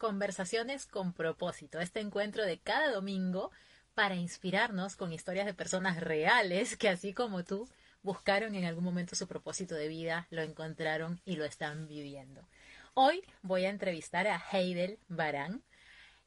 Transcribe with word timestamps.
Conversaciones 0.00 0.86
con 0.86 1.12
propósito, 1.12 1.78
este 1.78 2.00
encuentro 2.00 2.46
de 2.46 2.58
cada 2.58 2.90
domingo 2.90 3.50
para 3.92 4.14
inspirarnos 4.14 4.96
con 4.96 5.12
historias 5.12 5.44
de 5.44 5.52
personas 5.52 6.00
reales 6.00 6.78
que 6.78 6.88
así 6.88 7.12
como 7.12 7.44
tú 7.44 7.68
buscaron 8.02 8.54
en 8.54 8.64
algún 8.64 8.82
momento 8.82 9.14
su 9.14 9.28
propósito 9.28 9.74
de 9.74 9.88
vida, 9.88 10.26
lo 10.30 10.40
encontraron 10.40 11.20
y 11.26 11.36
lo 11.36 11.44
están 11.44 11.86
viviendo. 11.86 12.48
Hoy 12.94 13.22
voy 13.42 13.66
a 13.66 13.68
entrevistar 13.68 14.26
a 14.26 14.42
Heidel 14.50 14.98
Barán. 15.08 15.62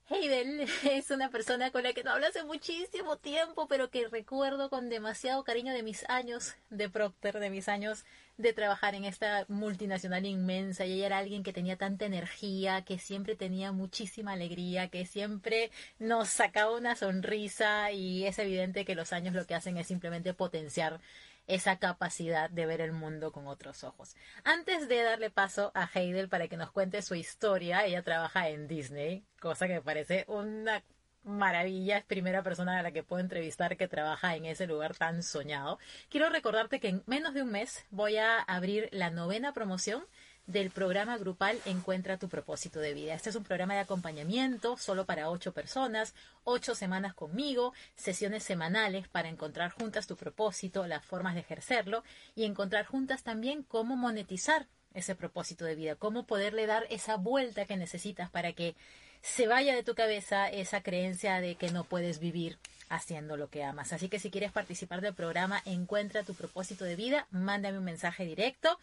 Heidel 0.07 0.69
es 0.83 1.09
una 1.09 1.31
persona 1.31 1.71
con 1.71 1.81
la 1.81 1.93
que 1.93 2.03
no 2.03 2.11
hablo 2.11 2.27
hace 2.27 2.43
muchísimo 2.43 3.17
tiempo, 3.17 3.67
pero 3.67 3.89
que 3.89 4.07
recuerdo 4.07 4.69
con 4.69 4.87
demasiado 4.87 5.43
cariño 5.43 5.73
de 5.73 5.81
mis 5.81 6.07
años 6.11 6.53
de 6.69 6.89
Procter, 6.89 7.39
de 7.39 7.49
mis 7.49 7.67
años 7.67 8.05
de 8.37 8.53
trabajar 8.53 8.95
en 8.95 9.05
esta 9.05 9.45
multinacional 9.47 10.25
inmensa 10.25 10.85
y 10.85 10.93
ella 10.93 11.05
era 11.05 11.17
alguien 11.19 11.43
que 11.43 11.53
tenía 11.53 11.77
tanta 11.77 12.05
energía, 12.05 12.83
que 12.83 12.97
siempre 12.97 13.35
tenía 13.35 13.71
muchísima 13.71 14.33
alegría, 14.33 14.89
que 14.89 15.05
siempre 15.05 15.71
nos 15.99 16.29
sacaba 16.29 16.75
una 16.75 16.95
sonrisa 16.95 17.91
y 17.91 18.25
es 18.25 18.39
evidente 18.39 18.85
que 18.85 18.95
los 18.95 19.13
años 19.13 19.35
lo 19.35 19.45
que 19.45 19.55
hacen 19.55 19.77
es 19.77 19.87
simplemente 19.87 20.33
potenciar 20.33 20.99
esa 21.47 21.77
capacidad 21.77 22.49
de 22.49 22.65
ver 22.65 22.81
el 22.81 22.93
mundo 22.93 23.31
con 23.31 23.47
otros 23.47 23.83
ojos. 23.83 24.15
Antes 24.43 24.87
de 24.87 25.03
darle 25.03 25.29
paso 25.29 25.71
a 25.75 25.89
Heidel 25.93 26.29
para 26.29 26.47
que 26.47 26.57
nos 26.57 26.71
cuente 26.71 27.01
su 27.01 27.15
historia, 27.15 27.85
ella 27.85 28.01
trabaja 28.01 28.49
en 28.49 28.67
Disney, 28.67 29.25
cosa 29.39 29.67
que 29.67 29.75
me 29.75 29.81
parece 29.81 30.25
una 30.27 30.83
maravilla, 31.23 31.97
es 31.97 32.03
primera 32.03 32.43
persona 32.43 32.79
a 32.79 32.83
la 32.83 32.91
que 32.91 33.03
puedo 33.03 33.21
entrevistar 33.21 33.77
que 33.77 33.87
trabaja 33.87 34.35
en 34.35 34.45
ese 34.45 34.67
lugar 34.67 34.95
tan 34.95 35.23
soñado. 35.23 35.79
Quiero 36.09 36.29
recordarte 36.29 36.79
que 36.79 36.89
en 36.89 37.03
menos 37.05 37.33
de 37.33 37.41
un 37.41 37.51
mes 37.51 37.85
voy 37.91 38.17
a 38.17 38.39
abrir 38.39 38.89
la 38.91 39.09
novena 39.09 39.53
promoción 39.53 40.03
del 40.45 40.71
programa 40.71 41.17
grupal 41.17 41.57
Encuentra 41.65 42.17
tu 42.17 42.27
propósito 42.27 42.79
de 42.79 42.93
vida. 42.93 43.13
Este 43.13 43.29
es 43.29 43.35
un 43.35 43.43
programa 43.43 43.75
de 43.75 43.81
acompañamiento 43.81 44.77
solo 44.77 45.05
para 45.05 45.29
ocho 45.29 45.53
personas, 45.53 46.13
ocho 46.43 46.75
semanas 46.75 47.13
conmigo, 47.13 47.73
sesiones 47.95 48.43
semanales 48.43 49.07
para 49.07 49.29
encontrar 49.29 49.71
juntas 49.71 50.07
tu 50.07 50.17
propósito, 50.17 50.85
las 50.85 51.05
formas 51.05 51.35
de 51.35 51.41
ejercerlo 51.41 52.03
y 52.35 52.43
encontrar 52.43 52.85
juntas 52.85 53.23
también 53.23 53.63
cómo 53.63 53.95
monetizar 53.95 54.67
ese 54.93 55.15
propósito 55.15 55.65
de 55.65 55.75
vida, 55.75 55.95
cómo 55.95 56.25
poderle 56.25 56.67
dar 56.67 56.85
esa 56.89 57.15
vuelta 57.15 57.65
que 57.65 57.77
necesitas 57.77 58.29
para 58.29 58.53
que 58.53 58.75
se 59.23 59.47
vaya 59.47 59.73
de 59.73 59.83
tu 59.83 59.95
cabeza 59.95 60.49
esa 60.49 60.83
creencia 60.83 61.39
de 61.39 61.55
que 61.55 61.71
no 61.71 61.85
puedes 61.85 62.19
vivir 62.19 62.59
haciendo 62.89 63.37
lo 63.37 63.49
que 63.49 63.63
amas. 63.63 63.93
Así 63.93 64.09
que 64.09 64.19
si 64.19 64.29
quieres 64.29 64.51
participar 64.51 64.99
del 64.99 65.15
programa 65.15 65.61
Encuentra 65.65 66.23
tu 66.23 66.35
propósito 66.35 66.83
de 66.83 66.97
vida, 66.97 67.25
mándame 67.31 67.77
un 67.77 67.85
mensaje 67.85 68.25
directo. 68.25 68.77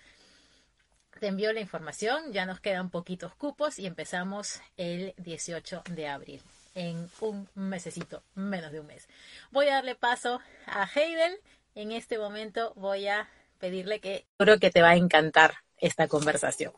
Te 1.20 1.26
envío 1.26 1.52
la 1.52 1.60
información, 1.60 2.32
ya 2.32 2.46
nos 2.46 2.58
quedan 2.58 2.88
poquitos 2.88 3.34
cupos 3.34 3.78
y 3.78 3.86
empezamos 3.86 4.62
el 4.78 5.12
18 5.18 5.82
de 5.90 6.08
abril, 6.08 6.42
en 6.74 7.10
un 7.20 7.46
mesecito, 7.54 8.22
menos 8.34 8.72
de 8.72 8.80
un 8.80 8.86
mes. 8.86 9.06
Voy 9.50 9.68
a 9.68 9.74
darle 9.74 9.94
paso 9.94 10.40
a 10.64 10.88
Heidel. 10.92 11.38
En 11.74 11.92
este 11.92 12.16
momento 12.16 12.72
voy 12.76 13.08
a 13.08 13.28
pedirle 13.58 14.00
que 14.00 14.24
creo 14.38 14.58
que 14.58 14.70
te 14.70 14.80
va 14.80 14.90
a 14.90 14.96
encantar 14.96 15.56
esta 15.76 16.08
conversación. 16.08 16.72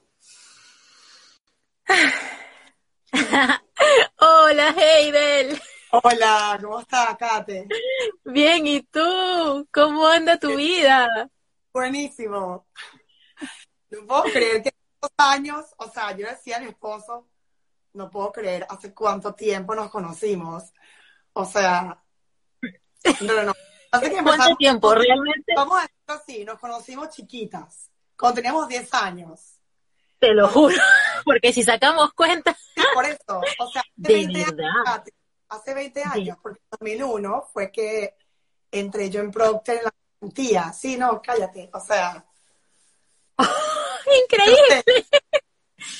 Hola, 4.18 4.74
Heidel. 4.76 5.60
Hola, 5.90 6.58
¿cómo 6.60 6.80
estás, 6.80 7.16
Kate? 7.16 7.66
Bien, 8.24 8.66
¿y 8.66 8.82
tú? 8.82 9.66
¿Cómo 9.72 10.06
anda 10.06 10.38
tu 10.38 10.56
vida? 10.56 11.30
Buenísimo. 11.72 12.66
No 13.90 14.06
puedo 14.06 14.22
creer 14.24 14.62
que 14.62 14.74
dos 15.00 15.10
años, 15.16 15.66
o 15.76 15.88
sea, 15.90 16.16
yo 16.16 16.26
decía 16.26 16.58
a 16.58 16.60
mi 16.60 16.66
esposo, 16.66 17.28
no 17.94 18.10
puedo 18.10 18.32
creer 18.32 18.66
hace 18.68 18.94
cuánto 18.94 19.34
tiempo 19.34 19.74
nos 19.74 19.90
conocimos. 19.90 20.72
O 21.32 21.44
sea, 21.44 22.02
no, 23.20 23.42
no. 23.42 23.52
¿Cuánto 24.22 24.56
tiempo 24.56 24.94
realmente? 24.94 25.52
Vamos 25.54 25.78
a 25.78 25.82
decirlo 25.82 26.22
así, 26.22 26.44
nos 26.44 26.58
conocimos 26.58 27.10
chiquitas, 27.10 27.90
cuando 28.16 28.36
teníamos 28.36 28.68
10 28.68 28.94
años. 28.94 29.61
Te 30.22 30.34
lo 30.34 30.46
juro, 30.46 30.76
porque 31.24 31.52
si 31.52 31.64
sacamos 31.64 32.12
cuenta. 32.14 32.56
por 32.94 33.04
eso, 33.04 33.40
o 33.58 33.70
sea, 33.72 33.82
hace 33.82 34.12
20 34.14 34.44
años, 34.44 35.02
hace 35.48 35.74
20 35.74 36.02
años, 36.04 36.38
porque 36.40 36.60
en 36.60 36.78
2001 36.78 37.48
fue 37.52 37.72
que 37.72 38.14
entré 38.70 39.10
yo 39.10 39.20
en 39.20 39.32
Procter 39.32 39.78
en 39.78 39.84
la 39.84 40.32
tía. 40.32 40.72
Sí, 40.72 40.96
no, 40.96 41.20
cállate, 41.20 41.68
o 41.72 41.80
sea. 41.80 42.24
Increíble. 44.24 44.84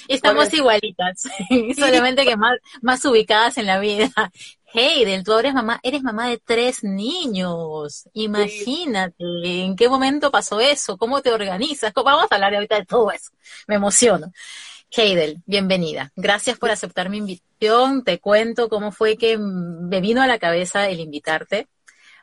Estamos 0.06 0.54
igualitas, 0.54 1.22
solamente 1.77 2.25
que 2.25 2.37
más, 2.37 2.59
más 2.81 3.04
ubicadas 3.04 3.59
en 3.59 3.66
la 3.66 3.81
vida. 3.81 4.09
Heidel, 4.75 5.22
tú 5.22 5.34
eres 5.38 5.53
mamá, 5.53 5.81
eres 5.83 6.03
mamá 6.03 6.28
de 6.28 6.38
tres 6.38 6.83
niños. 6.83 8.09
Imagínate, 8.15 9.15
¿en 9.44 9.77
qué 9.77 9.88
momento 9.88 10.31
pasó 10.31 10.60
eso? 10.60 10.97
¿Cómo 10.97 11.21
te 11.21 11.31
organizas? 11.33 11.93
Vamos 11.94 12.27
a 12.31 12.34
hablar 12.34 12.55
ahorita 12.55 12.77
de 12.77 12.87
todo 12.87 13.10
eso. 13.10 13.31
Me 13.66 13.75
emociono. 13.75 14.33
Heidel, 14.91 15.43
bienvenida. 15.47 16.12
Gracias 16.16 16.59
por 16.59 16.71
aceptar 16.71 17.10
mi 17.10 17.19
invitación. 17.19 18.05
Te 18.05 18.19
cuento 18.19 18.69
cómo 18.69 18.93
fue 18.93 19.16
que 19.16 19.38
me 19.38 20.00
vino 20.00 20.22
a 20.22 20.27
la 20.27 20.38
cabeza 20.38 20.89
el 20.89 21.00
invitarte 21.00 21.69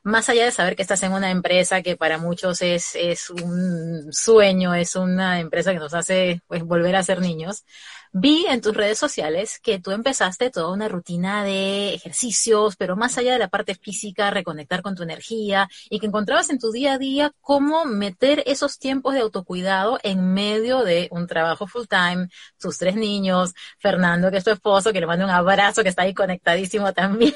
más 0.04 0.30
allá 0.30 0.46
de 0.46 0.52
saber 0.52 0.76
que 0.76 0.82
estás 0.82 1.04
en 1.04 1.14
una 1.14 1.32
empresa 1.32 1.82
que 1.82 1.96
para 1.96 2.18
muchos 2.18 2.62
es, 2.62 2.96
es 2.96 3.30
un 3.30 4.12
sueño, 4.12 4.74
es 4.74 4.96
una 4.96 5.40
empresa 5.40 5.74
que 5.74 5.80
nos 5.80 5.94
hace 5.94 6.42
pues, 6.48 6.64
volver 6.64 6.96
a 6.96 7.04
ser 7.04 7.22
niños, 7.22 7.64
vi 8.12 8.46
en 8.48 8.62
tus 8.62 8.76
redes 8.76 8.98
sociales 8.98 9.60
que 9.62 9.80
tú 9.80 9.92
empezaste 9.92 10.50
toda 10.50 10.72
una 10.74 10.88
rutina 10.88 11.44
de 11.44 11.94
ejercicios, 11.94 12.76
pero 12.76 12.96
más 12.96 13.18
allá 13.18 13.34
de 13.34 13.40
la 13.40 13.50
parte 13.50 13.76
física, 13.76 14.32
reconectar 14.32 14.82
con 14.82 14.96
tu 14.96 15.04
energía 15.04 15.70
y 15.90 16.00
que 16.00 16.08
encontrabas 16.08 16.50
en 16.50 16.60
tu 16.60 16.72
día 16.72 16.94
a 16.94 16.98
día 16.98 17.32
cómo 17.42 17.86
meter 17.86 18.44
esos 18.46 18.80
tiempos 18.80 19.14
de 19.14 19.22
autocuidado 19.22 20.00
en 20.04 20.34
medio 20.34 20.84
de 20.84 21.08
un 21.12 21.28
trabajo 21.28 21.68
full 21.68 21.86
time, 21.88 22.28
tus 22.60 22.78
tres 22.78 22.96
niños, 22.96 23.54
Fernando, 23.80 24.32
que 24.32 24.38
es 24.38 24.44
tu 24.44 24.52
esposo, 24.52 24.92
que 24.92 25.00
le 25.00 25.08
mando 25.08 25.26
un 25.26 25.32
abrazo, 25.32 25.84
que 25.84 25.90
está 25.90 26.04
ahí 26.04 26.14
conectadísimo 26.14 26.94
también. 26.94 27.36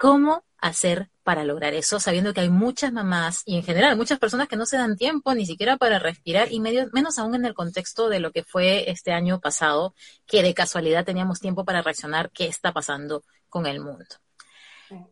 ¿Cómo 0.00 0.44
hacer 0.56 1.10
para 1.22 1.44
lograr 1.44 1.74
eso, 1.74 2.00
sabiendo 2.00 2.32
que 2.32 2.40
hay 2.40 2.48
muchas 2.48 2.90
mamás 2.90 3.42
y 3.44 3.56
en 3.56 3.62
general 3.62 3.98
muchas 3.98 4.18
personas 4.18 4.48
que 4.48 4.56
no 4.56 4.64
se 4.64 4.78
dan 4.78 4.96
tiempo 4.96 5.34
ni 5.34 5.44
siquiera 5.44 5.76
para 5.76 5.98
respirar 5.98 6.50
y 6.50 6.58
medio, 6.58 6.88
menos 6.94 7.18
aún 7.18 7.34
en 7.34 7.44
el 7.44 7.52
contexto 7.52 8.08
de 8.08 8.18
lo 8.18 8.32
que 8.32 8.42
fue 8.42 8.90
este 8.90 9.12
año 9.12 9.40
pasado, 9.40 9.94
que 10.26 10.42
de 10.42 10.54
casualidad 10.54 11.04
teníamos 11.04 11.38
tiempo 11.38 11.66
para 11.66 11.82
reaccionar 11.82 12.30
qué 12.30 12.46
está 12.46 12.72
pasando 12.72 13.24
con 13.50 13.66
el 13.66 13.80
mundo. 13.80 14.06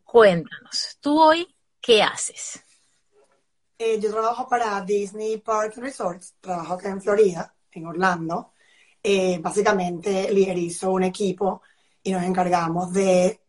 Cuéntanos, 0.03 0.97
¿tú 0.99 1.21
hoy 1.21 1.55
qué 1.79 2.01
haces? 2.01 2.59
Eh, 3.77 3.99
yo 3.99 4.09
trabajo 4.09 4.47
para 4.49 4.81
Disney 4.81 5.37
Parks 5.37 5.77
Resorts, 5.77 6.33
trabajo 6.41 6.73
acá 6.73 6.89
en 6.89 6.99
Florida, 6.99 7.53
en 7.73 7.85
Orlando. 7.85 8.53
Eh, 9.03 9.37
básicamente 9.39 10.33
liderizo 10.33 10.89
un 10.89 11.03
equipo 11.03 11.61
y 12.01 12.11
nos 12.11 12.23
encargamos 12.23 12.91
de 12.91 13.39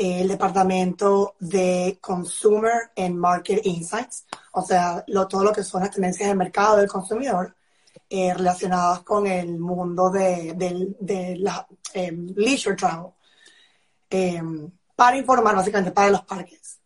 el 0.00 0.28
departamento 0.28 1.36
de 1.40 1.98
Consumer 2.00 2.90
and 2.96 3.16
Market 3.16 3.60
Insights, 3.66 4.24
o 4.52 4.62
sea, 4.62 5.04
todo 5.28 5.44
lo 5.44 5.52
que 5.52 5.62
son 5.62 5.82
las 5.82 5.90
tendencias 5.90 6.26
del 6.26 6.38
mercado 6.38 6.78
del 6.78 6.88
consumidor 6.88 7.54
eh, 8.08 8.32
relacionadas 8.32 9.00
con 9.00 9.26
el 9.26 9.58
mundo 9.58 10.08
de, 10.08 11.36
la 11.38 11.66
em, 11.92 12.32
leisure 12.34 12.76
travel, 12.76 13.10
em, 14.08 14.70
para 14.96 15.18
informar 15.18 15.54
básicamente 15.54 15.92
para 15.92 16.10
los 16.10 16.22
parques. 16.22 16.80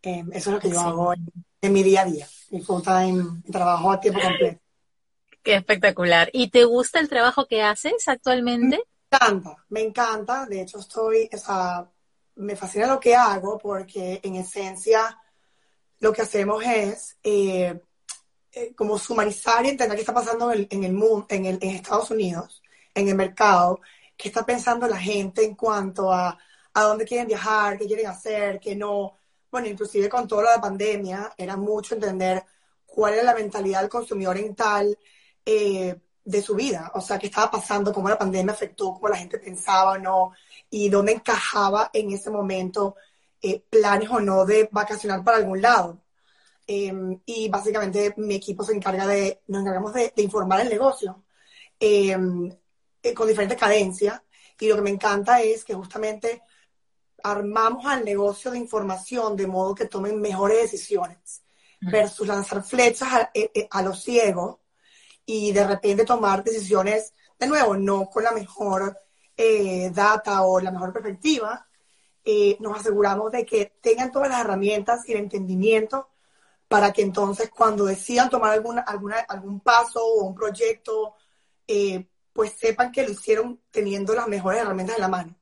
Em, 0.00 0.32
eso 0.32 0.48
es 0.48 0.54
lo 0.54 0.58
que 0.58 0.70
yo 0.70 0.80
hago 0.80 1.12
en, 1.60 1.72
mi 1.72 1.82
día 1.82 2.00
a 2.00 2.04
día, 2.06 2.26
mi 2.50 2.62
full 2.62 2.80
time 2.80 3.42
trabajo 3.52 3.92
a 3.92 4.00
tiempo 4.00 4.20
completo. 4.22 4.60
Qué 5.42 5.54
espectacular. 5.56 6.30
¿Y 6.32 6.48
te 6.48 6.64
gusta 6.64 6.98
el 6.98 7.10
trabajo 7.10 7.46
que 7.46 7.62
haces 7.62 8.08
actualmente? 8.08 8.82
Me 9.10 9.16
encanta, 9.18 9.56
me 9.68 9.82
encanta. 9.82 10.46
De 10.46 10.62
hecho, 10.62 10.78
estoy, 10.78 11.28
o 11.30 11.36
me 12.36 12.56
fascina 12.56 12.86
lo 12.86 13.00
que 13.00 13.14
hago 13.14 13.58
porque 13.58 14.20
en 14.22 14.36
esencia 14.36 15.18
lo 16.00 16.12
que 16.12 16.22
hacemos 16.22 16.62
es 16.64 17.16
eh, 17.22 17.80
eh, 18.52 18.74
como 18.74 18.98
sumarizar 18.98 19.64
y 19.64 19.70
entender 19.70 19.96
qué 19.96 20.02
está 20.02 20.14
pasando 20.14 20.52
en 20.52 20.84
el, 20.84 20.92
mundo, 20.92 21.26
en, 21.30 21.46
el, 21.46 21.58
en 21.60 21.70
Estados 21.70 22.10
Unidos, 22.10 22.62
en 22.94 23.08
el 23.08 23.14
mercado, 23.14 23.80
qué 24.16 24.28
está 24.28 24.44
pensando 24.44 24.86
la 24.86 24.98
gente 24.98 25.44
en 25.44 25.54
cuanto 25.54 26.12
a 26.12 26.38
a 26.74 26.82
dónde 26.82 27.04
quieren 27.04 27.26
viajar, 27.26 27.78
qué 27.78 27.86
quieren 27.86 28.06
hacer, 28.06 28.60
qué 28.60 28.76
no. 28.76 29.18
Bueno, 29.50 29.68
inclusive 29.68 30.08
con 30.08 30.26
toda 30.28 30.56
la 30.56 30.60
pandemia 30.60 31.32
era 31.36 31.56
mucho 31.56 31.94
entender 31.94 32.44
cuál 32.84 33.14
era 33.14 33.22
la 33.22 33.34
mentalidad 33.34 33.80
del 33.80 33.88
consumidor 33.88 34.36
en 34.36 34.54
tal 34.54 34.98
eh, 35.46 35.96
de 36.24 36.42
su 36.42 36.54
vida, 36.54 36.90
o 36.94 37.00
sea, 37.00 37.18
qué 37.18 37.26
estaba 37.26 37.50
pasando, 37.50 37.92
cómo 37.92 38.08
la 38.08 38.18
pandemia 38.18 38.52
afectó, 38.52 38.94
cómo 38.94 39.08
la 39.08 39.16
gente 39.16 39.38
pensaba 39.38 39.98
no, 39.98 40.32
y 40.74 40.88
dónde 40.88 41.12
encajaba 41.12 41.88
en 41.92 42.10
ese 42.10 42.30
momento 42.30 42.96
eh, 43.40 43.62
planes 43.70 44.10
o 44.10 44.18
no 44.18 44.44
de 44.44 44.68
vacacionar 44.72 45.22
para 45.22 45.36
algún 45.36 45.62
lado. 45.62 46.02
Em, 46.66 47.20
y 47.24 47.48
básicamente 47.48 48.12
mi 48.16 48.34
equipo 48.34 48.64
se 48.64 48.74
encarga 48.74 49.06
de, 49.06 49.42
nos 49.46 49.60
encargamos 49.60 49.92
de, 49.92 50.12
informar 50.16 50.62
el 50.62 50.68
negocio 50.68 51.22
em, 51.78 52.50
eh, 53.02 53.14
con 53.14 53.28
diferentes 53.28 53.58
cadencias 53.58 54.20
Y 54.58 54.68
lo 54.68 54.76
que 54.76 54.82
me 54.82 54.90
encanta 54.90 55.42
es 55.42 55.64
que 55.64 55.74
justamente 55.74 56.42
armamos 57.22 57.86
al 57.86 58.04
negocio 58.04 58.50
de 58.50 58.58
información 58.58 59.36
de 59.36 59.46
modo 59.46 59.76
que 59.76 59.86
tomen 59.86 60.20
mejores 60.20 60.62
decisiones 60.62 61.42
versus 61.80 62.26
lanzar 62.26 62.64
flechas 62.64 63.12
a, 63.12 63.30
eh, 63.32 63.50
eh, 63.54 63.68
a, 63.70 63.80
los 63.82 64.02
ciegos 64.02 64.56
y 65.24 65.52
de 65.52 65.66
repente 65.66 66.04
tomar 66.04 66.42
decisiones, 66.42 67.14
de 67.38 67.46
nuevo, 67.46 67.76
no 67.76 68.06
con 68.10 68.24
la 68.24 68.32
mejor 68.32 69.03
eh, 69.36 69.90
data 69.90 70.42
o 70.42 70.60
la 70.60 70.70
mejor 70.70 70.92
perspectiva, 70.92 71.66
nos 72.60 72.78
aseguramos 72.78 73.30
de 73.32 73.44
que 73.44 73.74
tengan 73.82 74.10
todas 74.10 74.30
las 74.30 74.40
herramientas 74.40 75.06
y 75.06 75.12
el 75.12 75.18
entendimiento 75.18 76.08
para 76.68 76.90
que 76.90 77.02
entonces 77.02 77.50
cuando 77.50 77.84
decidan 77.84 78.30
tomar 78.30 78.52
alguna, 78.52 78.80
alguna, 78.80 79.18
algún 79.28 79.60
paso 79.60 80.00
o 80.02 80.24
un 80.24 80.34
proyecto, 80.34 81.16
pues 82.32 82.52
sepan 82.58 82.92
que 82.92 83.04
lo 83.04 83.12
hicieron 83.12 83.60
teniendo 83.70 84.14
las 84.14 84.26
mejores 84.26 84.62
herramientas 84.62 84.96
en 84.96 85.02
la 85.02 85.08
mano. 85.08 85.36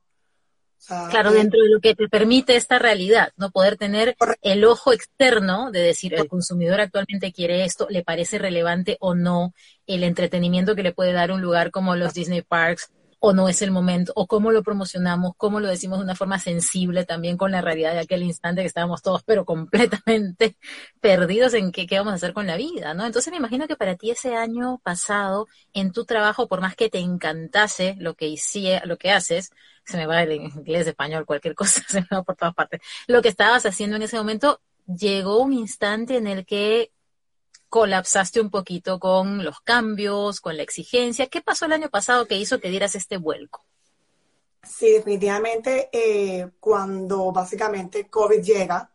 Claro, 1.09 1.31
dentro 1.31 1.61
de 1.61 1.69
lo 1.69 1.79
que 1.79 1.95
te 1.95 2.09
permite 2.09 2.57
esta 2.57 2.77
realidad, 2.77 3.31
no 3.37 3.51
poder 3.51 3.77
tener 3.77 4.17
el 4.41 4.65
ojo 4.65 4.91
externo 4.91 5.71
de 5.71 5.79
decir 5.79 6.13
el 6.13 6.27
consumidor 6.27 6.81
actualmente 6.81 7.31
quiere 7.31 7.63
esto, 7.63 7.87
le 7.89 8.03
parece 8.03 8.37
relevante 8.37 8.97
o 8.99 9.15
no 9.15 9.53
el 9.87 10.03
entretenimiento 10.03 10.75
que 10.75 10.83
le 10.83 10.91
puede 10.91 11.13
dar 11.13 11.31
un 11.31 11.41
lugar 11.41 11.71
como 11.71 11.95
los 11.95 12.13
Disney 12.13 12.41
Parks 12.41 12.91
o 13.25 13.31
no 13.31 13.47
es 13.47 13.61
el 13.61 13.71
momento, 13.71 14.11
o 14.17 14.27
cómo 14.27 14.51
lo 14.51 14.63
promocionamos, 14.63 15.31
cómo 15.37 15.61
lo 15.61 15.69
decimos 15.69 15.97
de 15.97 16.03
una 16.03 16.13
forma 16.13 16.39
sensible 16.39 17.05
también 17.05 17.37
con 17.37 17.51
la 17.51 17.61
realidad 17.61 17.93
de 17.93 17.99
aquel 17.99 18.21
instante 18.21 18.59
que 18.59 18.67
estábamos 18.67 19.01
todos 19.01 19.23
pero 19.23 19.45
completamente 19.45 20.57
perdidos 20.99 21.53
en 21.53 21.71
qué, 21.71 21.87
qué 21.87 21.99
vamos 21.99 22.11
a 22.11 22.15
hacer 22.17 22.33
con 22.33 22.47
la 22.47 22.57
vida, 22.57 22.93
¿no? 22.93 23.05
Entonces 23.05 23.31
me 23.31 23.37
imagino 23.37 23.65
que 23.65 23.77
para 23.77 23.95
ti 23.95 24.11
ese 24.11 24.35
año 24.35 24.81
pasado 24.83 25.47
en 25.71 25.93
tu 25.93 26.03
trabajo, 26.03 26.49
por 26.49 26.59
más 26.59 26.75
que 26.75 26.89
te 26.89 26.99
encantase 26.99 27.95
lo 27.97 28.15
que 28.15 28.27
hiciera, 28.27 28.85
lo 28.85 28.97
que 28.97 29.11
haces, 29.11 29.51
se 29.85 29.95
me 29.95 30.05
va 30.05 30.21
el 30.21 30.33
inglés, 30.33 30.85
español, 30.85 31.25
cualquier 31.25 31.55
cosa, 31.55 31.81
se 31.87 32.01
me 32.01 32.07
va 32.11 32.23
por 32.23 32.35
todas 32.35 32.53
partes. 32.53 32.81
Lo 33.07 33.21
que 33.21 33.29
estabas 33.29 33.65
haciendo 33.65 33.95
en 33.95 34.01
ese 34.01 34.17
momento, 34.17 34.59
llegó 34.85 35.39
un 35.41 35.53
instante 35.53 36.17
en 36.17 36.27
el 36.27 36.45
que 36.45 36.91
colapsaste 37.73 38.39
un 38.39 38.51
poquito 38.51 38.99
con 38.99 39.43
los 39.43 39.59
cambios, 39.61 40.41
con 40.41 40.55
la 40.57 40.61
exigencia. 40.61 41.25
¿Qué 41.25 41.41
pasó 41.41 41.65
el 41.65 41.73
año 41.73 41.89
pasado 41.89 42.27
que 42.27 42.37
hizo 42.37 42.59
que 42.59 42.69
dieras 42.69 42.93
este 42.93 43.17
vuelco? 43.17 43.65
Sí, 44.61 44.91
definitivamente 44.91 45.89
eh, 45.91 46.51
cuando 46.59 47.31
básicamente 47.31 48.07
COVID 48.11 48.43
llega 48.43 48.91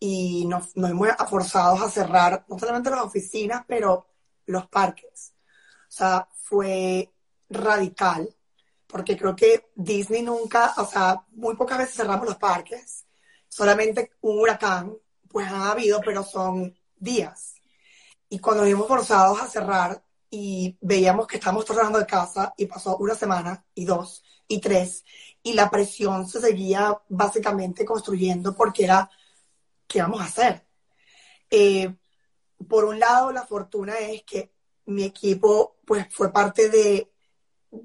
y 0.00 0.46
nos, 0.46 0.74
hemos 0.76 1.08
forzados 1.28 1.82
a 1.82 1.90
cerrar 1.90 2.46
no 2.48 2.58
solamente 2.58 2.88
las 2.88 3.02
oficinas, 3.02 3.66
pero 3.68 4.06
los 4.46 4.66
parques. 4.68 5.34
O 5.82 5.92
sea, 5.92 6.26
fue 6.42 7.12
radical, 7.50 8.34
porque 8.86 9.18
creo 9.18 9.36
que 9.36 9.68
Disney 9.74 10.22
nunca, 10.22 10.72
o 10.78 10.86
sea, 10.86 11.22
muy 11.32 11.54
pocas 11.54 11.76
veces 11.76 11.96
cerramos 11.96 12.24
los 12.24 12.38
parques, 12.38 13.04
solamente 13.46 14.12
un 14.22 14.38
huracán, 14.38 14.96
pues 15.28 15.46
ha 15.48 15.72
habido, 15.72 16.00
pero 16.00 16.24
son 16.24 16.74
días. 16.96 17.55
Y 18.28 18.38
cuando 18.38 18.62
nos 18.62 18.68
vimos 18.68 18.88
forzados 18.88 19.40
a 19.40 19.48
cerrar 19.48 20.02
y 20.30 20.76
veíamos 20.80 21.26
que 21.26 21.36
estábamos 21.36 21.64
trabajando 21.64 21.98
de 21.98 22.06
casa 22.06 22.52
y 22.56 22.66
pasó 22.66 22.96
una 22.96 23.14
semana 23.14 23.64
y 23.74 23.84
dos 23.84 24.24
y 24.48 24.60
tres 24.60 25.04
y 25.42 25.52
la 25.52 25.70
presión 25.70 26.28
se 26.28 26.40
seguía 26.40 27.00
básicamente 27.08 27.84
construyendo 27.84 28.54
porque 28.56 28.84
era, 28.84 29.08
¿qué 29.86 30.02
vamos 30.02 30.20
a 30.20 30.24
hacer? 30.24 30.66
Eh, 31.50 31.94
por 32.68 32.84
un 32.84 32.98
lado, 32.98 33.30
la 33.32 33.46
fortuna 33.46 33.96
es 33.98 34.24
que 34.24 34.52
mi 34.86 35.04
equipo 35.04 35.76
pues 35.84 36.06
fue 36.10 36.32
parte 36.32 36.68
de 36.68 37.12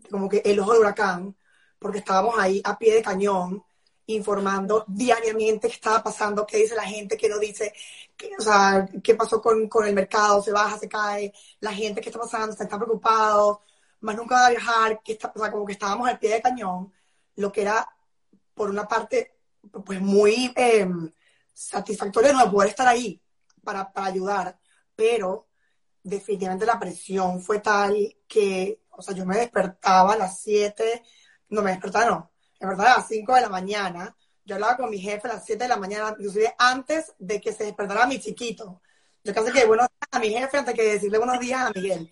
como 0.10 0.30
que 0.30 0.42
el 0.46 0.60
ojo 0.60 0.74
de 0.74 0.80
huracán, 0.80 1.38
porque 1.78 2.00
estábamos 2.00 2.36
ahí 2.38 2.62
a 2.64 2.78
pie 2.78 2.96
de 2.96 3.02
cañón 3.02 3.64
informando 4.16 4.86
diariamente 4.88 5.68
qué 5.68 5.76
estaba 5.76 6.04
pasando, 6.04 6.46
qué 6.46 6.58
dice 6.58 6.76
la 6.76 6.84
gente, 6.84 7.18
qué 7.18 7.30
no 7.30 7.40
dice, 7.40 7.74
qué, 8.16 8.32
o 8.38 8.42
sea, 8.42 8.88
qué 9.04 9.16
pasó 9.16 9.42
con, 9.42 9.68
con, 9.68 9.86
el 9.88 9.94
mercado, 9.94 10.42
se 10.42 10.52
baja, 10.52 10.78
se 10.78 10.90
cae, 10.90 11.34
la 11.60 11.74
gente, 11.74 12.02
qué 12.02 12.10
está 12.10 12.20
pasando, 12.20 12.56
se 12.56 12.64
están 12.64 12.80
preocupados, 12.80 13.60
más 14.02 14.16
nunca 14.16 14.36
va 14.36 14.48
a 14.48 14.50
viajar, 14.52 15.02
que 15.04 15.14
está, 15.14 15.32
o 15.36 15.40
sea, 15.40 15.52
como 15.52 15.66
que 15.66 15.74
estábamos 15.74 16.08
al 16.08 16.20
pie 16.20 16.32
de 16.32 16.42
cañón, 16.42 16.92
lo 17.36 17.52
que 17.52 17.62
era, 17.62 17.88
por 18.54 18.70
una 18.70 18.88
parte, 18.88 19.38
pues 19.86 20.02
muy 20.02 20.54
eh, 20.56 20.88
satisfactorio 21.54 22.34
no 22.34 22.52
poder 22.52 22.70
estar 22.70 22.88
ahí 22.88 23.22
para, 23.64 23.92
para 23.92 24.08
ayudar, 24.08 24.60
pero 24.96 25.48
definitivamente 26.04 26.66
la 26.66 26.80
presión 26.80 27.42
fue 27.42 27.60
tal 27.60 27.96
que, 28.28 28.82
o 28.90 29.02
sea, 29.02 29.16
yo 29.16 29.26
me 29.26 29.38
despertaba 29.38 30.14
a 30.14 30.18
las 30.18 30.42
7, 30.42 31.04
no 31.50 31.62
me 31.62 31.72
despertaba, 31.72 32.06
no, 32.06 32.31
en 32.62 32.70
verdad 32.70 32.94
a 32.94 32.98
las 32.98 33.08
5 33.08 33.36
de 33.36 33.42
la 33.42 33.50
mañana. 33.50 34.16
Yo 34.46 34.56
hablaba 34.56 34.78
con 34.78 34.90
mi 34.90 35.00
jefe 35.00 35.28
a 35.28 35.34
las 35.34 35.46
7 35.46 35.64
de 35.64 35.68
la 35.68 35.78
mañana, 35.78 36.10
inclusive 36.12 36.54
antes 36.58 37.14
de 37.18 37.42
que 37.42 37.54
se 37.54 37.66
despertara 37.66 38.06
mi 38.06 38.20
chiquito. 38.20 38.82
Yo 39.24 39.34
casi 39.34 39.52
que 39.52 39.66
buenos 39.66 39.88
días 39.88 40.10
a 40.12 40.20
mi 40.20 40.30
jefe 40.30 40.58
antes 40.58 40.76
que 40.76 40.84
decirle 40.84 41.18
buenos 41.18 41.40
días 41.40 41.62
a 41.62 41.72
Miguel. 41.74 42.10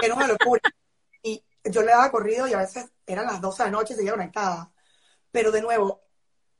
Era 0.00 0.14
una 0.14 0.26
locura. 0.26 0.60
Y 1.22 1.42
yo 1.64 1.82
le 1.82 1.92
daba 1.92 2.10
corrido 2.10 2.46
y 2.46 2.52
a 2.52 2.58
veces 2.58 2.86
eran 3.06 3.26
las 3.26 3.40
12 3.40 3.62
de 3.62 3.70
la 3.70 3.76
noche 3.76 3.94
y 3.94 3.96
seguía 3.96 4.12
conectada. 4.12 4.70
Pero 5.30 5.50
de 5.50 5.62
nuevo, 5.62 6.02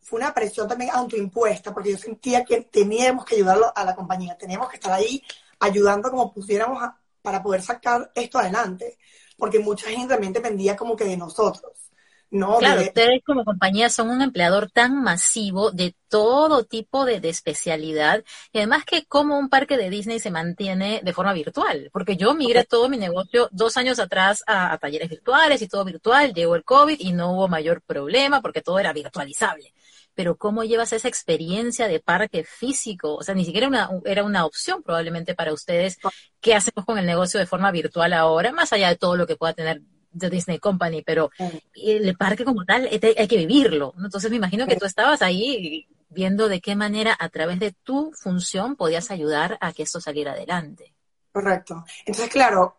fue 0.01 0.21
una 0.21 0.33
presión 0.33 0.67
también 0.67 0.91
autoimpuesta 0.93 1.75
porque 1.75 1.93
yo 1.93 1.99
sentía 1.99 2.45
que 2.45 2.63
teníamos 2.63 3.27
que 3.27 3.37
ayudarlo 3.37 3.71
a 3.75 3.85
la 3.85 3.95
compañía, 3.95 4.39
teníamos 4.39 4.71
que 4.71 4.77
estar 4.77 4.93
ahí 4.93 5.23
ayudando 5.61 6.11
como 6.11 6.33
pusiéramos 6.33 6.83
para 7.21 7.43
poder 7.43 7.61
sacar 7.61 8.11
esto 8.15 8.39
adelante, 8.39 8.97
porque 9.37 9.59
mucha 9.59 9.91
gente 9.91 10.15
también 10.15 10.33
dependía 10.33 10.77
como 10.77 10.97
que 10.97 11.05
de 11.05 11.17
nosotros. 11.17 11.88
No, 12.31 12.59
claro, 12.59 12.83
ustedes 12.83 13.23
como 13.25 13.43
compañía 13.43 13.89
son 13.89 14.11
un 14.11 14.21
empleador 14.21 14.71
tan 14.71 15.03
masivo 15.03 15.71
de 15.71 15.95
todo 16.09 16.65
tipo 16.65 17.07
de, 17.07 17.21
especialidad 17.29 18.23
y 18.53 18.59
además 18.59 18.85
que 18.85 19.07
como 19.07 19.39
un 19.39 19.49
parque 19.49 19.79
de 19.79 19.89
Disney 19.89 20.19
se 20.19 20.31
mantiene 20.31 21.01
de 21.03 21.13
forma 21.15 21.33
virtual, 21.33 21.89
porque 21.91 22.17
yo 22.17 22.35
migré 22.35 22.65
todo 22.65 22.91
mi 22.91 22.99
negocio 22.99 23.49
dos 23.51 23.79
años 23.79 23.99
atrás 23.99 24.43
a, 24.47 24.77
talleres 24.79 25.09
virtuales 25.09 25.63
y 25.63 25.69
todo 25.69 25.85
virtual, 25.87 26.35
llegó 26.35 26.55
el 26.55 26.65
COVID 26.65 26.97
y 27.01 27.13
no 27.13 27.33
hubo 27.33 27.49
mayor 27.49 27.81
problema 27.83 28.43
porque 28.43 28.61
todo 28.61 28.79
era 28.79 28.93
virtualizable. 28.93 29.73
Pero 30.15 30.37
¿cómo 30.37 30.65
llevas 30.65 30.93
esa 30.93 31.09
experiencia 31.09 31.89
de 31.89 32.01
parque 32.01 32.45
físico? 32.45 33.15
O 33.15 33.23
sea, 33.23 33.35
ni 33.35 33.45
siquiera 33.45 33.69
una, 33.69 33.89
era 34.05 34.25
una 34.25 34.45
opción 34.45 34.83
probablemente 34.83 35.35
para 35.35 35.53
ustedes. 35.53 35.99
¿Qué 36.41 36.55
hacemos 36.57 36.85
con 36.85 36.99
el 36.99 37.07
negocio 37.07 37.39
de 37.39 37.47
forma 37.47 37.71
virtual 37.71 38.13
ahora? 38.13 38.51
Más 38.53 38.73
allá 38.73 38.89
de 38.89 38.97
todo 38.97 39.17
lo 39.17 39.29
que 39.29 39.37
pueda 39.37 39.53
tener 39.53 39.81
de 40.19 40.31
Disney 40.31 40.59
Company, 40.59 41.03
pero 41.03 41.31
el 41.75 42.17
parque 42.17 42.45
como 42.45 42.65
tal 42.65 42.89
hay 42.91 43.29
que 43.29 43.37
vivirlo. 43.37 43.95
Entonces 44.03 44.31
me 44.31 44.37
imagino 44.37 44.67
que 44.67 44.77
tú 44.77 44.87
estabas 44.87 45.23
ahí 45.23 45.87
viendo 46.11 46.49
de 46.49 46.61
qué 46.61 46.75
manera 46.75 47.17
a 47.19 47.29
través 47.29 47.59
de 47.59 47.73
tu 47.73 48.13
función 48.13 48.77
podías 48.77 49.11
ayudar 49.11 49.59
a 49.61 49.73
que 49.73 49.83
esto 49.83 50.01
saliera 50.01 50.33
adelante. 50.33 50.95
Correcto. 51.33 51.85
Entonces, 52.07 52.31
claro, 52.31 52.79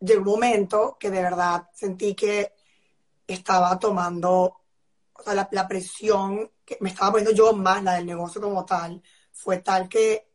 llegó 0.00 0.20
un 0.20 0.40
momento 0.40 0.96
que 0.98 1.10
de 1.10 1.22
verdad 1.22 1.68
sentí 1.74 2.14
que 2.14 2.52
estaba 3.26 3.78
tomando, 3.78 4.60
o 5.12 5.22
sea, 5.22 5.48
la, 5.50 5.68
presión 5.68 6.50
que 6.64 6.78
me 6.80 6.90
estaba 6.90 7.12
poniendo 7.12 7.34
yo 7.34 7.52
más, 7.52 7.82
la 7.82 7.94
del 7.94 8.06
negocio 8.06 8.40
como 8.40 8.64
tal, 8.64 9.02
fue 9.32 9.58
tal 9.58 9.88
que 9.88 10.28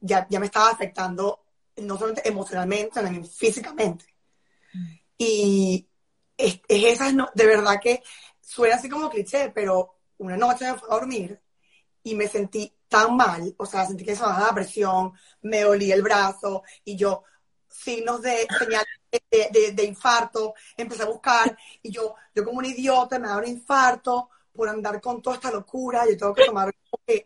ya, 0.00 0.26
ya 0.28 0.38
me 0.38 0.46
estaba 0.46 0.70
afectando 0.70 1.44
no 1.76 1.96
solamente 1.96 2.28
emocionalmente, 2.28 3.00
sino 3.06 3.24
físicamente. 3.24 4.04
Mm. 4.74 5.01
Y 5.24 5.88
es, 6.36 6.60
esa, 6.68 7.12
de 7.32 7.46
verdad 7.46 7.78
que 7.80 8.02
suena 8.40 8.74
así 8.74 8.88
como 8.88 9.08
cliché, 9.08 9.52
pero 9.54 10.00
una 10.18 10.36
noche 10.36 10.64
me 10.64 10.76
fui 10.76 10.88
a 10.90 10.94
dormir 10.94 11.40
y 12.02 12.16
me 12.16 12.26
sentí 12.26 12.74
tan 12.88 13.16
mal, 13.16 13.54
o 13.56 13.64
sea, 13.64 13.86
sentí 13.86 14.04
que 14.04 14.16
se 14.16 14.22
me 14.22 14.32
la 14.32 14.52
presión, 14.52 15.12
me 15.42 15.64
olía 15.64 15.94
el 15.94 16.02
brazo 16.02 16.64
y 16.84 16.96
yo, 16.96 17.22
signos 17.68 18.20
de 18.20 18.48
señal 18.58 18.84
de, 19.30 19.84
infarto, 19.84 20.54
empecé 20.76 21.04
a 21.04 21.06
buscar 21.06 21.56
y 21.80 21.92
yo, 21.92 22.16
yo 22.34 22.44
como 22.44 22.58
un 22.58 22.64
idiota 22.64 23.20
me 23.20 23.28
da 23.28 23.36
un 23.36 23.46
infarto 23.46 24.28
por 24.52 24.68
andar 24.68 25.00
con 25.00 25.22
toda 25.22 25.36
esta 25.36 25.52
locura, 25.52 26.04
yo 26.04 26.16
tengo 26.16 26.34
que 26.34 26.46
tomar 26.46 26.74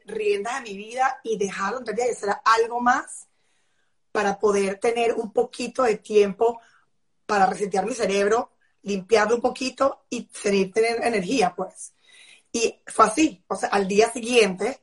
riendas 0.04 0.62
de 0.62 0.70
mi 0.70 0.76
vida 0.76 1.18
y 1.24 1.38
dejarlo 1.38 1.80
de 1.80 2.10
hacer 2.10 2.28
algo 2.44 2.78
más 2.78 3.26
para 4.12 4.38
poder 4.38 4.78
tener 4.78 5.14
un 5.14 5.32
poquito 5.32 5.84
de 5.84 5.96
tiempo 5.96 6.60
para 7.26 7.46
resetear 7.46 7.84
mi 7.84 7.94
cerebro, 7.94 8.52
limpiarlo 8.82 9.36
un 9.36 9.42
poquito 9.42 10.06
y 10.08 10.28
seguir 10.32 10.72
tener 10.72 11.04
energía, 11.04 11.54
pues. 11.54 11.92
Y 12.52 12.80
fue 12.86 13.06
así, 13.06 13.44
o 13.48 13.56
sea, 13.56 13.68
al 13.70 13.86
día 13.86 14.10
siguiente, 14.10 14.80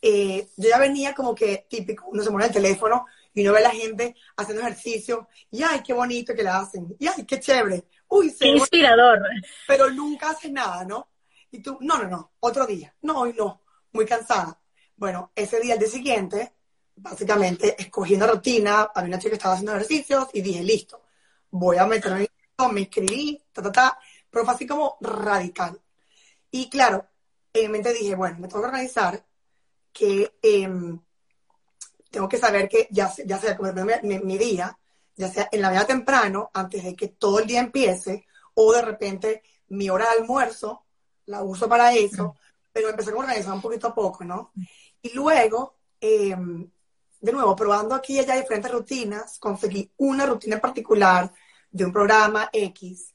eh, 0.00 0.48
yo 0.56 0.68
ya 0.68 0.78
venía 0.78 1.14
como 1.14 1.34
que 1.34 1.66
típico, 1.68 2.06
uno 2.08 2.22
se 2.22 2.30
mueve 2.30 2.48
el 2.48 2.52
teléfono 2.52 3.06
y 3.34 3.42
uno 3.42 3.52
ve 3.52 3.58
a 3.58 3.62
la 3.62 3.70
gente 3.70 4.14
haciendo 4.36 4.62
ejercicio, 4.62 5.28
y 5.50 5.62
ay, 5.62 5.82
qué 5.84 5.92
bonito 5.92 6.34
que 6.34 6.42
la 6.42 6.58
hacen, 6.58 6.94
y 6.98 7.06
ay, 7.06 7.24
qué 7.24 7.40
chévere, 7.40 7.84
uy, 8.08 8.34
qué 8.38 8.48
inspirador. 8.48 9.20
Pero 9.66 9.90
nunca 9.90 10.30
haces 10.30 10.52
nada, 10.52 10.84
¿no? 10.84 11.08
Y 11.50 11.60
tú, 11.60 11.78
no, 11.80 11.98
no, 11.98 12.08
no, 12.08 12.32
otro 12.40 12.66
día, 12.66 12.94
no, 13.02 13.20
hoy 13.20 13.34
no, 13.36 13.62
muy 13.92 14.04
cansada. 14.04 14.60
Bueno, 14.96 15.32
ese 15.34 15.60
día, 15.60 15.74
el 15.74 15.80
día 15.80 15.88
siguiente, 15.88 16.52
básicamente 16.96 17.74
escogí 17.80 18.14
una 18.14 18.26
rutina, 18.26 18.90
había 18.94 19.08
una 19.08 19.18
chica 19.18 19.30
que 19.30 19.36
estaba 19.36 19.54
haciendo 19.54 19.72
ejercicios 19.72 20.28
y 20.32 20.42
dije, 20.42 20.62
listo, 20.62 21.02
voy 21.50 21.76
a 21.78 21.86
meterme, 21.86 22.28
me 22.72 22.80
inscribí, 22.80 23.42
ta, 23.52 23.62
ta, 23.62 23.72
ta, 23.72 23.98
pero 24.30 24.44
fue 24.44 24.54
así 24.54 24.66
como 24.66 24.96
radical. 25.00 25.80
Y 26.50 26.68
claro, 26.68 27.06
en 27.52 27.62
mi 27.66 27.68
mente 27.68 27.92
dije, 27.92 28.14
bueno, 28.14 28.38
me 28.38 28.48
tengo 28.48 28.62
que 28.62 28.68
organizar, 28.68 29.24
que 29.92 30.38
em, 30.42 30.98
tengo 32.10 32.28
que 32.28 32.38
saber 32.38 32.68
que 32.68 32.88
ya, 32.90 33.12
ya 33.24 33.38
sea 33.38 33.56
como 33.56 33.72
mi, 34.02 34.18
mi, 34.20 34.38
día, 34.38 34.76
ya 35.16 35.28
sea 35.28 35.48
en 35.50 35.62
la 35.62 35.68
mañana 35.68 35.86
temprano, 35.86 36.50
antes 36.54 36.84
de 36.84 36.94
que 36.94 37.08
todo 37.08 37.40
el 37.40 37.46
día 37.46 37.60
empiece, 37.60 38.26
o 38.54 38.72
de 38.72 38.82
repente 38.82 39.42
mi 39.68 39.90
hora 39.90 40.06
de 40.06 40.20
almuerzo, 40.20 40.84
la 41.26 41.42
uso 41.42 41.68
para 41.68 41.92
eso, 41.94 42.36
pero 42.72 42.88
empecé 42.88 43.10
a 43.10 43.14
organizar 43.14 43.52
un 43.52 43.60
poquito 43.60 43.88
a 43.88 43.94
poco, 43.94 44.24
¿no? 44.24 44.52
Y 45.02 45.12
luego, 45.14 45.76
em, 46.00 46.70
de 47.20 47.32
nuevo, 47.32 47.56
probando 47.56 47.94
aquí 47.94 48.14
y 48.14 48.18
allá 48.20 48.36
diferentes 48.36 48.70
rutinas, 48.70 49.38
conseguí 49.38 49.90
una 49.96 50.26
rutina 50.26 50.56
en 50.56 50.60
particular 50.60 51.32
de 51.70 51.84
un 51.84 51.92
programa 51.92 52.48
X 52.52 53.14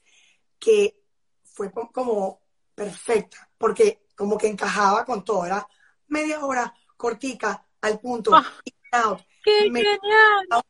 que 0.58 1.00
fue 1.42 1.70
como 1.72 2.40
perfecta, 2.74 3.48
porque 3.56 4.06
como 4.16 4.36
que 4.36 4.48
encajaba 4.48 5.04
con 5.04 5.24
todo, 5.24 5.46
era 5.46 5.66
media 6.08 6.44
hora, 6.44 6.72
cortica, 6.96 7.66
al 7.80 7.98
punto, 8.00 8.34
ah, 8.34 9.16
¡Qué 9.42 9.70
me, 9.70 9.80
genial! 9.80 10.62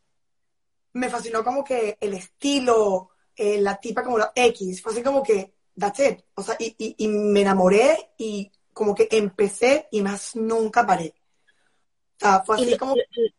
Me 0.94 1.08
fascinó 1.08 1.44
como 1.44 1.62
que 1.62 1.96
el 2.00 2.14
estilo, 2.14 3.10
eh, 3.36 3.60
la 3.60 3.78
tipa 3.78 4.02
como 4.02 4.18
la 4.18 4.32
X, 4.34 4.82
fue 4.82 4.92
así 4.92 5.02
como 5.02 5.22
que, 5.22 5.54
that's 5.78 6.00
it, 6.00 6.20
o 6.34 6.42
sea, 6.42 6.56
y, 6.58 6.74
y, 6.78 6.94
y 6.98 7.08
me 7.08 7.42
enamoré 7.42 8.12
y 8.18 8.50
como 8.72 8.94
que 8.94 9.08
empecé 9.10 9.88
y 9.90 10.02
más 10.02 10.34
nunca 10.36 10.86
paré 10.86 11.14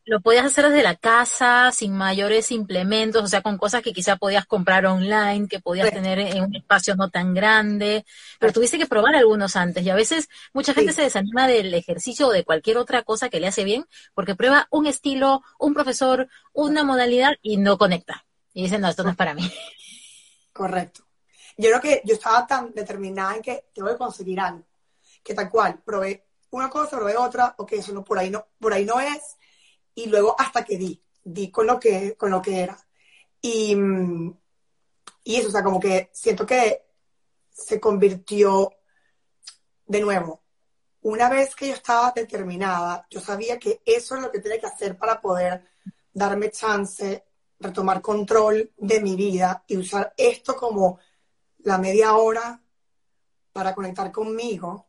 lo, 0.05 0.19
podías 0.21 0.45
hacer 0.45 0.69
desde 0.69 0.83
la 0.83 0.95
casa, 0.95 1.71
sin 1.71 1.93
mayores 1.93 2.51
implementos, 2.51 3.23
o 3.23 3.27
sea, 3.27 3.41
con 3.41 3.57
cosas 3.57 3.81
que 3.81 3.93
quizá 3.93 4.17
podías 4.17 4.45
comprar 4.45 4.85
online, 4.85 5.47
que 5.47 5.59
podías 5.59 5.91
tener 5.91 6.19
en 6.19 6.43
un 6.43 6.55
espacio 6.55 6.95
no 6.95 7.09
tan 7.09 7.33
grande, 7.33 8.05
pero 8.39 8.53
tuviste 8.53 8.77
que 8.77 8.85
probar 8.85 9.15
algunos 9.15 9.55
antes. 9.55 9.83
Y 9.83 9.89
a 9.89 9.95
veces 9.95 10.29
mucha 10.53 10.73
gente 10.73 10.93
se 10.93 11.03
desanima 11.03 11.47
del 11.47 11.73
ejercicio 11.73 12.27
o 12.27 12.31
de 12.31 12.43
cualquier 12.43 12.77
otra 12.77 13.03
cosa 13.03 13.29
que 13.29 13.39
le 13.39 13.47
hace 13.47 13.63
bien, 13.63 13.85
porque 14.13 14.35
prueba 14.35 14.67
un 14.69 14.87
estilo, 14.87 15.41
un 15.57 15.73
profesor, 15.73 16.27
una 16.53 16.83
modalidad 16.83 17.35
y 17.41 17.57
no 17.57 17.77
conecta. 17.77 18.25
Y 18.53 18.63
dice, 18.63 18.77
no, 18.77 18.89
esto 18.89 19.03
no 19.03 19.11
es 19.11 19.15
para 19.15 19.33
mí. 19.33 19.51
Correcto. 20.53 21.03
Yo 21.57 21.69
creo 21.69 21.81
que 21.81 22.01
yo 22.05 22.15
estaba 22.15 22.45
tan 22.45 22.73
determinada 22.73 23.35
en 23.35 23.41
que 23.41 23.65
tengo 23.73 23.89
que 23.89 23.97
conseguir 23.97 24.39
algo, 24.39 24.63
que 25.23 25.33
tal 25.33 25.49
cual, 25.49 25.79
probé 25.83 26.24
una 26.55 26.69
cosa, 26.69 26.99
de 27.01 27.17
otra, 27.17 27.53
ok, 27.57 27.73
eso 27.73 27.93
no, 27.93 28.03
por 28.03 28.17
ahí 28.17 28.29
no, 28.29 28.47
por 28.59 28.73
ahí 28.73 28.85
no 28.85 28.99
es, 28.99 29.35
y 29.93 30.07
luego 30.07 30.35
hasta 30.39 30.63
que 30.63 30.77
di, 30.77 31.01
di 31.21 31.51
con 31.51 31.67
lo 31.67 31.77
que, 31.79 32.15
con 32.15 32.31
lo 32.31 32.41
que 32.41 32.61
era. 32.61 32.77
Y, 33.41 33.75
y 35.23 35.35
eso, 35.35 35.49
o 35.49 35.51
sea, 35.51 35.63
como 35.63 35.79
que 35.79 36.09
siento 36.13 36.45
que 36.45 36.85
se 37.51 37.79
convirtió 37.79 38.71
de 39.85 39.99
nuevo. 39.99 40.43
Una 41.01 41.29
vez 41.29 41.55
que 41.55 41.67
yo 41.67 41.73
estaba 41.73 42.13
determinada, 42.15 43.05
yo 43.09 43.19
sabía 43.19 43.59
que 43.59 43.81
eso 43.85 44.15
es 44.15 44.21
lo 44.21 44.31
que 44.31 44.39
tenía 44.39 44.59
que 44.59 44.67
hacer 44.67 44.97
para 44.97 45.19
poder 45.19 45.65
darme 46.13 46.51
chance, 46.51 47.25
retomar 47.59 48.01
control 48.01 48.71
de 48.77 49.01
mi 49.01 49.15
vida 49.17 49.63
y 49.67 49.75
usar 49.75 50.13
esto 50.15 50.55
como 50.55 50.99
la 51.59 51.77
media 51.77 52.15
hora 52.15 52.61
para 53.51 53.75
conectar 53.75 54.09
conmigo 54.11 54.87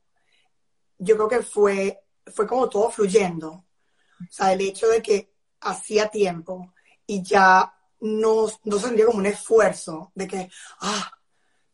yo 0.99 1.17
creo 1.17 1.29
que 1.29 1.43
fue, 1.43 2.01
fue 2.27 2.47
como 2.47 2.69
todo 2.69 2.91
fluyendo. 2.91 3.51
O 3.51 4.31
sea, 4.31 4.53
el 4.53 4.61
hecho 4.61 4.89
de 4.89 5.03
que 5.03 5.33
hacía 5.61 6.09
tiempo 6.09 6.73
y 7.07 7.23
ya 7.23 7.73
no, 8.01 8.47
no 8.65 8.79
se 8.79 8.87
sentía 8.87 9.07
como 9.07 9.19
un 9.19 9.27
esfuerzo 9.27 10.13
de 10.15 10.27
que, 10.27 10.51
ah, 10.81 11.13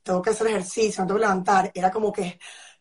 tengo 0.03 0.21
que 0.23 0.31
hacer 0.31 0.49
ejercicio, 0.49 1.05
tengo 1.05 1.15
que 1.15 1.21
levantar. 1.21 1.71
Era 1.75 1.91
como 1.91 2.13
que, 2.13 2.39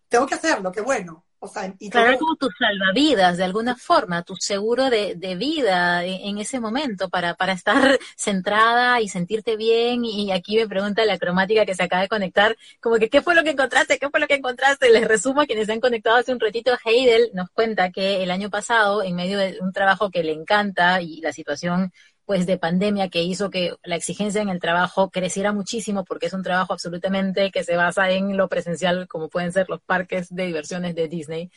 tengo 0.07 0.25
que 0.25 0.36
hacerlo, 0.36 0.71
qué 0.71 0.81
bueno. 0.81 1.25
O 1.43 1.48
sea, 1.48 1.74
y 1.79 1.89
claro, 1.89 2.19
como 2.19 2.36
tu 2.36 2.50
salvavidas, 2.51 3.38
de 3.38 3.43
alguna 3.43 3.75
forma, 3.75 4.21
tu 4.21 4.36
seguro 4.36 4.91
de, 4.91 5.15
vida 5.36 6.05
en, 6.05 6.38
ese 6.38 6.60
momento 6.60 7.10
para, 7.10 7.33
para 7.33 7.53
estar 7.53 7.98
centrada 8.15 9.01
y 9.01 9.07
sentirte 9.07 9.57
bien. 9.57 10.05
Y 10.05 10.31
aquí 10.31 10.55
me 10.55 10.67
pregunta 10.67 11.03
la 11.03 11.17
cromática 11.17 11.65
que 11.65 11.74
se 11.74 11.81
acaba 11.81 12.03
de 12.03 12.10
conectar, 12.10 12.55
como 12.79 12.98
que, 12.98 13.10
¿qué 13.10 13.24
fue 13.24 13.33
lo 13.33 13.43
que 13.43 13.50
encontraste? 13.50 13.98
¿Qué 13.98 14.07
fue 14.12 14.19
lo 14.19 14.27
que 14.27 14.36
encontraste? 14.36 14.91
Les 14.91 15.07
resumo 15.07 15.41
a 15.41 15.48
quienes 15.48 15.65
se 15.65 15.74
han 15.74 15.79
conectado 15.79 16.17
hace 16.17 16.31
un 16.31 16.39
ratito. 16.39 16.77
Heidel 16.86 17.31
nos 17.33 17.50
cuenta 17.50 17.91
que 17.91 18.21
el 18.21 18.29
año 18.29 18.51
pasado, 18.51 19.01
en 19.01 19.15
medio 19.15 19.39
de 19.39 19.57
un 19.62 19.74
trabajo 19.74 20.12
que 20.12 20.24
le 20.24 20.33
encanta 20.33 21.01
y 21.01 21.21
la 21.21 21.33
situación 21.33 21.91
pues 22.31 22.45
de 22.45 22.57
pandemia 22.57 23.09
que 23.09 23.23
hizo 23.23 23.50
que 23.50 23.75
la 23.83 23.97
exigencia 23.97 24.41
en 24.41 24.47
el 24.47 24.61
trabajo 24.61 25.09
creciera 25.09 25.51
muchísimo 25.51 26.05
porque 26.05 26.27
es 26.27 26.33
un 26.33 26.43
trabajo 26.43 26.71
absolutamente 26.71 27.51
que 27.51 27.65
se 27.65 27.75
basa 27.75 28.09
en 28.09 28.38
lo 28.38 28.47
presencial 28.47 29.05
como 29.09 29.27
pueden 29.27 29.51
ser 29.51 29.67
los 29.67 29.81
parques 29.81 30.33
de 30.33 30.45
diversiones 30.45 30.95
de 30.95 31.09
Disney. 31.09 31.51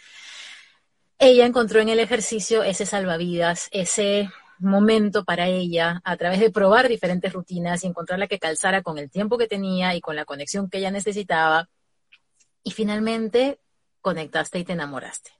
Ella 1.20 1.46
encontró 1.46 1.80
en 1.80 1.90
el 1.90 2.00
ejercicio 2.00 2.64
ese 2.64 2.86
salvavidas, 2.86 3.68
ese 3.70 4.30
momento 4.58 5.24
para 5.24 5.46
ella 5.46 6.00
a 6.02 6.16
través 6.16 6.40
de 6.40 6.50
probar 6.50 6.88
diferentes 6.88 7.32
rutinas 7.32 7.84
y 7.84 7.86
encontrar 7.86 8.18
la 8.18 8.26
que 8.26 8.40
calzara 8.40 8.82
con 8.82 8.98
el 8.98 9.08
tiempo 9.12 9.38
que 9.38 9.46
tenía 9.46 9.94
y 9.94 10.00
con 10.00 10.16
la 10.16 10.24
conexión 10.24 10.68
que 10.68 10.78
ella 10.78 10.90
necesitaba. 10.90 11.68
Y 12.64 12.72
finalmente 12.72 13.60
conectaste 14.00 14.58
y 14.58 14.64
te 14.64 14.72
enamoraste. 14.72 15.30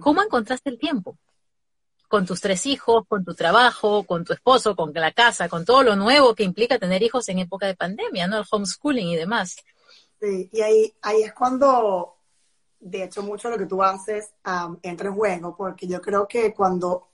¿Cómo 0.00 0.22
encontraste 0.22 0.70
el 0.70 0.78
tiempo? 0.78 1.18
Con 2.12 2.26
tus 2.26 2.42
tres 2.42 2.66
hijos, 2.66 3.06
con 3.08 3.24
tu 3.24 3.34
trabajo, 3.34 4.04
con 4.04 4.22
tu 4.22 4.34
esposo, 4.34 4.76
con 4.76 4.92
la 4.92 5.12
casa, 5.12 5.48
con 5.48 5.64
todo 5.64 5.82
lo 5.82 5.96
nuevo 5.96 6.34
que 6.34 6.42
implica 6.42 6.78
tener 6.78 7.02
hijos 7.02 7.26
en 7.30 7.38
época 7.38 7.66
de 7.66 7.74
pandemia, 7.74 8.26
¿no? 8.26 8.36
El 8.36 8.44
homeschooling 8.50 9.08
y 9.08 9.16
demás. 9.16 9.56
Sí, 10.20 10.46
y 10.52 10.60
ahí, 10.60 10.94
ahí 11.00 11.22
es 11.22 11.32
cuando, 11.32 12.18
de 12.80 13.04
hecho, 13.04 13.22
mucho 13.22 13.48
lo 13.48 13.56
que 13.56 13.64
tú 13.64 13.82
haces 13.82 14.30
entra 14.82 15.08
en 15.08 15.14
juego, 15.14 15.56
porque 15.56 15.86
yo 15.86 16.02
creo 16.02 16.28
que 16.28 16.52
cuando 16.52 17.08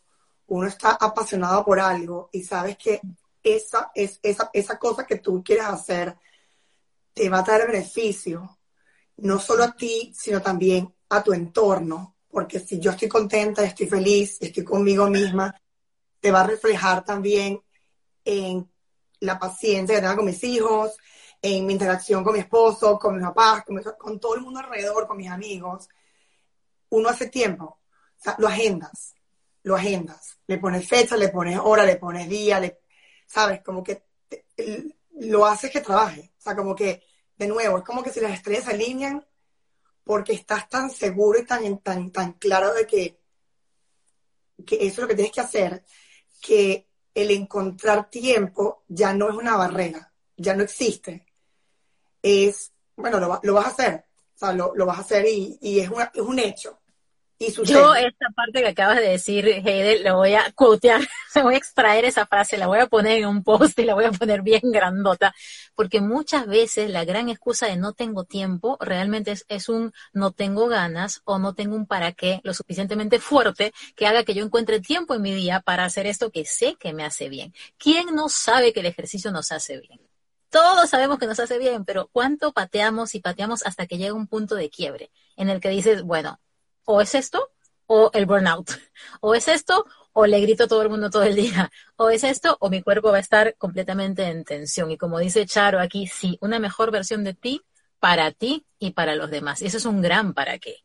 uno 0.49 0.67
está 0.67 0.99
apasionado 1.01 1.65
por 1.65 1.79
algo 1.79 2.29
y 2.33 2.43
sabes 2.43 2.77
que 2.77 3.01
esa, 3.41 3.93
es, 3.95 4.19
esa, 4.21 4.51
esa 4.53 4.81
cosa 4.81 5.07
que 5.07 5.19
tú 5.19 5.45
quieres 5.45 5.67
hacer 5.67 6.17
te 7.15 7.31
va 7.31 7.39
a 7.39 7.45
traer 7.45 7.71
beneficio, 7.71 8.59
no 9.19 9.39
solo 9.39 9.63
a 9.63 9.77
ti, 9.77 10.13
sino 10.13 10.43
también 10.43 10.93
a 11.11 11.23
tu 11.23 11.33
entorno, 11.33 12.17
porque 12.39 12.61
si 12.61 12.79
yo 12.79 12.93
estoy 12.93 13.09
contenta, 13.09 13.65
estoy 13.65 13.89
feliz, 13.89 14.39
estoy 14.41 14.63
conmigo 14.63 15.11
misma, 15.11 15.61
te 16.21 16.31
va 16.31 16.43
a 16.43 16.47
reflejar 16.47 17.05
también 17.05 17.61
en 18.25 18.71
la 19.19 19.41
paciencia 19.41 19.97
que 19.97 20.03
tenga 20.03 20.15
con 20.15 20.27
mis 20.27 20.45
hijos, 20.45 20.97
en 21.43 21.67
mi 21.67 21.73
interacción 21.73 22.23
con 22.23 22.35
mi 22.35 22.39
esposo, 22.39 22.97
con 22.97 23.17
mis 23.17 23.25
papás, 23.25 23.65
con, 23.99 24.21
todo 24.21 24.37
el 24.37 24.43
mundo 24.43 24.61
alrededor, 24.61 25.09
con 25.09 25.17
mis 25.17 25.29
amigos. 25.29 25.89
Uno 26.91 27.09
hace 27.09 27.27
tiempo, 27.27 27.65
o 27.65 28.23
sea, 28.23 28.37
lo 28.39 28.47
agendas, 28.47 29.17
lo 29.65 29.75
agendas, 29.75 30.39
le 30.47 30.59
pones 30.59 30.89
fecha, 30.89 31.17
le 31.17 31.31
pones 31.31 31.59
hora, 31.61 31.85
le 31.85 31.97
pones 31.97 32.29
día, 32.29 32.61
le, 32.61 32.79
sabes, 33.27 33.65
como 33.65 33.83
que 33.83 34.05
lo 35.15 35.45
haces 35.45 35.73
que 35.73 35.81
trabaje, 35.81 36.31
o 36.39 36.41
sea, 36.41 36.55
como 36.55 36.77
que, 36.77 37.03
de 37.37 37.49
nuevo, 37.49 37.79
es 37.79 37.85
como 37.85 38.01
que 38.01 38.13
si 38.13 38.21
las 38.21 38.35
estrellas 38.35 38.63
se 38.63 38.71
alinean, 38.71 39.27
porque 40.09 40.33
estás 40.33 40.71
tan 40.71 40.89
seguro 40.91 41.39
y 41.39 41.45
tan, 41.45 41.81
tan, 41.81 42.11
tan 42.11 42.33
claro 42.33 42.73
de 42.73 42.87
que, 42.87 43.21
que 44.65 44.77
eso 44.77 44.87
es 44.87 44.99
lo 45.01 45.07
que 45.09 45.15
tienes 45.15 45.33
que 45.35 45.43
hacer, 45.43 45.85
que 46.41 46.89
el 47.13 47.31
encontrar 47.31 48.09
tiempo 48.09 48.85
ya 48.89 49.13
no 49.13 49.29
es 49.29 49.35
una 49.35 49.55
barrera, 49.59 50.11
ya 50.35 50.57
no 50.57 50.63
existe. 50.63 51.27
Es, 52.23 52.73
bueno, 52.97 53.21
lo, 53.21 53.39
lo 53.43 53.53
vas 53.53 53.67
a 53.67 53.69
hacer, 53.69 54.07
o 54.35 54.39
sea, 54.39 54.55
lo, 54.55 54.75
lo 54.75 54.87
vas 54.87 54.97
a 54.97 55.03
hacer 55.03 55.27
y, 55.27 55.59
y 55.61 55.81
es, 55.81 55.91
una, 55.91 56.11
es 56.15 56.23
un 56.23 56.39
hecho. 56.39 56.81
Yo 57.41 57.95
esta 57.95 58.31
parte 58.35 58.63
que 58.63 58.69
acabas 58.69 58.97
de 58.97 59.11
decir, 59.11 59.47
Heide, 59.47 60.01
la 60.01 60.15
voy 60.15 60.35
a 60.35 60.51
quotear, 60.53 61.01
voy 61.43 61.55
a 61.55 61.57
extraer 61.57 62.05
esa 62.05 62.27
frase, 62.27 62.59
la 62.59 62.67
voy 62.67 62.81
a 62.81 62.87
poner 62.87 63.19
en 63.19 63.27
un 63.27 63.45
post 63.45 63.79
y 63.79 63.85
la 63.85 63.95
voy 63.95 64.07
a 64.07 64.11
poner 64.11 64.43
bien 64.43 64.61
grandota, 64.73 65.33
porque 65.77 66.01
muchas 66.01 66.49
veces 66.49 66.91
la 66.91 67.05
gran 67.05 67.29
excusa 67.29 67.67
de 67.67 67.77
no 67.77 67.93
tengo 67.93 68.25
tiempo 68.25 68.77
realmente 68.81 69.31
es, 69.31 69.45
es 69.49 69.69
un 69.69 69.93
no 70.13 70.33
tengo 70.33 70.67
ganas 70.67 71.23
o 71.25 71.39
no 71.39 71.55
tengo 71.55 71.77
un 71.77 71.87
para 71.87 72.11
qué 72.11 72.41
lo 72.43 72.55
suficientemente 72.55 73.21
fuerte 73.21 73.73
que 73.95 74.07
haga 74.09 74.25
que 74.25 74.35
yo 74.35 74.45
encuentre 74.45 74.81
tiempo 74.81 75.15
en 75.15 75.23
mi 75.23 75.33
día 75.33 75.61
para 75.61 75.85
hacer 75.85 76.07
esto 76.07 76.33
que 76.33 76.45
sé 76.45 76.75
que 76.75 76.93
me 76.93 77.05
hace 77.05 77.29
bien. 77.29 77.55
¿Quién 77.79 78.17
no 78.17 78.29
sabe 78.29 78.73
que 78.73 78.81
el 78.81 78.87
ejercicio 78.87 79.31
nos 79.31 79.53
hace 79.53 79.79
bien? 79.79 80.01
Todos 80.51 80.91
sabemos 80.91 81.19
que 81.19 81.27
nos 81.27 81.39
hace 81.39 81.59
bien, 81.59 81.85
pero 81.85 82.09
¿cuánto 82.11 82.53
pateamos 82.53 83.15
y 83.15 83.21
pateamos 83.21 83.65
hasta 83.65 83.87
que 83.87 83.99
llega 83.99 84.15
un 84.15 84.27
punto 84.27 84.57
de 84.57 84.71
quiebre 84.71 85.13
en 85.37 85.51
el 85.51 85.61
que 85.61 85.69
dices, 85.69 86.03
bueno, 86.03 86.41
o 86.89 87.03
es 87.03 87.15
esto 87.15 87.51
o 87.87 88.11
el 88.15 88.27
burnout. 88.27 88.71
O 89.21 89.35
es 89.35 89.49
esto 89.49 89.87
o 90.13 90.27
le 90.27 90.41
grito 90.41 90.65
a 90.65 90.69
todo 90.69 90.83
el 90.83 90.89
mundo 90.89 91.11
todo 91.11 91.23
el 91.23 91.37
día. 91.37 91.71
O 91.97 92.09
es 92.11 92.25
esto 92.25 92.57
o 92.61 92.71
mi 92.71 92.83
cuerpo 92.83 93.11
va 93.11 93.19
a 93.19 93.21
estar 93.21 93.55
completamente 93.57 94.25
en 94.25 94.45
tensión. 94.45 94.91
Y 94.91 94.97
como 94.97 95.19
dice 95.19 95.47
Charo 95.47 95.81
aquí, 95.81 96.07
sí, 96.07 96.39
una 96.41 96.59
mejor 96.59 96.91
versión 96.91 97.25
de 97.25 97.35
ti 97.35 97.63
para 98.01 98.33
ti 98.33 98.65
y 98.79 98.93
para 98.93 99.15
los 99.15 99.31
demás. 99.31 99.61
Y 99.61 99.67
eso 99.67 99.77
es 99.77 99.85
un 99.85 100.01
gran 100.01 100.35
para 100.35 100.59
qué. 100.59 100.77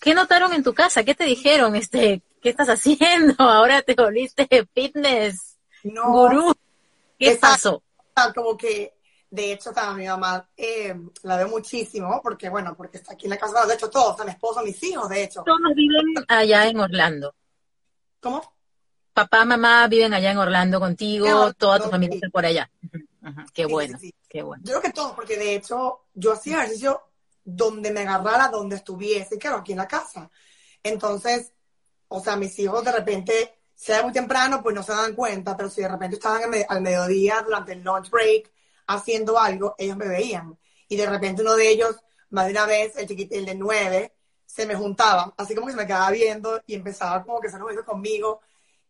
¿Qué 0.00 0.14
notaron 0.14 0.52
en 0.52 0.62
tu 0.62 0.74
casa? 0.74 1.04
¿Qué 1.04 1.14
te 1.14 1.24
dijeron? 1.24 1.76
Este, 1.76 2.22
¿qué 2.42 2.50
estás 2.50 2.68
haciendo? 2.76 3.34
Ahora 3.38 3.82
te 3.82 3.94
volviste 3.94 4.48
fitness 4.74 5.58
no, 5.84 6.10
gurú. 6.10 6.54
¿Qué 7.18 7.36
pasó? 7.36 7.82
Como 8.34 8.56
que 8.56 8.94
De 9.36 9.52
hecho, 9.52 9.68
está, 9.68 9.92
mi 9.92 10.06
mamá 10.06 10.48
eh, 10.56 10.98
la 11.24 11.36
veo 11.36 11.48
muchísimo, 11.48 12.20
porque 12.22 12.48
bueno, 12.48 12.74
porque 12.74 12.96
está 12.96 13.12
aquí 13.12 13.26
en 13.26 13.30
la 13.32 13.36
casa, 13.36 13.66
de 13.66 13.74
hecho 13.74 13.90
todos, 13.90 14.24
mi 14.24 14.30
esposo, 14.30 14.62
mis 14.62 14.82
hijos, 14.82 15.10
de 15.10 15.24
hecho. 15.24 15.42
Todos 15.42 15.74
viven 15.74 16.24
allá 16.26 16.66
en 16.66 16.80
Orlando. 16.80 17.34
¿Cómo? 18.18 18.40
Papá, 19.12 19.44
mamá 19.44 19.86
viven 19.88 20.14
allá 20.14 20.30
en 20.30 20.38
Orlando 20.38 20.80
contigo, 20.80 21.52
toda 21.52 21.80
tu 21.80 21.90
familia 21.90 22.14
está 22.14 22.30
por 22.30 22.46
allá. 22.46 22.70
Qué 23.52 23.66
bueno, 23.66 23.98
qué 24.26 24.42
bueno. 24.42 24.64
Yo 24.64 24.70
creo 24.70 24.80
que 24.80 24.92
todos, 24.92 25.12
porque 25.12 25.36
de 25.36 25.56
hecho 25.56 26.06
yo 26.14 26.32
hacía 26.32 26.56
ejercicio 26.56 27.02
donde 27.44 27.90
me 27.90 28.00
agarrara, 28.00 28.48
donde 28.48 28.76
estuviese, 28.76 29.36
claro, 29.36 29.58
aquí 29.58 29.72
en 29.72 29.78
la 29.78 29.86
casa. 29.88 30.30
Entonces, 30.82 31.52
o 32.08 32.20
sea, 32.20 32.36
mis 32.36 32.58
hijos 32.58 32.82
de 32.82 32.92
repente, 32.92 33.58
sea 33.74 34.02
muy 34.02 34.14
temprano, 34.14 34.62
pues 34.62 34.74
no 34.74 34.82
se 34.82 34.92
dan 34.92 35.14
cuenta, 35.14 35.54
pero 35.58 35.68
si 35.68 35.82
de 35.82 35.88
repente 35.88 36.16
estaban 36.16 36.40
al 36.70 36.80
mediodía 36.80 37.42
durante 37.42 37.72
el 37.72 37.82
lunch 37.82 38.08
break 38.08 38.55
haciendo 38.86 39.38
algo, 39.38 39.74
ellos 39.78 39.96
me 39.96 40.08
veían. 40.08 40.58
Y 40.88 40.96
de 40.96 41.06
repente 41.06 41.42
uno 41.42 41.54
de 41.54 41.68
ellos, 41.68 41.96
más 42.30 42.46
de 42.46 42.52
una 42.52 42.66
vez, 42.66 42.96
el 42.96 43.06
chiquito, 43.06 43.34
el 43.34 43.46
de 43.46 43.54
nueve, 43.54 44.12
se 44.44 44.66
me 44.66 44.74
juntaba, 44.74 45.34
así 45.36 45.54
como 45.54 45.66
que 45.66 45.72
se 45.72 45.78
me 45.78 45.86
quedaba 45.86 46.10
viendo 46.10 46.62
y 46.66 46.74
empezaba 46.74 47.22
como 47.22 47.40
que 47.40 47.50
se 47.50 47.58
lo 47.58 47.84
conmigo. 47.84 48.40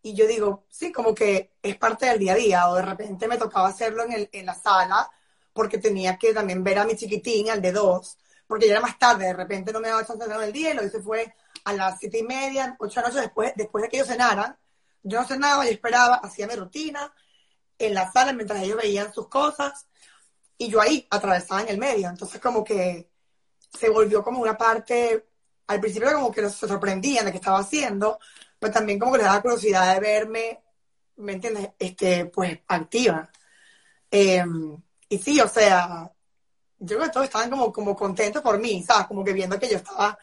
Y 0.02 0.14
yo 0.14 0.26
digo, 0.26 0.64
sí, 0.68 0.92
como 0.92 1.14
que 1.14 1.54
es 1.62 1.76
parte 1.76 2.06
del 2.06 2.18
día 2.18 2.34
a 2.34 2.36
día, 2.36 2.68
o 2.68 2.76
de 2.76 2.82
repente 2.82 3.26
me 3.26 3.38
tocaba 3.38 3.68
hacerlo 3.68 4.04
en, 4.04 4.12
el, 4.12 4.28
en 4.32 4.46
la 4.46 4.54
sala, 4.54 5.10
porque 5.52 5.78
tenía 5.78 6.16
que 6.18 6.32
también 6.32 6.62
ver 6.62 6.78
a 6.78 6.84
mi 6.84 6.94
chiquitín, 6.94 7.50
al 7.50 7.60
de 7.62 7.72
dos, 7.72 8.18
porque 8.46 8.66
ya 8.66 8.74
era 8.74 8.80
más 8.82 8.98
tarde, 8.98 9.26
de 9.26 9.32
repente 9.32 9.72
no 9.72 9.80
me 9.80 9.88
daba 9.88 10.06
chance 10.06 10.28
de 10.28 10.44
el 10.44 10.52
día, 10.52 10.70
y 10.70 10.74
lo 10.74 10.84
hice 10.84 11.00
fue 11.02 11.34
a 11.64 11.72
las 11.72 11.98
siete 11.98 12.18
y 12.18 12.22
media, 12.22 12.76
ocho 12.78 13.02
de 13.02 13.20
después, 13.20 13.52
después 13.56 13.82
de 13.82 13.88
que 13.88 13.96
ellos 13.96 14.08
cenaran. 14.08 14.56
Yo 15.02 15.20
no 15.20 15.26
cenaba, 15.26 15.66
y 15.66 15.70
esperaba, 15.70 16.16
hacía 16.16 16.46
mi 16.46 16.54
rutina 16.54 17.12
en 17.78 17.94
la 17.94 18.10
sala 18.10 18.32
mientras 18.32 18.62
ellos 18.62 18.78
veían 18.78 19.12
sus 19.12 19.28
cosas, 19.28 19.86
y 20.58 20.68
yo 20.68 20.80
ahí 20.80 21.06
atravesaba 21.10 21.62
en 21.62 21.68
el 21.68 21.78
medio. 21.78 22.08
Entonces 22.08 22.40
como 22.40 22.64
que 22.64 23.10
se 23.78 23.88
volvió 23.90 24.22
como 24.22 24.40
una 24.40 24.56
parte, 24.56 25.26
al 25.66 25.80
principio 25.80 26.12
como 26.12 26.32
que 26.32 26.48
se 26.48 26.68
sorprendían 26.68 27.26
de 27.26 27.32
qué 27.32 27.38
estaba 27.38 27.58
haciendo, 27.58 28.18
pero 28.58 28.72
también 28.72 28.98
como 28.98 29.12
que 29.12 29.18
les 29.18 29.26
daba 29.26 29.42
curiosidad 29.42 29.94
de 29.94 30.00
verme, 30.00 30.62
¿me 31.16 31.32
entiendes? 31.34 31.70
Este, 31.78 32.26
pues 32.26 32.58
activa. 32.68 33.30
Em, 34.10 34.76
y 35.08 35.18
sí, 35.18 35.40
o 35.40 35.48
sea, 35.48 36.10
yo 36.78 36.96
creo 36.96 37.08
que 37.08 37.12
todos 37.12 37.26
estaban 37.26 37.50
como, 37.50 37.72
como 37.72 37.96
contentos 37.96 38.42
por 38.42 38.58
mí, 38.58 38.82
¿sabes? 38.82 39.06
Como 39.08 39.24
que 39.24 39.32
viendo 39.32 39.58
que 39.58 39.68
yo 39.68 39.76
estaba 39.78 40.18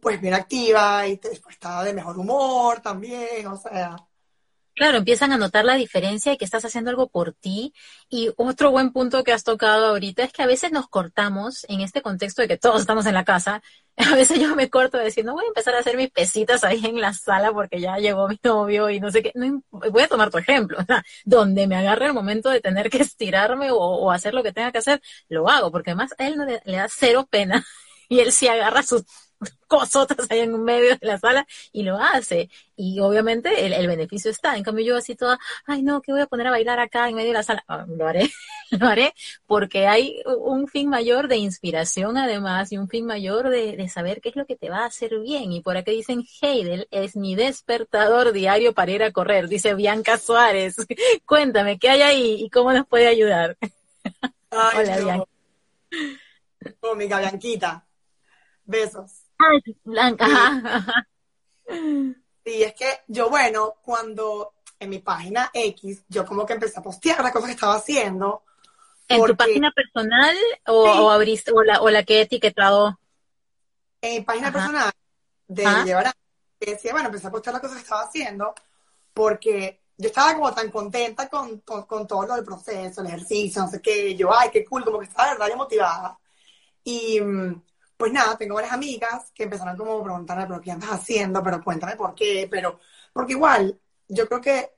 pues 0.00 0.20
bien 0.20 0.34
activa 0.34 1.06
y 1.06 1.16
pues, 1.18 1.40
estaba 1.50 1.84
de 1.84 1.92
mejor 1.94 2.18
humor 2.18 2.80
también, 2.80 3.46
o 3.46 3.56
sea. 3.56 3.96
Claro, 4.78 4.98
empiezan 4.98 5.32
a 5.32 5.38
notar 5.38 5.64
la 5.64 5.74
diferencia 5.74 6.32
y 6.32 6.36
que 6.36 6.44
estás 6.44 6.64
haciendo 6.64 6.90
algo 6.90 7.08
por 7.08 7.32
ti. 7.32 7.74
Y 8.08 8.30
otro 8.36 8.70
buen 8.70 8.92
punto 8.92 9.24
que 9.24 9.32
has 9.32 9.42
tocado 9.42 9.86
ahorita 9.86 10.22
es 10.22 10.32
que 10.32 10.42
a 10.42 10.46
veces 10.46 10.70
nos 10.70 10.88
cortamos 10.88 11.66
en 11.68 11.80
este 11.80 12.00
contexto 12.00 12.42
de 12.42 12.48
que 12.48 12.58
todos 12.58 12.82
estamos 12.82 13.04
en 13.06 13.14
la 13.14 13.24
casa. 13.24 13.60
A 13.96 14.14
veces 14.14 14.38
yo 14.38 14.54
me 14.54 14.70
corto 14.70 15.00
diciendo, 15.00 15.32
voy 15.32 15.44
a 15.46 15.48
empezar 15.48 15.74
a 15.74 15.80
hacer 15.80 15.96
mis 15.96 16.10
pesitas 16.10 16.62
ahí 16.62 16.80
en 16.86 17.00
la 17.00 17.12
sala 17.12 17.52
porque 17.52 17.80
ya 17.80 17.96
llegó 17.96 18.28
mi 18.28 18.38
novio 18.44 18.88
y 18.88 19.00
no 19.00 19.10
sé 19.10 19.20
qué. 19.24 19.32
Voy 19.70 20.02
a 20.02 20.08
tomar 20.08 20.30
tu 20.30 20.38
ejemplo. 20.38 20.78
donde 21.24 21.66
me 21.66 21.74
agarre 21.76 22.06
el 22.06 22.14
momento 22.14 22.48
de 22.48 22.60
tener 22.60 22.88
que 22.88 22.98
estirarme 23.02 23.70
o, 23.72 24.12
hacer 24.12 24.32
lo 24.32 24.44
que 24.44 24.52
tenga 24.52 24.70
que 24.70 24.78
hacer, 24.78 25.02
lo 25.28 25.48
hago 25.48 25.72
porque 25.72 25.90
además 25.90 26.14
a 26.18 26.28
él 26.28 26.36
no 26.36 26.44
le, 26.44 26.62
le 26.64 26.76
da 26.76 26.86
cero 26.88 27.26
pena 27.28 27.66
y 28.08 28.20
él 28.20 28.30
sí 28.32 28.46
agarra 28.46 28.84
sus 28.84 29.02
cosotas 29.66 30.26
ahí 30.30 30.40
en 30.40 30.62
medio 30.64 30.96
de 30.96 31.06
la 31.06 31.18
sala 31.18 31.46
y 31.72 31.82
lo 31.82 31.96
hace. 31.96 32.50
Y 32.74 33.00
obviamente 33.00 33.66
el, 33.66 33.86
beneficio 33.86 34.30
está. 34.30 34.56
En 34.56 34.62
cambio 34.62 34.84
yo 34.84 34.96
así 34.96 35.14
toda, 35.14 35.38
ay 35.66 35.82
no, 35.82 36.00
que 36.00 36.12
voy 36.12 36.20
a 36.20 36.26
poner 36.26 36.46
a 36.46 36.50
bailar 36.50 36.80
acá 36.80 37.08
en 37.08 37.14
medio 37.14 37.28
de 37.28 37.34
la 37.34 37.42
sala. 37.42 37.64
Ah, 37.68 37.84
lo 37.88 38.06
haré, 38.06 38.30
lo 38.70 38.86
haré, 38.86 39.14
porque 39.46 39.86
hay 39.86 40.22
un 40.26 40.68
fin 40.68 40.88
mayor 40.88 41.28
de 41.28 41.36
inspiración 41.36 42.16
además 42.16 42.72
y 42.72 42.78
un 42.78 42.88
fin 42.88 43.04
mayor 43.06 43.50
de, 43.50 43.88
saber 43.88 44.20
qué 44.20 44.30
es 44.30 44.36
lo 44.36 44.46
que 44.46 44.56
te 44.56 44.70
va 44.70 44.80
a 44.80 44.86
hacer 44.86 45.18
bien. 45.20 45.52
Y 45.52 45.60
por 45.60 45.76
aquí 45.76 45.92
dicen, 45.92 46.24
Heidel 46.40 46.88
es 46.90 47.16
mi 47.16 47.34
despertador 47.34 48.32
diario 48.32 48.72
para 48.74 48.90
ir 48.90 49.02
a 49.02 49.12
correr, 49.12 49.48
dice 49.48 49.74
Bianca 49.74 50.18
Suárez. 50.18 50.76
Cuéntame, 51.26 51.78
¿qué 51.78 51.90
hay 51.90 52.02
ahí 52.02 52.44
y 52.44 52.50
cómo 52.50 52.72
nos 52.72 52.86
puede 52.86 53.06
ayudar? 53.06 53.56
Hola, 54.50 54.98
Bianca. 54.98 55.24
Oh, 56.80 56.94
mi 56.94 57.06
Bianquita. 57.06 57.84
Besos. 58.64 59.27
Blanca. 59.84 60.26
Sí. 62.44 62.62
es 62.62 62.72
que 62.72 63.00
yo, 63.08 63.28
bueno, 63.28 63.74
cuando 63.82 64.54
en 64.80 64.88
mi 64.88 65.00
página 65.00 65.50
X, 65.52 66.02
yo 66.08 66.24
como 66.24 66.46
que 66.46 66.54
empecé 66.54 66.78
a 66.78 66.82
postear 66.82 67.22
las 67.22 67.30
cosas 67.30 67.48
que 67.48 67.54
estaba 67.54 67.74
haciendo. 67.74 68.42
¿En 69.06 69.22
tu 69.22 69.36
página 69.36 69.70
personal 69.72 70.34
o, 70.66 71.10
abriste, 71.10 71.52
o 71.52 71.62
la, 71.62 71.82
o 71.82 71.90
la 71.90 72.04
que 72.04 72.20
he 72.20 72.22
etiquetado? 72.22 72.98
En 74.00 74.14
mi 74.14 74.20
página 74.22 74.50
personal 74.50 74.90
de 75.46 75.64
llevar 75.84 76.14
decía, 76.58 76.92
bueno, 76.92 77.08
empecé 77.08 77.26
a 77.26 77.30
postear 77.30 77.52
las 77.52 77.60
cosas 77.60 77.76
que 77.76 77.82
estaba 77.82 78.02
haciendo 78.02 78.54
porque 79.12 79.82
yo 79.96 80.08
estaba 80.08 80.34
como 80.34 80.54
tan 80.54 80.70
contenta 80.70 81.28
con, 81.28 81.60
con, 81.60 82.06
todo 82.06 82.26
lo 82.26 82.34
del 82.34 82.44
proceso, 82.44 83.00
el 83.00 83.08
ejercicio, 83.08 83.62
no 83.62 83.68
sé 83.68 83.82
qué, 83.82 84.14
yo, 84.14 84.32
ay, 84.32 84.50
qué 84.52 84.64
cool, 84.64 84.84
como 84.84 85.00
que 85.00 85.06
estaba 85.06 85.32
de 85.32 85.38
verdad 85.38 85.56
motivada. 85.56 86.18
Y, 86.84 87.20
mm, 87.20 87.62
pues 87.98 88.12
nada, 88.12 88.38
tengo 88.38 88.54
varias 88.54 88.72
amigas 88.72 89.32
que 89.34 89.42
empezaron 89.42 89.76
como 89.76 89.98
a 89.98 90.04
preguntarme, 90.04 90.46
pero 90.46 90.60
¿qué 90.60 90.70
andas 90.70 90.90
haciendo? 90.90 91.42
Pero 91.42 91.62
cuéntame 91.62 91.96
por 91.96 92.14
qué, 92.14 92.46
pero, 92.48 92.78
porque 93.12 93.32
igual, 93.32 93.78
yo 94.06 94.28
creo 94.28 94.40
que 94.40 94.72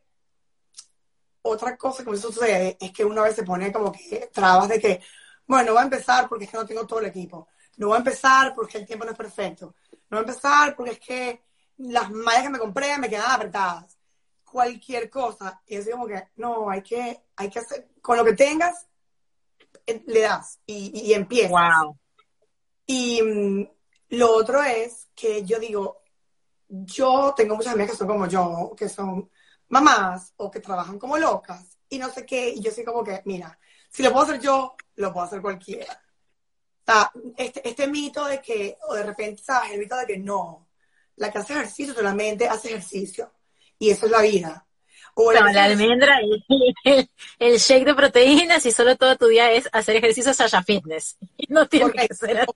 otra 1.42 1.76
cosa 1.76 2.02
que 2.02 2.10
me 2.10 2.16
sucede 2.16 2.78
es 2.80 2.90
que 2.92 3.04
una 3.04 3.22
vez 3.22 3.36
se 3.36 3.42
pone 3.42 3.70
como 3.70 3.92
que 3.92 4.30
trabas 4.32 4.70
de 4.70 4.80
que, 4.80 5.02
bueno, 5.46 5.66
no 5.66 5.72
voy 5.72 5.82
a 5.82 5.84
empezar 5.84 6.28
porque 6.30 6.46
es 6.46 6.50
que 6.50 6.56
no 6.56 6.64
tengo 6.64 6.86
todo 6.86 7.00
el 7.00 7.06
equipo, 7.06 7.48
no 7.76 7.88
voy 7.88 7.96
a 7.96 7.98
empezar 7.98 8.54
porque 8.54 8.78
el 8.78 8.86
tiempo 8.86 9.04
no 9.04 9.10
es 9.10 9.18
perfecto, 9.18 9.74
no 10.08 10.16
voy 10.16 10.18
a 10.18 10.28
empezar 10.28 10.74
porque 10.74 10.92
es 10.92 11.00
que 11.00 11.42
las 11.76 12.10
mallas 12.10 12.44
que 12.44 12.50
me 12.50 12.58
compré 12.58 12.96
me 12.96 13.10
quedan 13.10 13.30
apretadas, 13.30 13.98
cualquier 14.44 15.10
cosa, 15.10 15.60
y 15.66 15.76
es 15.76 15.88
como 15.90 16.06
que, 16.06 16.28
no, 16.36 16.70
hay 16.70 16.82
que, 16.82 17.20
hay 17.36 17.50
que 17.50 17.58
hacer, 17.58 17.88
con 18.00 18.16
lo 18.16 18.24
que 18.24 18.32
tengas, 18.32 18.86
eh, 19.86 20.02
le 20.06 20.22
das 20.22 20.58
y, 20.64 20.90
y 21.04 21.12
empiezas. 21.12 21.50
Wow. 21.50 21.98
Y 22.92 23.22
mm, 23.22 23.68
lo 24.18 24.34
otro 24.34 24.60
es 24.64 25.10
que 25.14 25.44
yo 25.44 25.60
digo, 25.60 26.02
yo 26.68 27.32
tengo 27.36 27.54
muchas 27.54 27.74
amigas 27.74 27.92
que 27.92 27.98
son 27.98 28.08
como 28.08 28.26
yo, 28.26 28.74
que 28.76 28.88
son 28.88 29.30
mamás 29.68 30.34
o 30.38 30.50
que 30.50 30.58
trabajan 30.58 30.98
como 30.98 31.16
locas 31.16 31.78
y 31.88 31.98
no 31.98 32.10
sé 32.10 32.26
qué, 32.26 32.50
y 32.50 32.60
yo 32.60 32.72
soy 32.72 32.84
como 32.84 33.04
que, 33.04 33.22
mira, 33.26 33.56
si 33.88 34.02
lo 34.02 34.10
puedo 34.10 34.24
hacer 34.24 34.40
yo, 34.40 34.74
lo 34.96 35.12
puedo 35.12 35.24
hacer 35.24 35.40
cualquiera. 35.40 36.02
Este, 37.36 37.68
este 37.68 37.86
mito 37.86 38.24
de 38.24 38.42
que, 38.42 38.76
o 38.88 38.94
de 38.94 39.04
repente, 39.04 39.40
¿sabes? 39.40 39.70
El 39.70 39.78
mito 39.78 39.96
de 39.96 40.06
que 40.06 40.18
no, 40.18 40.68
la 41.14 41.30
que 41.30 41.38
hace 41.38 41.52
ejercicio 41.52 41.94
solamente 41.94 42.48
hace 42.48 42.70
ejercicio. 42.70 43.32
Y 43.78 43.90
eso 43.90 44.06
es 44.06 44.12
la 44.12 44.22
vida. 44.22 44.66
O 45.14 45.32
la 45.32 45.64
almendra 45.64 46.20
y 46.22 46.44
el, 47.38 47.58
shake 47.58 47.84
de 47.84 47.94
proteínas 47.94 48.64
y 48.66 48.72
solo 48.72 48.96
todo 48.96 49.16
tu 49.16 49.26
día 49.26 49.52
es 49.52 49.68
hacer 49.72 49.96
ejercicio 49.96 50.34
Sasha 50.34 50.62
Fitness. 50.62 51.16
No 51.48 51.66
tiene 51.66 51.92
que 51.92 52.14
ser 52.14 52.46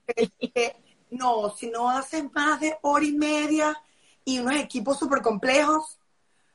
No, 1.11 1.53
si 1.55 1.67
no 1.67 1.89
haces 1.89 2.23
más 2.33 2.59
de 2.59 2.77
hora 2.81 3.05
y 3.05 3.13
media 3.13 3.75
y 4.23 4.39
unos 4.39 4.55
equipos 4.55 4.97
súper 4.97 5.21
complejos, 5.21 5.99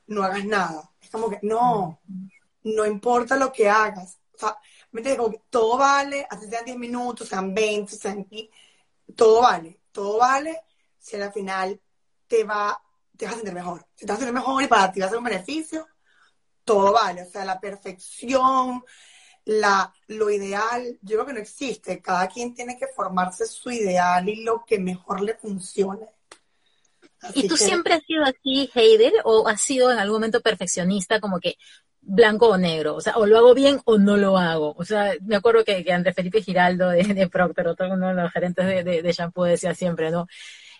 no 0.07 0.23
hagas 0.23 0.43
nada. 0.45 0.89
Es 1.01 1.09
como 1.09 1.29
que, 1.29 1.39
no, 1.41 1.99
no 2.63 2.85
importa 2.85 3.37
lo 3.37 3.51
que 3.51 3.69
hagas. 3.69 4.17
O 4.33 4.37
sea, 4.37 4.57
me 4.91 5.15
como 5.15 5.31
que 5.31 5.41
todo 5.49 5.77
vale, 5.77 6.27
así 6.29 6.47
sean 6.47 6.65
10 6.65 6.77
minutos, 6.77 7.27
sean 7.27 7.53
20, 7.53 7.95
sean... 7.95 8.27
Todo 9.15 9.41
vale, 9.41 9.79
todo 9.91 10.17
vale 10.17 10.61
si 10.97 11.15
al 11.15 11.33
final 11.33 11.79
te 12.27 12.43
va, 12.43 12.81
te 13.17 13.25
vas 13.25 13.33
a 13.33 13.37
sentir 13.37 13.53
mejor. 13.53 13.85
Si 13.95 14.05
te 14.05 14.11
vas 14.11 14.17
a 14.17 14.25
sentir 14.25 14.33
mejor 14.33 14.63
y 14.63 14.67
para 14.67 14.91
ti 14.91 14.99
va 14.99 15.07
a 15.07 15.09
ser 15.09 15.17
un 15.17 15.23
beneficio, 15.23 15.87
todo 16.71 16.93
vale, 16.93 17.23
o 17.23 17.29
sea, 17.29 17.43
la 17.43 17.59
perfección, 17.59 18.81
la, 19.43 19.93
lo 20.07 20.29
ideal, 20.29 20.97
yo 21.01 21.17
creo 21.17 21.25
que 21.25 21.33
no 21.33 21.39
existe. 21.39 22.01
Cada 22.01 22.29
quien 22.29 22.53
tiene 22.53 22.77
que 22.77 22.87
formarse 22.87 23.45
su 23.45 23.69
ideal 23.71 24.27
y 24.29 24.43
lo 24.43 24.63
que 24.65 24.79
mejor 24.79 25.21
le 25.21 25.35
funcione. 25.35 26.07
¿Y 27.35 27.47
tú 27.47 27.57
siempre 27.57 27.93
has 27.93 28.03
sido 28.03 28.23
así, 28.23 28.69
Heidel, 28.73 29.13
o 29.25 29.47
has 29.47 29.61
sido 29.61 29.91
en 29.91 29.99
algún 29.99 30.17
momento 30.17 30.39
perfeccionista, 30.39 31.19
como 31.19 31.39
que 31.41 31.55
blanco 31.99 32.47
o 32.47 32.57
negro? 32.57 32.95
O 32.95 33.01
sea, 33.01 33.17
o 33.17 33.25
lo 33.25 33.37
hago 33.37 33.53
bien 33.53 33.81
o 33.83 33.97
no 33.97 34.15
lo 34.15 34.37
hago. 34.37 34.73
O 34.77 34.85
sea, 34.85 35.13
me 35.21 35.35
acuerdo 35.35 35.65
que, 35.65 35.83
que 35.83 35.91
Andrés 35.91 36.15
Felipe 36.15 36.41
Giraldo 36.41 36.89
de, 36.89 37.03
de 37.03 37.27
Procter, 37.27 37.67
otro 37.67 37.91
uno 37.91 38.07
de 38.07 38.13
los 38.13 38.31
gerentes 38.31 38.65
de, 38.65 38.83
de, 38.85 39.01
de 39.01 39.11
shampoo, 39.11 39.43
decía 39.43 39.75
siempre, 39.75 40.09
¿no? 40.09 40.25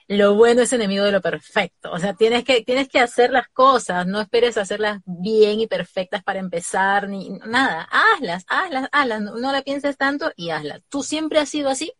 Lo 0.07 0.35
bueno 0.35 0.61
es 0.61 0.73
enemigo 0.73 1.05
de 1.05 1.11
lo 1.11 1.21
perfecto. 1.21 1.91
O 1.91 1.99
sea, 1.99 2.13
tienes 2.13 2.43
que, 2.43 2.63
tienes 2.63 2.89
que 2.89 2.99
hacer 2.99 3.31
las 3.31 3.47
cosas, 3.49 4.05
no 4.07 4.19
esperes 4.21 4.57
hacerlas 4.57 5.01
bien 5.05 5.59
y 5.59 5.67
perfectas 5.67 6.23
para 6.23 6.39
empezar, 6.39 7.07
ni 7.07 7.29
nada. 7.45 7.87
Hazlas, 7.91 8.45
hazlas, 8.47 8.89
hazlas, 8.91 9.21
no, 9.21 9.51
la 9.51 9.61
pienses 9.61 9.97
tanto 9.97 10.31
y 10.35 10.49
hazlas. 10.49 10.81
¿Tú 10.89 11.03
siempre 11.03 11.39
has 11.39 11.49
sido 11.49 11.69
así 11.69 11.93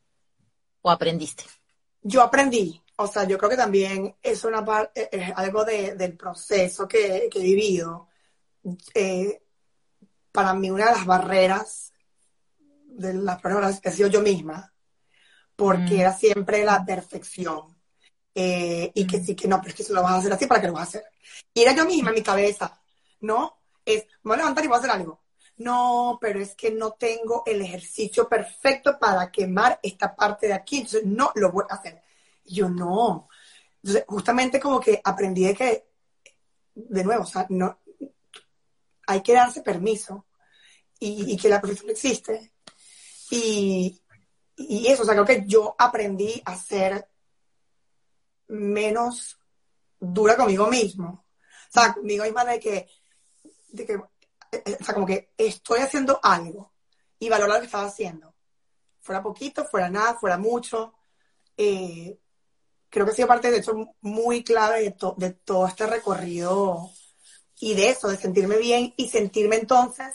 o 0.81 0.91
aprendiste? 0.91 1.43
Yo 2.01 2.21
aprendí, 2.21 2.81
o 2.95 3.07
sea, 3.07 3.25
yo 3.25 3.37
creo 3.37 3.49
que 3.49 3.57
también 3.57 4.15
es 4.21 4.43
una 4.43 4.65
parte, 4.65 5.09
es 5.11 5.31
algo 5.35 5.63
del 5.63 6.17
proceso 6.17 6.87
que, 6.87 7.29
he 7.33 7.39
vivido. 7.39 8.07
Eh, 8.93 9.41
para 10.31 10.53
mí 10.53 10.69
una 10.71 10.85
de 10.85 10.91
las 10.91 11.05
barreras 11.05 11.93
de 12.85 13.13
las 13.13 13.41
personas 13.41 13.79
que 13.79 13.89
he 13.89 13.91
sido 13.91 14.09
yo 14.09 14.21
misma, 14.21 14.73
porque 15.55 15.95
Mm. 15.95 15.99
era 15.99 16.13
siempre 16.13 16.65
la 16.65 16.83
perfección. 16.85 17.70
Eh, 18.33 18.91
y 18.93 19.05
que 19.05 19.21
sí, 19.21 19.35
que 19.35 19.47
no, 19.47 19.57
pero 19.57 19.69
es 19.69 19.75
que 19.75 19.83
eso 19.83 19.93
lo 19.93 20.03
vas 20.03 20.13
a 20.13 20.17
hacer 20.17 20.33
así, 20.33 20.45
¿para 20.45 20.61
qué 20.61 20.67
lo 20.67 20.73
vas 20.73 20.83
a 20.83 20.89
hacer? 20.89 21.03
Y 21.53 21.61
era 21.61 21.75
yo 21.75 21.85
misma 21.85 22.09
en 22.09 22.15
mi 22.15 22.23
cabeza, 22.23 22.81
¿no? 23.21 23.57
Es, 23.85 24.05
me 24.23 24.29
voy 24.29 24.33
a 24.35 24.37
levantar 24.37 24.63
y 24.63 24.67
voy 24.67 24.75
a 24.75 24.79
hacer 24.79 24.91
algo. 24.91 25.21
No, 25.57 26.17
pero 26.19 26.39
es 26.39 26.55
que 26.55 26.71
no 26.71 26.93
tengo 26.93 27.43
el 27.45 27.61
ejercicio 27.61 28.27
perfecto 28.27 28.97
para 28.97 29.31
quemar 29.31 29.79
esta 29.83 30.15
parte 30.15 30.47
de 30.47 30.53
aquí, 30.53 30.77
entonces 30.77 31.05
no 31.05 31.31
lo 31.35 31.51
voy 31.51 31.65
a 31.69 31.75
hacer. 31.75 32.01
Y 32.45 32.55
yo 32.55 32.69
no. 32.69 33.27
Entonces, 33.83 34.05
justamente 34.07 34.59
como 34.59 34.79
que 34.79 35.01
aprendí 35.03 35.43
de 35.45 35.53
que, 35.53 35.87
de 36.73 37.03
nuevo, 37.03 37.23
o 37.23 37.27
sea, 37.27 37.45
no, 37.49 37.79
hay 39.07 39.21
que 39.21 39.33
darse 39.33 39.61
permiso 39.61 40.25
y, 40.99 41.33
y 41.33 41.37
que 41.37 41.49
la 41.49 41.59
perfección 41.59 41.91
existe. 41.91 42.53
Y, 43.29 44.01
y 44.55 44.87
eso, 44.87 45.03
o 45.03 45.05
sea, 45.05 45.13
creo 45.13 45.25
que 45.25 45.43
yo 45.45 45.75
aprendí 45.77 46.41
a 46.45 46.55
ser 46.55 47.07
menos 48.51 49.39
dura 49.99 50.35
conmigo 50.35 50.67
mismo. 50.67 51.25
O 51.69 51.71
sea, 51.71 51.93
conmigo 51.93 52.23
misma 52.23 52.45
de 52.45 52.59
que, 52.59 52.89
de 53.69 53.85
que, 53.85 53.93
eh, 54.51 54.77
o 54.79 54.83
sea, 54.83 54.93
como 54.93 55.05
que 55.05 55.33
estoy 55.37 55.79
haciendo 55.79 56.19
algo 56.21 56.73
y 57.19 57.29
valorar 57.29 57.55
lo 57.55 57.59
que 57.61 57.65
estaba 57.67 57.85
haciendo. 57.87 58.35
Fuera 58.99 59.23
poquito, 59.23 59.65
fuera 59.65 59.89
nada, 59.89 60.15
fuera 60.15 60.37
mucho. 60.37 60.93
Eh, 61.55 62.19
creo 62.89 63.05
que 63.05 63.11
ha 63.11 63.15
sido 63.15 63.27
parte, 63.27 63.51
de 63.51 63.57
hecho, 63.59 63.73
muy 64.01 64.43
clave 64.43 64.81
de, 64.81 64.91
to- 64.91 65.15
de 65.17 65.31
todo 65.31 65.65
este 65.67 65.87
recorrido 65.87 66.89
y 67.59 67.73
de 67.73 67.89
eso, 67.89 68.07
de 68.09 68.17
sentirme 68.17 68.57
bien 68.57 68.93
y 68.97 69.07
sentirme 69.07 69.55
entonces 69.57 70.07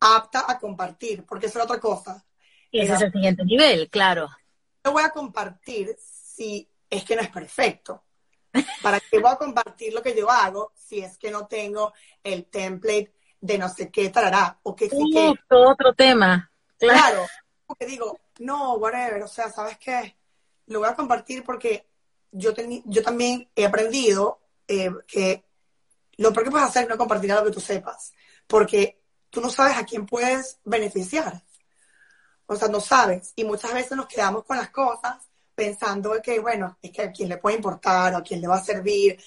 apta 0.00 0.44
a 0.48 0.58
compartir, 0.58 1.24
porque 1.24 1.46
eso 1.46 1.58
es 1.58 1.64
otra 1.64 1.80
cosa. 1.80 2.24
Ese 2.70 2.92
es 2.94 3.00
el 3.02 3.12
siguiente 3.12 3.44
nivel, 3.44 3.88
claro. 3.90 4.28
No 4.84 4.92
voy 4.92 5.02
a 5.02 5.10
compartir 5.10 5.96
si 5.98 6.68
es 6.96 7.04
que 7.04 7.16
no 7.16 7.22
es 7.22 7.30
perfecto. 7.30 8.04
¿Para 8.82 9.00
qué 9.00 9.18
voy 9.18 9.30
a 9.32 9.36
compartir 9.36 9.92
lo 9.92 10.02
que 10.02 10.14
yo 10.16 10.30
hago 10.30 10.72
si 10.76 11.00
es 11.00 11.18
que 11.18 11.30
no 11.30 11.46
tengo 11.46 11.92
el 12.22 12.44
template 12.46 13.12
de 13.40 13.58
no 13.58 13.68
sé 13.68 13.90
qué 13.90 14.10
tarará? 14.10 14.58
O 14.62 14.74
que 14.76 14.88
sí 14.88 15.10
que, 15.12 15.30
Uf, 15.30 15.38
otro 15.50 15.92
tema. 15.94 16.50
Claro. 16.78 17.26
porque 17.66 17.86
digo, 17.86 18.20
no, 18.38 18.74
whatever, 18.74 19.22
o 19.22 19.28
sea, 19.28 19.50
¿sabes 19.50 19.76
qué? 19.78 20.16
Lo 20.66 20.80
voy 20.80 20.88
a 20.88 20.94
compartir 20.94 21.42
porque 21.42 21.88
yo, 22.30 22.54
teni- 22.54 22.82
yo 22.86 23.02
también 23.02 23.48
he 23.56 23.66
aprendido 23.66 24.40
eh, 24.68 24.90
que 25.06 25.44
lo 26.16 26.32
peor 26.32 26.44
que 26.44 26.50
puedes 26.52 26.68
hacer 26.68 26.84
es 26.84 26.88
no 26.88 26.96
compartir 26.98 27.32
algo 27.32 27.46
que 27.46 27.50
tú 27.52 27.60
sepas, 27.60 28.12
porque 28.46 29.00
tú 29.30 29.40
no 29.40 29.50
sabes 29.50 29.76
a 29.76 29.84
quién 29.84 30.06
puedes 30.06 30.60
beneficiar. 30.64 31.42
O 32.46 32.54
sea, 32.54 32.68
no 32.68 32.78
sabes. 32.80 33.32
Y 33.34 33.44
muchas 33.44 33.72
veces 33.74 33.96
nos 33.96 34.06
quedamos 34.06 34.44
con 34.44 34.56
las 34.58 34.70
cosas 34.70 35.16
pensando 35.54 36.20
que, 36.22 36.40
bueno, 36.40 36.78
es 36.82 36.90
que 36.90 37.02
a 37.02 37.12
quién 37.12 37.28
le 37.28 37.38
puede 37.38 37.56
importar 37.56 38.14
o 38.14 38.18
a 38.18 38.22
quién 38.22 38.40
le 38.40 38.48
va 38.48 38.56
a 38.56 38.64
servir, 38.64 39.18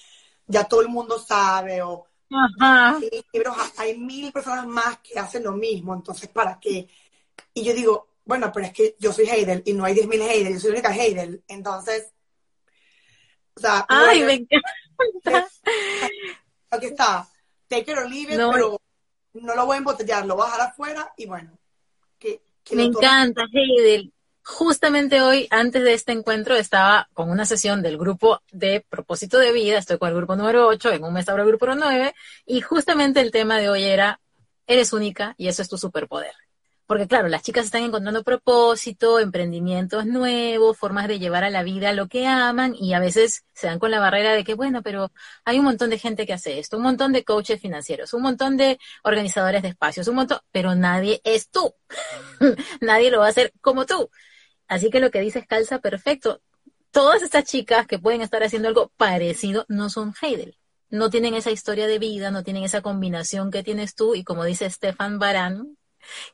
ya 0.46 0.64
todo 0.64 0.80
el 0.82 0.88
mundo 0.88 1.18
sabe, 1.18 1.82
o 1.82 2.06
Ajá. 2.30 2.98
libros, 3.32 3.56
hay 3.76 3.96
mil 3.98 4.32
personas 4.32 4.66
más 4.66 4.98
que 4.98 5.18
hacen 5.18 5.44
lo 5.44 5.52
mismo, 5.52 5.94
entonces, 5.94 6.28
¿para 6.28 6.58
qué? 6.60 6.88
Y 7.54 7.64
yo 7.64 7.72
digo, 7.72 8.08
bueno, 8.24 8.50
pero 8.52 8.66
es 8.66 8.72
que 8.72 8.96
yo 8.98 9.12
soy 9.12 9.26
Heidel 9.28 9.62
y 9.64 9.72
no 9.72 9.84
hay 9.84 9.94
10.000 9.94 10.20
Heidel, 10.20 10.52
yo 10.54 10.60
soy 10.60 10.70
la 10.70 10.78
única 10.78 10.94
Heidel, 10.94 11.42
entonces, 11.48 12.12
o 13.54 13.60
sea, 13.60 13.86
Ay, 13.88 14.22
bueno, 14.22 14.26
me 14.26 14.32
encanta. 14.34 15.48
aquí 16.70 16.86
está, 16.86 17.28
take 17.66 17.90
it 17.90 17.98
or 17.98 18.08
leave 18.08 18.32
it, 18.32 18.38
No. 18.38 18.50
pero 18.52 18.80
no 19.34 19.54
lo 19.54 19.66
voy 19.66 19.76
a 19.76 19.78
embotellar, 19.78 20.26
lo 20.26 20.36
voy 20.36 20.44
a 20.44 20.50
dejar 20.52 20.68
afuera 20.68 21.12
y 21.16 21.26
bueno, 21.26 21.58
que, 22.18 22.42
que 22.62 22.76
Me 22.76 22.84
encanta, 22.84 23.44
Heidel. 23.52 24.12
Justamente 24.50 25.20
hoy, 25.20 25.46
antes 25.50 25.84
de 25.84 25.92
este 25.92 26.12
encuentro, 26.12 26.56
estaba 26.56 27.10
con 27.12 27.28
una 27.30 27.44
sesión 27.44 27.82
del 27.82 27.98
grupo 27.98 28.40
de 28.50 28.84
propósito 28.88 29.38
de 29.38 29.52
vida. 29.52 29.76
Estoy 29.76 29.98
con 29.98 30.08
el 30.08 30.16
grupo 30.16 30.36
número 30.36 30.66
8, 30.66 30.90
en 30.94 31.04
un 31.04 31.12
mes 31.12 31.28
el 31.28 31.44
grupo 31.44 31.66
9. 31.66 32.14
Y 32.46 32.62
justamente 32.62 33.20
el 33.20 33.30
tema 33.30 33.58
de 33.58 33.68
hoy 33.68 33.84
era, 33.84 34.20
eres 34.66 34.94
única 34.94 35.34
y 35.36 35.48
eso 35.48 35.60
es 35.60 35.68
tu 35.68 35.76
superpoder. 35.76 36.32
Porque 36.86 37.06
claro, 37.06 37.28
las 37.28 37.42
chicas 37.42 37.66
están 37.66 37.82
encontrando 37.82 38.24
propósito, 38.24 39.20
emprendimientos 39.20 40.06
nuevos, 40.06 40.78
formas 40.78 41.08
de 41.08 41.18
llevar 41.18 41.44
a 41.44 41.50
la 41.50 41.62
vida 41.62 41.92
lo 41.92 42.08
que 42.08 42.26
aman 42.26 42.74
y 42.74 42.94
a 42.94 43.00
veces 43.00 43.44
se 43.52 43.66
dan 43.66 43.78
con 43.78 43.90
la 43.90 44.00
barrera 44.00 44.32
de 44.32 44.44
que, 44.44 44.54
bueno, 44.54 44.82
pero 44.82 45.12
hay 45.44 45.58
un 45.58 45.66
montón 45.66 45.90
de 45.90 45.98
gente 45.98 46.26
que 46.26 46.32
hace 46.32 46.58
esto, 46.58 46.78
un 46.78 46.84
montón 46.84 47.12
de 47.12 47.22
coaches 47.22 47.60
financieros, 47.60 48.14
un 48.14 48.22
montón 48.22 48.56
de 48.56 48.78
organizadores 49.04 49.60
de 49.60 49.68
espacios, 49.68 50.08
un 50.08 50.16
montón, 50.16 50.38
pero 50.50 50.74
nadie 50.74 51.20
es 51.22 51.50
tú. 51.50 51.74
nadie 52.80 53.10
lo 53.10 53.20
va 53.20 53.26
a 53.26 53.30
hacer 53.30 53.52
como 53.60 53.84
tú. 53.84 54.08
Así 54.68 54.90
que 54.90 55.00
lo 55.00 55.10
que 55.10 55.20
dices 55.20 55.46
calza 55.46 55.80
perfecto. 55.80 56.40
Todas 56.90 57.22
estas 57.22 57.44
chicas 57.44 57.86
que 57.86 57.98
pueden 57.98 58.20
estar 58.20 58.42
haciendo 58.42 58.68
algo 58.68 58.92
parecido 58.96 59.64
no 59.68 59.90
son 59.90 60.14
Heidel. 60.20 60.56
No 60.90 61.10
tienen 61.10 61.34
esa 61.34 61.50
historia 61.50 61.86
de 61.86 61.98
vida, 61.98 62.30
no 62.30 62.44
tienen 62.44 62.64
esa 62.64 62.80
combinación 62.80 63.50
que 63.50 63.62
tienes 63.62 63.94
tú 63.94 64.14
y 64.14 64.24
como 64.24 64.44
dice 64.44 64.70
Stefan 64.70 65.18
Barán, 65.18 65.76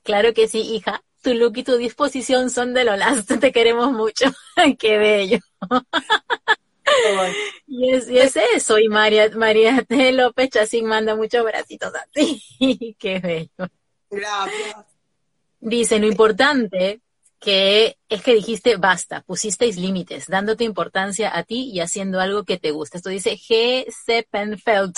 claro 0.02 0.32
que 0.32 0.46
sí, 0.46 0.60
hija, 0.60 1.02
tu 1.22 1.34
look 1.34 1.56
y 1.56 1.64
tu 1.64 1.76
disposición 1.76 2.50
son 2.50 2.74
de 2.74 2.84
lo 2.84 2.96
last, 2.96 3.30
te 3.40 3.52
queremos 3.52 3.90
mucho. 3.92 4.26
Qué 4.78 4.98
bello. 4.98 5.38
Y 7.66 7.90
es, 7.90 8.08
y 8.08 8.18
es 8.18 8.36
eso, 8.54 8.78
y 8.78 8.88
María, 8.88 9.28
María 9.30 9.82
T. 9.82 10.12
López 10.12 10.50
Chacín 10.50 10.86
manda 10.86 11.16
muchos 11.16 11.42
bracitos 11.42 11.92
a 11.94 12.06
ti. 12.12 12.94
Qué 12.98 13.18
bello. 13.18 13.70
Gracias. 14.10 14.76
Dice, 15.60 15.98
lo 15.98 16.06
importante 16.06 17.00
que 17.44 17.98
es 18.08 18.22
que 18.22 18.34
dijiste 18.34 18.76
basta, 18.76 19.20
pusisteis 19.20 19.76
límites, 19.76 20.28
dándote 20.28 20.64
importancia 20.64 21.36
a 21.36 21.42
ti 21.42 21.70
y 21.70 21.80
haciendo 21.80 22.20
algo 22.20 22.44
que 22.44 22.56
te 22.56 22.70
gusta. 22.70 22.96
Esto 22.96 23.10
dice 23.10 23.36
G. 23.36 23.84
Seppenfeld. 24.06 24.96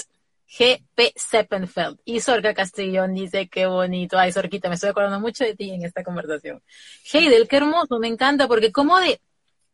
G.P. 0.48 1.12
Seppenfeld. 1.16 1.98
Y 2.04 2.20
Sorca 2.20 2.54
Castellón 2.54 3.14
dice, 3.14 3.48
qué 3.48 3.66
bonito. 3.66 4.16
Ay, 4.16 4.30
Sorquita, 4.30 4.68
me 4.68 4.76
estoy 4.76 4.90
acordando 4.90 5.18
mucho 5.18 5.42
de 5.42 5.56
ti 5.56 5.72
en 5.72 5.84
esta 5.84 6.04
conversación. 6.04 6.62
Heidel, 7.12 7.48
qué 7.48 7.56
hermoso, 7.56 7.98
me 7.98 8.06
encanta, 8.06 8.46
porque 8.46 8.70
como 8.70 8.96
de, 9.00 9.20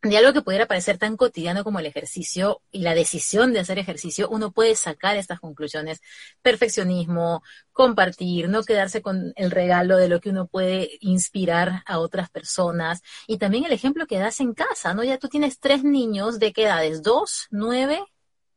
de 0.02 0.16
algo 0.16 0.32
que 0.32 0.42
pudiera 0.42 0.66
parecer 0.66 0.98
tan 0.98 1.16
cotidiano 1.16 1.62
como 1.62 1.78
el 1.78 1.86
ejercicio 1.86 2.60
y 2.72 2.80
la 2.82 2.94
decisión 2.94 3.52
de 3.52 3.60
hacer 3.60 3.78
ejercicio, 3.78 4.28
uno 4.28 4.50
puede 4.50 4.74
sacar 4.74 5.16
estas 5.16 5.38
conclusiones. 5.40 6.00
Perfeccionismo, 6.42 7.42
compartir, 7.72 8.48
no 8.48 8.64
quedarse 8.64 9.00
con 9.00 9.32
el 9.36 9.50
regalo 9.52 9.96
de 9.96 10.08
lo 10.08 10.20
que 10.20 10.30
uno 10.30 10.48
puede 10.48 10.98
inspirar 11.00 11.82
a 11.86 12.00
otras 12.00 12.30
personas. 12.30 13.02
Y 13.28 13.38
también 13.38 13.64
el 13.64 13.72
ejemplo 13.72 14.06
que 14.06 14.18
das 14.18 14.40
en 14.40 14.54
casa, 14.54 14.92
¿no? 14.92 15.04
Ya 15.04 15.18
tú 15.18 15.28
tienes 15.28 15.60
tres 15.60 15.84
niños 15.84 16.38
de 16.40 16.52
qué 16.52 16.64
edades, 16.64 17.02
dos, 17.02 17.46
nueve, 17.50 18.02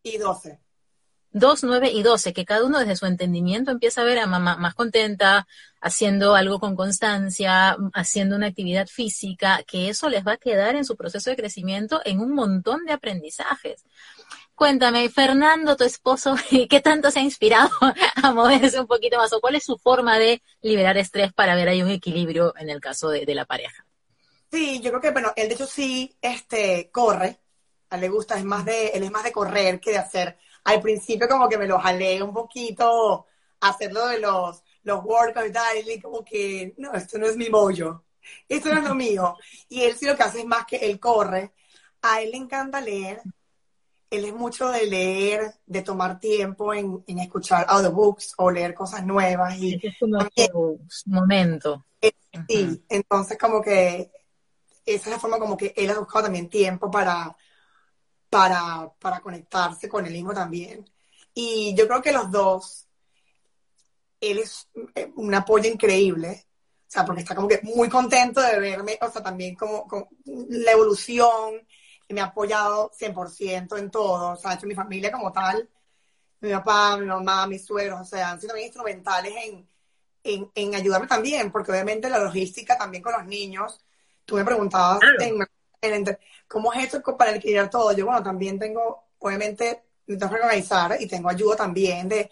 Y 0.03 0.17
12. 0.17 0.64
2, 1.35 1.65
9 1.65 1.91
y 1.91 2.01
12, 2.01 2.31
que 2.31 2.45
cada 2.45 2.63
uno 2.63 2.79
desde 2.79 2.95
su 2.95 3.05
entendimiento 3.05 3.69
empieza 3.69 3.99
a 3.99 4.05
ver 4.05 4.19
a 4.19 4.25
mamá 4.25 4.55
más 4.55 4.73
contenta, 4.73 5.47
haciendo 5.81 6.33
algo 6.33 6.61
con 6.61 6.77
constancia, 6.77 7.75
haciendo 7.93 8.37
una 8.37 8.47
actividad 8.47 8.87
física, 8.87 9.61
que 9.67 9.89
eso 9.89 10.07
les 10.07 10.25
va 10.25 10.33
a 10.33 10.37
quedar 10.37 10.77
en 10.77 10.85
su 10.85 10.95
proceso 10.95 11.29
de 11.29 11.35
crecimiento 11.35 11.99
en 12.05 12.21
un 12.21 12.33
montón 12.33 12.85
de 12.85 12.93
aprendizajes. 12.93 13.83
Cuéntame, 14.55 15.09
Fernando, 15.09 15.75
tu 15.75 15.83
esposo, 15.83 16.35
¿qué 16.69 16.79
tanto 16.79 17.11
se 17.11 17.19
ha 17.19 17.23
inspirado 17.23 17.69
a 18.23 18.31
moverse 18.31 18.79
un 18.79 18.87
poquito 18.87 19.17
más? 19.17 19.33
¿O 19.33 19.41
cuál 19.41 19.55
es 19.55 19.65
su 19.65 19.77
forma 19.77 20.17
de 20.17 20.41
liberar 20.61 20.97
estrés 20.97 21.33
para 21.33 21.53
ver 21.55 21.67
ahí 21.67 21.81
un 21.83 21.89
equilibrio 21.89 22.53
en 22.57 22.69
el 22.69 22.79
caso 22.79 23.09
de, 23.09 23.25
de 23.25 23.35
la 23.35 23.43
pareja? 23.43 23.85
Sí, 24.49 24.79
yo 24.79 24.89
creo 24.89 25.01
que, 25.01 25.11
bueno, 25.11 25.33
él 25.35 25.49
de 25.49 25.55
hecho 25.55 25.67
sí 25.67 26.15
este, 26.21 26.89
corre. 26.91 27.41
A 27.89 27.97
le 27.97 28.07
gusta, 28.07 28.37
es 28.37 28.45
más 28.45 28.63
de, 28.63 28.87
él 28.87 29.03
es 29.03 29.11
más 29.11 29.25
de 29.25 29.33
correr 29.33 29.81
que 29.81 29.91
de 29.91 29.97
hacer. 29.97 30.37
Al 30.65 30.81
principio 30.81 31.27
como 31.27 31.47
que 31.47 31.57
me 31.57 31.67
lo 31.67 31.79
jalé 31.79 32.21
un 32.21 32.33
poquito 32.33 33.25
hacerlo 33.61 34.07
de 34.07 34.19
los, 34.19 34.63
los 34.83 35.03
workouts 35.03 35.49
y 35.49 35.51
tal, 35.53 35.89
y 35.89 35.99
como 36.01 36.23
que, 36.23 36.73
no, 36.77 36.93
esto 36.93 37.17
no 37.17 37.25
es 37.27 37.37
mi 37.37 37.49
bollo. 37.49 38.03
Esto 38.49 38.69
no 38.73 38.79
es 38.79 38.83
lo 38.83 38.95
mío. 39.05 39.37
Y 39.69 39.81
él 39.83 39.95
sí 39.95 40.05
lo 40.05 40.15
que 40.15 40.23
hace 40.23 40.39
es 40.39 40.45
más 40.45 40.65
que 40.65 40.77
él 40.77 40.99
corre. 40.99 41.53
A 42.01 42.21
él 42.21 42.31
le 42.31 42.37
encanta 42.37 42.81
leer. 42.81 43.21
Él 44.09 44.25
es 44.25 44.33
mucho 44.33 44.69
de 44.69 44.85
leer, 44.85 45.55
de 45.65 45.81
tomar 45.81 46.19
tiempo 46.19 46.73
en, 46.73 47.03
en 47.07 47.19
escuchar 47.19 47.65
audiobooks 47.67 48.33
o 48.37 48.51
leer 48.51 48.73
cosas 48.73 49.05
nuevas. 49.05 49.57
Y 49.57 49.79
es 49.81 49.95
como 49.99 50.17
también- 50.19 50.51
momento. 51.07 51.85
Sí, 52.47 52.83
entonces 52.89 53.37
como 53.37 53.61
que 53.61 54.11
esa 54.85 55.05
es 55.05 55.07
la 55.07 55.19
forma 55.19 55.39
como 55.39 55.55
que 55.57 55.73
él 55.75 55.89
ha 55.89 55.97
buscado 55.99 56.25
también 56.25 56.49
tiempo 56.49 56.91
para, 56.91 57.35
para, 58.35 58.91
para 58.99 59.21
conectarse 59.21 59.87
con 59.87 60.05
él 60.05 60.11
mismo 60.11 60.33
también. 60.33 60.85
Y 61.33 61.73
yo 61.73 61.87
creo 61.87 62.01
que 62.01 62.11
los 62.11 62.29
dos, 62.29 62.85
él 64.19 64.39
es 64.39 64.67
eh, 64.93 65.09
un 65.15 65.33
apoyo 65.33 65.71
increíble, 65.71 66.45
o 66.81 66.91
sea, 66.91 67.05
porque 67.05 67.21
está 67.21 67.33
como 67.33 67.47
que 67.47 67.61
muy 67.63 67.87
contento 67.87 68.41
de 68.41 68.59
verme, 68.59 68.97
o 69.01 69.09
sea, 69.09 69.23
también 69.23 69.55
como, 69.55 69.87
como 69.87 70.09
la 70.25 70.73
evolución, 70.73 71.65
me 72.09 72.19
ha 72.19 72.25
apoyado 72.25 72.91
100% 72.91 73.77
en 73.77 73.89
todo, 73.89 74.33
o 74.33 74.35
sea, 74.35 74.55
hecho 74.55 74.67
mi 74.67 74.75
familia 74.75 75.13
como 75.13 75.31
tal, 75.31 75.69
mi 76.41 76.51
papá, 76.51 76.97
mi 76.97 77.05
mamá, 77.05 77.47
mis 77.47 77.65
suegros, 77.65 78.01
o 78.01 78.05
sea, 78.05 78.31
han 78.31 78.41
sido 78.41 78.49
también 78.49 78.67
instrumentales 78.67 79.33
en, 79.45 79.69
en, 80.25 80.51
en, 80.53 80.75
ayudarme 80.75 81.07
también, 81.07 81.53
porque 81.53 81.71
obviamente 81.71 82.09
la 82.09 82.19
logística 82.19 82.77
también 82.77 83.01
con 83.01 83.13
los 83.13 83.25
niños, 83.25 83.79
tú 84.25 84.35
me 84.35 84.43
preguntabas 84.43 84.99
en, 85.21 85.41
en, 85.41 85.47
cómo 86.47 86.73
es 86.73 86.85
esto 86.85 87.01
para 87.17 87.35
equilibrar 87.35 87.69
todo. 87.69 87.91
Yo, 87.93 88.05
bueno, 88.05 88.23
también 88.23 88.59
tengo, 88.59 89.05
obviamente, 89.19 89.83
me 90.07 90.17
tengo 90.17 90.33
que 90.33 90.41
organizar 90.41 90.97
y 90.99 91.07
tengo 91.07 91.29
ayuda 91.29 91.55
también 91.55 92.07
de 92.07 92.29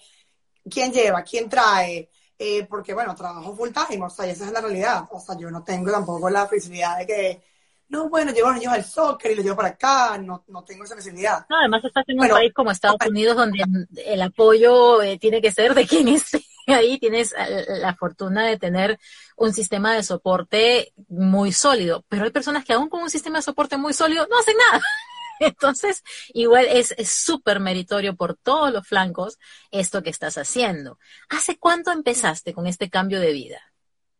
quién 0.70 0.92
lleva, 0.92 1.24
quién 1.24 1.50
trae, 1.50 2.10
eh, 2.38 2.66
porque 2.66 2.94
bueno, 2.94 3.16
trabajo 3.16 3.56
full 3.56 3.70
time, 3.70 4.06
o 4.06 4.10
sea, 4.10 4.26
esa 4.26 4.46
es 4.46 4.52
la 4.52 4.62
realidad. 4.62 5.08
O 5.12 5.20
sea, 5.20 5.38
yo 5.38 5.50
no 5.50 5.64
tengo 5.64 5.92
tampoco 5.92 6.30
la 6.30 6.48
facilidad 6.48 6.98
de 7.00 7.06
que, 7.06 7.44
no, 7.90 8.10
bueno, 8.10 8.32
llevo 8.32 8.48
a 8.48 8.52
los 8.52 8.60
niños 8.60 8.74
al 8.74 8.84
soccer 8.84 9.32
y 9.32 9.36
los 9.36 9.44
llevo 9.44 9.58
para 9.58 9.70
acá, 9.70 10.18
no, 10.18 10.44
no 10.48 10.64
tengo 10.64 10.84
esa 10.84 10.96
facilidad. 10.96 11.46
No, 11.50 11.58
además 11.60 11.84
estás 11.84 12.04
en 12.08 12.20
un 12.20 12.28
país 12.28 12.54
como 12.54 12.72
Estados 12.72 12.98
Unidos 13.08 13.36
donde 13.36 13.64
el 14.06 14.22
apoyo 14.22 15.02
eh, 15.02 15.18
tiene 15.20 15.42
que 15.42 15.52
ser 15.52 15.74
de 15.74 15.86
quien 15.86 16.08
esté 16.08 16.44
ahí, 16.68 16.98
tienes 17.00 17.34
la 17.68 17.96
fortuna 17.96 18.48
de 18.48 18.58
tener 18.58 19.00
un 19.36 19.54
sistema 19.54 19.94
de 19.94 20.04
soporte 20.04 20.94
muy 21.10 21.52
sólido, 21.52 22.06
pero 22.08 22.24
hay 22.24 22.32
personas 22.32 22.64
que 22.64 22.74
aún 22.74 22.90
con 22.90 23.02
un 23.02 23.10
sistema 23.10 23.40
de 23.40 23.44
soporte 23.44 23.78
muy 23.78 23.94
sólido 23.94 24.28
no 24.30 24.38
hacen 24.38 24.56
nada. 24.72 24.84
Entonces, 25.40 26.04
igual 26.34 26.68
es 26.70 26.94
súper 27.10 27.60
meritorio 27.60 28.16
por 28.16 28.36
todos 28.36 28.72
los 28.72 28.88
flancos 28.88 29.40
esto 29.72 30.04
que 30.04 30.10
estás 30.10 30.38
haciendo. 30.38 31.00
¿Hace 31.30 31.58
cuánto 31.58 31.92
empezaste 31.92 32.54
con 32.54 32.68
este 32.68 32.90
cambio 32.90 33.20
de 33.20 33.34
vida? 33.34 33.60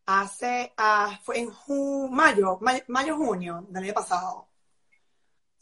Hace, 0.06 0.74
uh, 0.76 1.14
fue 1.22 1.38
en 1.38 1.50
mayo, 2.10 2.60
mayo, 2.88 3.16
junio 3.16 3.64
del 3.70 3.84
año 3.84 3.94
pasado. 3.94 4.48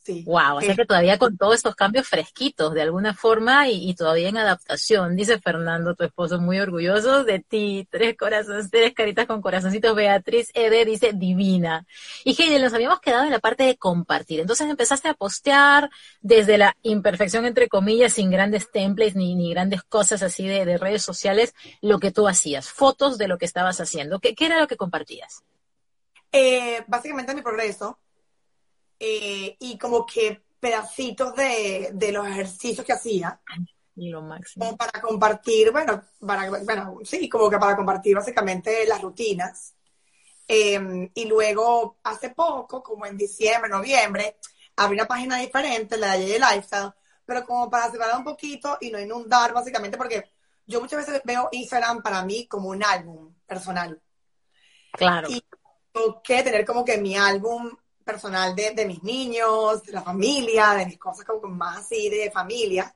Sí. 0.03 0.25
Wow, 0.27 0.57
o 0.57 0.61
sea 0.61 0.75
que 0.75 0.85
todavía 0.85 1.17
con 1.17 1.37
todos 1.37 1.55
estos 1.55 1.77
cambios 1.77 2.09
fresquitos 2.09 2.75
de 2.75 2.83
alguna 2.83 3.15
forma 3.15 3.69
y, 3.69 3.95
todavía 3.95 4.29
en 4.29 4.37
adaptación, 4.37 5.15
dice 5.15 5.39
Fernando, 5.39 5.95
tu 5.95 6.03
esposo, 6.03 6.41
muy 6.41 6.59
orgulloso 6.59 7.23
de 7.23 7.39
ti, 7.39 7.87
tres 7.89 8.17
corazones, 8.17 8.69
tres 8.69 8.95
caritas 8.95 9.27
con 9.27 9.41
corazoncitos, 9.41 9.95
Beatriz 9.95 10.51
Ede 10.55 10.85
dice 10.85 11.13
divina. 11.15 11.87
Y 12.25 12.31
Heidi, 12.41 12.59
nos 12.59 12.75
habíamos 12.75 13.01
quedado 13.01 13.25
en 13.25 13.31
la 13.31 13.39
parte 13.39 13.63
de 13.63 13.77
compartir, 13.77 14.41
entonces 14.41 14.69
empezaste 14.69 15.09
a 15.09 15.15
postear 15.15 15.89
desde 16.21 16.59
la 16.59 16.77
imperfección 16.83 17.47
entre 17.47 17.69
comillas, 17.69 18.15
sin 18.15 18.31
grandes 18.31 18.73
templates 18.73 19.15
ni, 19.15 19.37
ni 19.37 19.51
grandes 19.51 19.85
cosas 19.85 20.23
así 20.25 20.49
de, 20.49 20.65
de, 20.65 20.79
redes 20.79 21.05
sociales, 21.05 21.55
lo 21.81 22.01
que 22.01 22.11
tú 22.11 22.27
hacías, 22.27 22.69
fotos 22.71 23.19
de 23.19 23.29
lo 23.29 23.39
que 23.39 23.45
estabas 23.45 23.81
haciendo. 23.81 24.19
¿Qué, 24.19 24.35
qué 24.35 24.47
era 24.47 24.59
lo 24.59 24.67
que 24.67 24.77
compartías? 24.77 25.45
Eh, 26.33 26.83
básicamente 26.89 27.35
mi 27.35 27.43
progreso, 27.43 27.99
eh, 29.05 29.57
y 29.59 29.77
como 29.77 30.07
que 30.07 30.45
pedacitos 30.61 31.35
de, 31.35 31.91
de, 31.93 32.13
los 32.13 32.25
ejercicios 32.25 32.87
que 32.87 32.93
hacía. 32.93 33.41
Lo 33.97 34.23
máximo. 34.23 34.65
Como 34.65 34.77
para 34.77 35.01
compartir, 35.01 35.73
bueno, 35.73 36.05
para, 36.25 36.49
bueno, 36.49 36.99
sí, 37.03 37.29
como 37.29 37.51
que 37.51 37.59
para 37.59 37.75
compartir 37.75 38.15
básicamente 38.15 38.87
las 38.87 39.03
rutinas. 39.03 39.75
Em, 40.47 41.11
y 41.15 41.25
luego, 41.25 41.99
hace 42.05 42.31
poco, 42.31 42.81
como 42.81 43.05
en 43.05 43.17
diciembre, 43.17 43.69
noviembre, 43.69 44.37
abrí 44.77 44.95
una 44.95 45.09
página 45.09 45.39
diferente, 45.39 45.97
la 45.97 46.17
de 46.17 46.39
Lifestyle, 46.39 46.93
pero 47.25 47.45
como 47.45 47.69
para 47.69 47.91
separar 47.91 48.17
un 48.17 48.25
poquito 48.25 48.79
y 48.81 48.93
no 48.93 49.01
inundar, 49.01 49.53
básicamente, 49.53 49.99
porque 49.99 50.31
yo 50.65 50.81
muchas 50.81 51.05
veces 51.05 51.23
veo 51.25 51.49
Instagram 51.51 52.05
para 52.05 52.25
mí 52.25 52.47
como 52.47 52.69
un 52.69 52.85
álbum 52.85 53.35
personal. 53.47 54.01
Claro. 54.93 55.29
Y 55.29 55.45
tengo 55.91 56.23
que 56.23 56.43
tener 56.45 56.65
como 56.65 56.85
que 56.85 56.99
mi 56.99 57.17
álbum 57.17 57.69
personal 58.03 58.55
de, 58.55 58.73
de, 58.73 58.87
mis 58.87 59.03
niños, 59.03 59.83
de 59.83 59.93
la 59.93 60.03
familia, 60.03 60.75
de 60.75 60.87
mis 60.87 60.99
cosas 60.99 61.25
como 61.25 61.49
más 61.49 61.79
así 61.79 62.09
de 62.09 62.31
familia, 62.31 62.95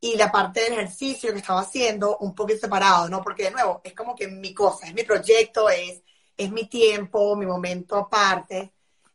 y 0.00 0.16
la 0.16 0.30
parte 0.30 0.60
del 0.60 0.74
ejercicio 0.74 1.32
que 1.32 1.38
estaba 1.38 1.60
haciendo 1.60 2.18
un 2.18 2.34
poquito 2.34 2.60
separado, 2.60 3.08
¿no? 3.08 3.22
Porque 3.22 3.44
de 3.44 3.50
nuevo, 3.50 3.80
es 3.84 3.94
como 3.94 4.14
que 4.14 4.28
mi 4.28 4.54
cosa, 4.54 4.86
es 4.86 4.94
mi 4.94 5.02
proyecto, 5.02 5.68
es, 5.68 6.02
es 6.36 6.50
mi 6.52 6.68
tiempo, 6.68 7.36
mi 7.36 7.46
momento 7.46 7.96
aparte, 7.96 8.72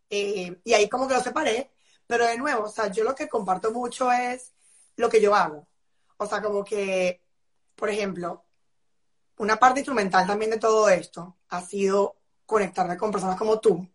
eh, 0.10 0.60
y 0.64 0.74
ahí 0.74 0.90
como 0.90 1.08
que 1.08 1.16
lo 1.16 1.22
separé, 1.22 1.72
pero 2.06 2.28
de 2.28 2.38
nuevo, 2.38 2.66
o 2.66 2.70
sea, 2.70 2.92
yo 2.92 3.04
lo 3.04 3.16
que 3.16 3.28
comparto 3.28 3.72
mucho 3.72 4.12
es 4.12 4.54
lo 4.98 5.10
que 5.10 5.22
yo 5.22 5.34
hago. 5.36 5.68
O 6.18 6.26
sea, 6.28 6.42
como 6.42 6.64
que, 6.64 7.24
por 7.76 7.90
ejemplo, 7.90 8.46
una 9.38 9.58
parte 9.58 9.80
instrumental 9.80 10.28
también 10.28 10.52
de 10.52 10.60
todo 10.60 10.90
esto 10.90 11.38
ha 11.50 11.62
sido 11.62 12.18
conectarme 12.46 12.98
con 12.98 13.12
personas 13.12 13.38
como 13.38 13.60
tú, 13.60 13.88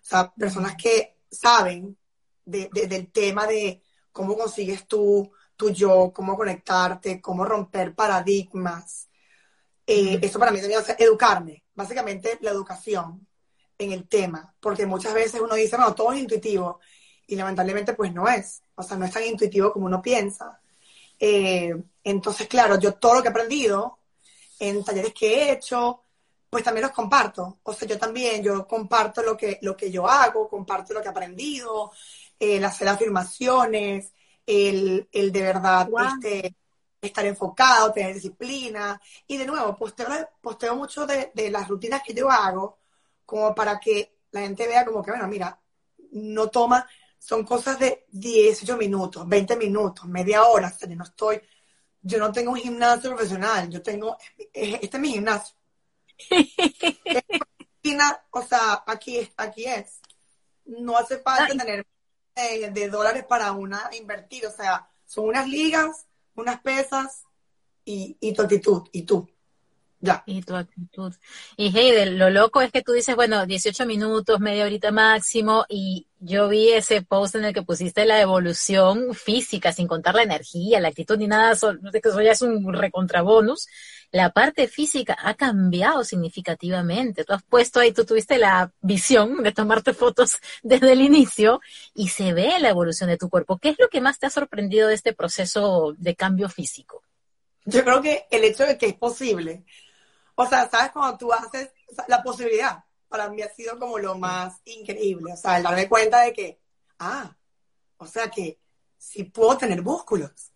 o 0.00 0.04
sea, 0.04 0.32
personas 0.32 0.76
que 0.76 1.18
saben 1.30 1.96
del 2.44 3.12
tema 3.12 3.46
de 3.46 3.82
cómo 4.10 4.36
consigues 4.36 4.86
tú, 4.86 5.30
tu 5.56 5.70
yo, 5.70 6.12
cómo 6.12 6.36
conectarte, 6.36 7.20
cómo 7.20 7.44
romper 7.44 7.94
paradigmas. 7.94 9.08
Eh, 9.86 10.18
eso 10.22 10.38
para 10.38 10.50
mí 10.50 10.60
también 10.60 10.80
es 10.80 10.94
educarme, 10.98 11.64
básicamente 11.74 12.38
la 12.40 12.50
educación 12.50 13.26
en 13.78 13.92
el 13.92 14.08
tema, 14.08 14.54
porque 14.60 14.86
muchas 14.86 15.14
veces 15.14 15.40
uno 15.40 15.54
dice, 15.54 15.78
no, 15.78 15.94
todo 15.94 16.12
es 16.12 16.20
intuitivo, 16.20 16.80
y 17.26 17.36
lamentablemente 17.36 17.94
pues 17.94 18.12
no 18.12 18.28
es, 18.28 18.62
o 18.74 18.82
sea, 18.82 18.96
no 18.96 19.04
es 19.04 19.12
tan 19.12 19.24
intuitivo 19.24 19.72
como 19.72 19.86
uno 19.86 20.02
piensa. 20.02 20.60
Eh, 21.18 21.74
entonces, 22.04 22.48
claro, 22.48 22.78
yo 22.78 22.94
todo 22.94 23.14
lo 23.14 23.22
que 23.22 23.28
he 23.28 23.30
aprendido 23.30 23.98
en 24.58 24.84
talleres 24.84 25.14
que 25.14 25.34
he 25.34 25.52
hecho, 25.52 25.99
pues 26.50 26.64
también 26.64 26.82
los 26.86 26.92
comparto. 26.92 27.60
O 27.62 27.72
sea, 27.72 27.88
yo 27.88 27.98
también, 27.98 28.42
yo 28.42 28.66
comparto 28.66 29.22
lo 29.22 29.36
que, 29.36 29.58
lo 29.62 29.76
que 29.76 29.90
yo 29.90 30.08
hago, 30.08 30.48
comparto 30.48 30.92
lo 30.92 31.00
que 31.00 31.06
he 31.06 31.10
aprendido, 31.10 31.92
el 32.38 32.64
hacer 32.64 32.88
afirmaciones, 32.88 34.12
el, 34.44 35.08
el 35.12 35.32
de 35.32 35.42
verdad 35.42 35.88
este, 36.06 36.56
estar 37.00 37.24
enfocado, 37.26 37.92
tener 37.92 38.14
disciplina. 38.14 39.00
Y 39.28 39.36
de 39.36 39.46
nuevo, 39.46 39.76
posteo, 39.76 40.08
posteo 40.40 40.74
mucho 40.74 41.06
de, 41.06 41.30
de 41.34 41.50
las 41.50 41.68
rutinas 41.68 42.02
que 42.04 42.14
yo 42.14 42.30
hago, 42.30 42.78
como 43.24 43.54
para 43.54 43.78
que 43.78 44.18
la 44.32 44.40
gente 44.42 44.66
vea 44.66 44.84
como 44.84 45.02
que, 45.02 45.12
bueno, 45.12 45.28
mira, 45.28 45.58
no 46.12 46.48
toma, 46.48 46.86
son 47.18 47.44
cosas 47.44 47.78
de 47.78 48.06
18 48.10 48.76
minutos, 48.76 49.28
20 49.28 49.56
minutos, 49.56 50.06
media 50.06 50.44
hora, 50.44 50.68
o 50.68 50.78
sea, 50.78 50.88
yo 50.88 50.96
no 50.96 51.04
estoy, 51.04 51.40
yo 52.02 52.18
no 52.18 52.32
tengo 52.32 52.52
un 52.52 52.56
gimnasio 52.58 53.10
profesional, 53.10 53.68
yo 53.70 53.82
tengo, 53.82 54.16
este 54.52 54.96
es 54.96 55.00
mi 55.00 55.12
gimnasio 55.12 55.59
o 58.30 58.42
sea, 58.42 58.84
aquí, 58.86 59.28
aquí 59.36 59.64
es. 59.64 60.00
No 60.64 60.96
hace 60.96 61.18
falta 61.18 61.48
tener 61.56 61.86
eh, 62.34 62.70
de 62.70 62.88
dólares 62.88 63.24
para 63.24 63.52
una 63.52 63.90
invertir, 63.92 64.46
o 64.46 64.50
sea, 64.50 64.88
son 65.04 65.26
unas 65.26 65.48
ligas, 65.48 66.06
unas 66.34 66.60
pesas 66.60 67.24
y, 67.84 68.16
y 68.20 68.32
tu 68.32 68.42
actitud, 68.42 68.88
y 68.92 69.02
tú. 69.02 69.28
Ya. 70.02 70.22
Y 70.24 70.40
tu 70.40 70.56
actitud. 70.56 71.12
Y 71.58 71.76
Heidel, 71.76 72.18
lo 72.18 72.30
loco 72.30 72.62
es 72.62 72.72
que 72.72 72.80
tú 72.80 72.92
dices, 72.92 73.14
bueno, 73.16 73.44
18 73.44 73.84
minutos, 73.84 74.40
media 74.40 74.64
horita 74.64 74.90
máximo, 74.90 75.66
y 75.68 76.06
yo 76.18 76.48
vi 76.48 76.70
ese 76.70 77.02
post 77.02 77.34
en 77.34 77.44
el 77.44 77.52
que 77.52 77.62
pusiste 77.62 78.06
la 78.06 78.18
evolución 78.18 79.14
física, 79.14 79.72
sin 79.72 79.86
contar 79.86 80.14
la 80.14 80.22
energía, 80.22 80.80
la 80.80 80.88
actitud 80.88 81.18
ni 81.18 81.26
nada, 81.26 81.52
eso, 81.52 81.74
eso 81.92 82.22
ya 82.22 82.32
es 82.32 82.40
un 82.40 82.72
recontrabonus. 82.72 83.68
La 84.10 84.30
parte 84.30 84.68
física 84.68 85.16
ha 85.20 85.34
cambiado 85.34 86.02
significativamente. 86.02 87.24
Tú 87.24 87.34
has 87.34 87.42
puesto 87.42 87.78
ahí, 87.78 87.92
tú 87.92 88.06
tuviste 88.06 88.38
la 88.38 88.72
visión 88.80 89.42
de 89.42 89.52
tomarte 89.52 89.92
fotos 89.92 90.38
desde 90.62 90.92
el 90.92 91.02
inicio 91.02 91.60
y 91.94 92.08
se 92.08 92.32
ve 92.32 92.54
la 92.58 92.70
evolución 92.70 93.10
de 93.10 93.18
tu 93.18 93.28
cuerpo. 93.28 93.58
¿Qué 93.58 93.68
es 93.68 93.78
lo 93.78 93.88
que 93.88 94.00
más 94.00 94.18
te 94.18 94.26
ha 94.26 94.30
sorprendido 94.30 94.88
de 94.88 94.94
este 94.94 95.12
proceso 95.12 95.94
de 95.98 96.16
cambio 96.16 96.48
físico? 96.48 97.02
Yo 97.64 97.84
creo 97.84 98.02
que 98.02 98.26
el 98.30 98.44
hecho 98.44 98.64
de 98.64 98.78
que 98.78 98.86
es 98.86 98.94
posible, 98.94 99.64
o 100.40 100.46
sea, 100.46 100.68
¿sabes? 100.70 100.92
Cuando 100.92 101.18
tú 101.18 101.32
haces 101.32 101.70
la 102.08 102.22
posibilidad, 102.22 102.82
para 103.08 103.28
mí 103.28 103.42
ha 103.42 103.48
sido 103.50 103.78
como 103.78 103.98
lo 103.98 104.16
más 104.16 104.60
increíble. 104.64 105.32
O 105.32 105.36
sea, 105.36 105.58
el 105.58 105.64
darme 105.64 105.88
cuenta 105.88 106.22
de 106.22 106.32
que, 106.32 106.60
ah, 106.98 107.36
o 107.98 108.06
sea 108.06 108.30
que 108.30 108.58
si 108.96 109.24
puedo 109.24 109.56
tener 109.58 109.82
músculos. 109.82 110.52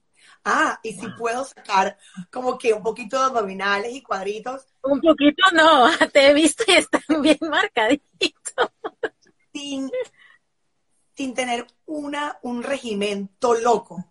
Ah, 0.47 0.79
y 0.83 0.93
si 0.93 1.07
puedo 1.19 1.45
sacar 1.45 1.99
como 2.31 2.59
que 2.59 2.73
un 2.73 2.83
poquito 2.83 3.19
de 3.19 3.25
abdominales 3.25 3.93
y 3.93 4.03
cuadritos. 4.03 4.67
Un 4.83 5.01
poquito 5.01 5.43
no, 5.53 5.89
te 6.13 6.29
he 6.29 6.35
visto 6.35 6.65
y 6.67 6.73
están 6.73 7.23
bien 7.23 7.39
marcaditos. 7.41 8.71
Sin, 9.53 9.91
sin 11.15 11.35
tener 11.35 11.67
una, 11.87 12.39
un 12.43 12.63
regimiento 12.63 13.55
loco. 13.55 14.05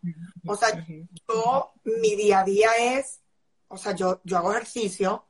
O 0.45 0.55
sea, 0.55 0.85
yo, 1.27 1.73
mi 1.83 2.15
día 2.15 2.39
a 2.39 2.43
día 2.43 2.71
es, 2.79 3.21
o 3.67 3.77
sea, 3.77 3.95
yo, 3.95 4.21
yo 4.23 4.37
hago 4.37 4.51
ejercicio, 4.51 5.27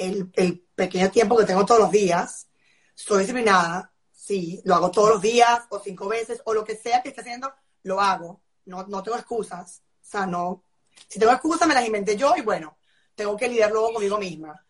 el, 0.00 0.66
pequeño 0.74 1.10
tiempo 1.10 1.36
que 1.36 1.44
tengo 1.44 1.66
todos 1.66 1.80
los 1.80 1.90
días, 1.90 2.48
soy 2.94 3.20
disciplinada, 3.20 3.92
sí, 4.10 4.62
lo 4.64 4.74
hago 4.74 4.90
todos 4.90 5.10
los 5.10 5.22
días 5.22 5.60
o 5.68 5.78
cinco 5.80 6.08
veces 6.08 6.40
o 6.44 6.54
lo 6.54 6.64
que 6.64 6.76
sea 6.76 7.02
que 7.02 7.10
esté 7.10 7.20
haciendo, 7.20 7.52
lo 7.82 8.00
hago. 8.00 8.40
No, 8.64 8.86
no 8.86 9.02
tengo 9.02 9.18
excusas. 9.18 9.82
O 10.02 10.10
sea, 10.10 10.26
no. 10.26 10.64
Si 11.06 11.18
tengo 11.18 11.32
excusas, 11.32 11.68
me 11.68 11.74
las 11.74 11.86
inventé 11.86 12.16
yo 12.16 12.34
y 12.36 12.40
bueno, 12.40 12.78
tengo 13.14 13.36
que 13.36 13.48
lidiar 13.48 13.70
luego 13.70 13.92
conmigo 13.92 14.18
misma. 14.18 14.64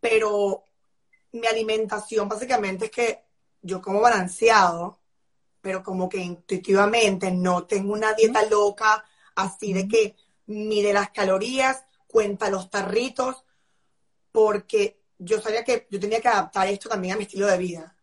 Pero 0.00 0.64
mi 1.32 1.46
alimentación 1.46 2.28
básicamente 2.28 2.86
es 2.86 2.90
que 2.90 3.24
yo 3.62 3.80
como 3.80 4.00
balanceado, 4.00 4.98
pero 5.60 5.82
como 5.82 6.08
que 6.08 6.18
intuitivamente 6.18 7.30
no 7.30 7.64
tengo 7.64 7.92
una 7.92 8.12
dieta 8.12 8.44
loca 8.46 9.04
así 9.34 9.72
de 9.72 9.88
que 9.88 10.16
mide 10.46 10.92
las 10.92 11.10
calorías, 11.10 11.84
cuenta 12.06 12.50
los 12.50 12.70
tarritos, 12.70 13.44
porque 14.34 14.98
yo 15.16 15.40
sabía 15.40 15.62
que 15.62 15.86
yo 15.88 16.00
tenía 16.00 16.20
que 16.20 16.26
adaptar 16.26 16.66
esto 16.66 16.88
también 16.88 17.14
a 17.14 17.16
mi 17.16 17.22
estilo 17.22 17.46
de 17.46 17.56
vida. 17.56 17.94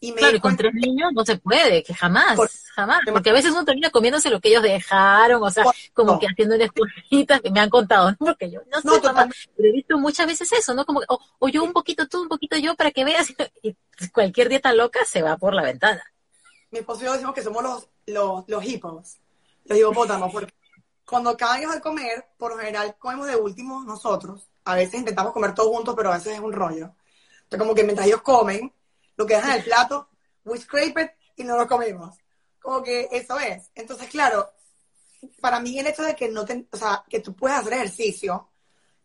Y 0.00 0.10
me 0.10 0.18
claro, 0.18 0.36
y 0.36 0.40
con 0.40 0.56
tres 0.56 0.74
niños 0.74 1.12
no 1.14 1.24
se 1.24 1.36
puede, 1.36 1.84
que 1.84 1.94
jamás, 1.94 2.36
jamás. 2.74 3.02
Porque 3.12 3.30
a 3.30 3.32
veces 3.32 3.52
uno 3.52 3.64
termina 3.64 3.88
comiéndose 3.90 4.30
lo 4.30 4.40
que 4.40 4.48
ellos 4.48 4.64
dejaron, 4.64 5.40
o 5.40 5.48
sea, 5.48 5.64
como 5.94 6.18
que 6.18 6.26
haciendo 6.26 6.56
esponjitas 6.56 7.40
que 7.40 7.52
me 7.52 7.60
han 7.60 7.70
contado, 7.70 8.10
¿no? 8.10 8.16
Porque 8.18 8.50
yo 8.50 8.62
no 8.68 8.80
sé, 8.80 9.00
pero 9.00 9.68
he 9.68 9.72
visto 9.72 9.96
muchas 9.96 10.26
veces 10.26 10.50
eso, 10.50 10.74
¿no? 10.74 10.84
Como, 10.84 11.02
o, 11.06 11.20
o, 11.38 11.48
yo 11.48 11.62
un 11.62 11.72
poquito 11.72 12.08
tú, 12.08 12.22
un 12.22 12.28
poquito 12.28 12.56
yo, 12.56 12.74
para 12.74 12.90
que 12.90 13.04
veas, 13.04 13.28
y 13.62 13.76
cualquier 14.12 14.48
dieta 14.48 14.72
loca 14.72 15.04
se 15.04 15.22
va 15.22 15.36
por 15.36 15.54
la 15.54 15.62
ventana. 15.62 16.02
Mi 16.72 16.80
esposo 16.80 17.02
y 17.02 17.04
yo 17.04 17.12
decimos 17.12 17.32
que 17.32 17.44
somos 17.44 17.62
los, 17.62 17.88
los, 18.06 18.48
los 18.48 18.64
hipos, 18.64 19.18
los 19.66 19.78
hipopótamos, 19.78 20.32
porque 20.32 20.52
cuando 21.04 21.30
acaban 21.30 21.70
de 21.70 21.80
comer, 21.80 22.26
por 22.36 22.50
lo 22.50 22.58
general 22.58 22.96
comemos 22.98 23.28
de 23.28 23.36
último 23.36 23.84
nosotros, 23.84 24.49
a 24.64 24.74
veces 24.74 25.00
intentamos 25.00 25.32
comer 25.32 25.54
todos 25.54 25.74
juntos, 25.74 25.94
pero 25.96 26.12
a 26.12 26.16
veces 26.16 26.34
es 26.34 26.40
un 26.40 26.52
rollo. 26.52 26.94
Entonces, 27.42 27.58
como 27.58 27.74
que 27.74 27.84
mientras 27.84 28.06
ellos 28.06 28.22
comen, 28.22 28.72
lo 29.16 29.26
que 29.26 29.34
dejan 29.34 29.50
en 29.50 29.56
el 29.58 29.64
plato, 29.64 30.08
we 30.44 30.58
scrape 30.58 31.02
it 31.02 31.10
y 31.36 31.44
no 31.44 31.56
lo 31.56 31.66
comemos. 31.66 32.16
Como 32.60 32.82
que 32.82 33.08
eso 33.10 33.38
es. 33.38 33.70
Entonces, 33.74 34.08
claro, 34.08 34.50
para 35.40 35.60
mí 35.60 35.78
el 35.78 35.86
hecho 35.86 36.02
de 36.02 36.14
que 36.14 36.28
no 36.28 36.44
te, 36.44 36.66
o 36.70 36.76
sea, 36.76 37.04
que 37.08 37.20
tú 37.20 37.34
puedas 37.34 37.60
hacer 37.60 37.74
ejercicio, 37.74 38.48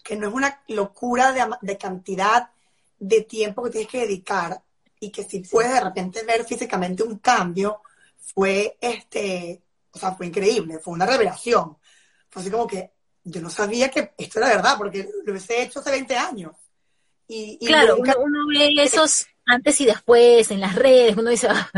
que 0.03 0.15
no 0.15 0.27
es 0.27 0.33
una 0.33 0.63
locura 0.67 1.31
de, 1.31 1.45
de 1.61 1.77
cantidad 1.77 2.49
de 2.99 3.21
tiempo 3.21 3.63
que 3.63 3.71
tienes 3.71 3.89
que 3.89 4.01
dedicar 4.01 4.61
y 4.99 5.09
que 5.09 5.23
si 5.23 5.39
puedes 5.39 5.73
de 5.73 5.81
repente 5.81 6.23
ver 6.23 6.45
físicamente 6.45 7.03
un 7.03 7.19
cambio, 7.19 7.81
fue 8.17 8.77
este, 8.79 9.61
o 9.91 9.99
sea, 9.99 10.13
fue 10.13 10.27
increíble, 10.27 10.79
fue 10.79 10.93
una 10.93 11.05
revelación. 11.05 11.77
Fue 12.29 12.41
así 12.41 12.51
como 12.51 12.67
que, 12.67 12.94
yo 13.25 13.41
no 13.41 13.49
sabía 13.49 13.89
que 13.89 14.13
esto 14.17 14.39
era 14.39 14.49
verdad, 14.49 14.77
porque 14.77 15.09
lo 15.25 15.31
hubiese 15.31 15.63
hecho 15.63 15.79
hace 15.79 15.91
20 15.91 16.15
años. 16.15 16.53
Y, 17.27 17.57
claro, 17.65 17.97
uno, 17.97 18.47
ve 18.47 18.71
esos 18.77 19.25
antes 19.45 19.81
y 19.81 19.85
después 19.85 20.49
en 20.51 20.59
las 20.59 20.75
redes, 20.75 21.17
uno 21.17 21.31
dice, 21.31 21.47
ah, 21.49 21.69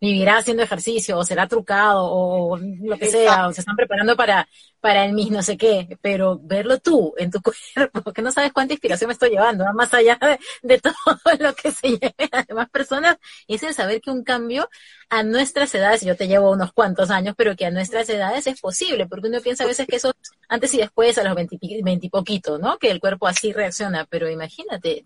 vivirá 0.00 0.38
haciendo 0.38 0.62
ejercicio, 0.62 1.18
o 1.18 1.24
será 1.24 1.46
trucado, 1.48 2.04
o 2.04 2.56
lo 2.56 2.98
que 2.98 3.06
sea, 3.06 3.48
o 3.48 3.52
se 3.52 3.60
están 3.60 3.76
preparando 3.76 4.16
para, 4.16 4.48
para 4.80 5.04
el 5.04 5.12
mis 5.12 5.30
no 5.30 5.42
sé 5.42 5.56
qué, 5.56 5.98
pero 6.00 6.38
verlo 6.40 6.78
tú 6.78 7.14
en 7.18 7.30
tu 7.30 7.40
cuerpo, 7.74 8.12
que 8.12 8.22
no 8.22 8.32
sabes 8.32 8.52
cuánta 8.52 8.74
inspiración 8.74 9.08
me 9.08 9.12
estoy 9.12 9.30
llevando, 9.30 9.64
más 9.74 9.92
allá 9.94 10.18
de, 10.62 10.78
todo 10.78 10.94
lo 11.40 11.54
que 11.54 11.72
se 11.72 11.88
lleve 11.88 12.28
a 12.32 12.44
demás 12.44 12.70
personas, 12.70 13.16
es 13.46 13.62
el 13.62 13.74
saber 13.74 14.00
que 14.00 14.10
un 14.10 14.22
cambio 14.22 14.68
a 15.10 15.22
nuestras 15.22 15.74
edades, 15.74 16.02
yo 16.02 16.16
te 16.16 16.28
llevo 16.28 16.50
unos 16.50 16.72
cuantos 16.72 17.10
años, 17.10 17.34
pero 17.36 17.56
que 17.56 17.66
a 17.66 17.70
nuestras 17.70 18.08
edades 18.08 18.46
es 18.46 18.60
posible, 18.60 19.06
porque 19.06 19.28
uno 19.28 19.40
piensa 19.40 19.64
a 19.64 19.66
veces 19.66 19.86
que 19.86 19.96
eso 19.96 20.12
antes 20.48 20.72
y 20.74 20.78
después, 20.78 21.18
a 21.18 21.24
los 21.24 21.34
veintipoquitos, 21.34 22.60
¿no? 22.60 22.78
Que 22.78 22.90
el 22.90 23.00
cuerpo 23.00 23.26
así 23.26 23.52
reacciona, 23.52 24.06
pero 24.08 24.30
imagínate, 24.30 25.02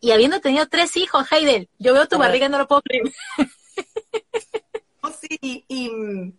y 0.00 0.10
habiendo 0.12 0.40
tenido 0.40 0.66
tres 0.66 0.96
hijos, 0.96 1.30
Heidel, 1.30 1.68
yo 1.78 1.94
veo 1.94 2.06
tu 2.06 2.18
barriga 2.18 2.46
y 2.46 2.48
no 2.48 2.58
lo 2.58 2.66
puedo 2.66 2.82
creer. 2.82 3.04
sí, 5.20 5.64
y, 5.68 6.34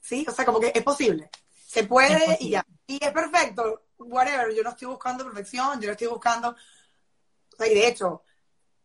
sí, 0.00 0.26
o 0.28 0.32
sea, 0.32 0.44
como 0.44 0.60
que 0.60 0.72
es 0.74 0.82
posible. 0.82 1.30
Se 1.66 1.84
puede 1.84 2.36
y 2.40 2.50
ya. 2.50 2.66
Y 2.86 3.02
es 3.02 3.12
perfecto, 3.12 3.84
whatever. 3.98 4.54
Yo 4.54 4.62
no 4.62 4.70
estoy 4.70 4.88
buscando 4.88 5.24
perfección, 5.24 5.80
yo 5.80 5.86
no 5.86 5.92
estoy 5.92 6.08
buscando. 6.08 6.50
O 6.50 7.56
sea, 7.56 7.66
y 7.66 7.74
de 7.74 7.88
hecho, 7.88 8.22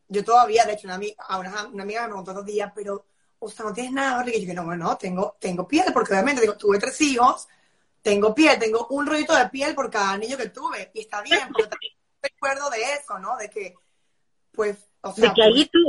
yo 0.07 0.23
todavía, 0.23 0.65
de 0.65 0.73
hecho, 0.73 0.87
una, 0.87 0.99
una, 1.37 1.67
una 1.67 1.83
amiga 1.83 2.01
me 2.01 2.07
preguntó 2.07 2.33
dos 2.33 2.45
días, 2.45 2.71
pero, 2.73 3.05
o 3.39 3.49
sea, 3.49 3.65
no 3.65 3.73
tienes 3.73 3.91
nada, 3.91 4.21
porque 4.23 4.45
yo 4.45 4.53
no, 4.53 4.75
no, 4.75 4.97
tengo, 4.97 5.35
tengo 5.39 5.67
piel, 5.67 5.91
porque 5.93 6.13
obviamente 6.13 6.41
digo, 6.41 6.55
tuve 6.55 6.79
tres 6.79 6.99
hijos, 7.01 7.47
tengo 8.01 8.33
piel, 8.33 8.57
tengo 8.57 8.87
un 8.87 9.05
rollito 9.05 9.35
de 9.35 9.49
piel 9.49 9.75
por 9.75 9.89
cada 9.89 10.17
niño 10.17 10.37
que 10.37 10.49
tuve, 10.49 10.91
y 10.93 11.01
está 11.01 11.21
bien, 11.21 11.49
porque 11.51 11.67
también 11.69 11.93
recuerdo 12.21 12.69
de 12.69 12.81
eso, 12.93 13.19
¿no? 13.19 13.35
De 13.37 13.49
que, 13.49 13.75
pues, 14.53 14.77
o 15.01 15.11
sea. 15.13 15.29
De 15.29 15.35
que 15.35 15.43
ahí 15.43 15.65
tú, 15.65 15.79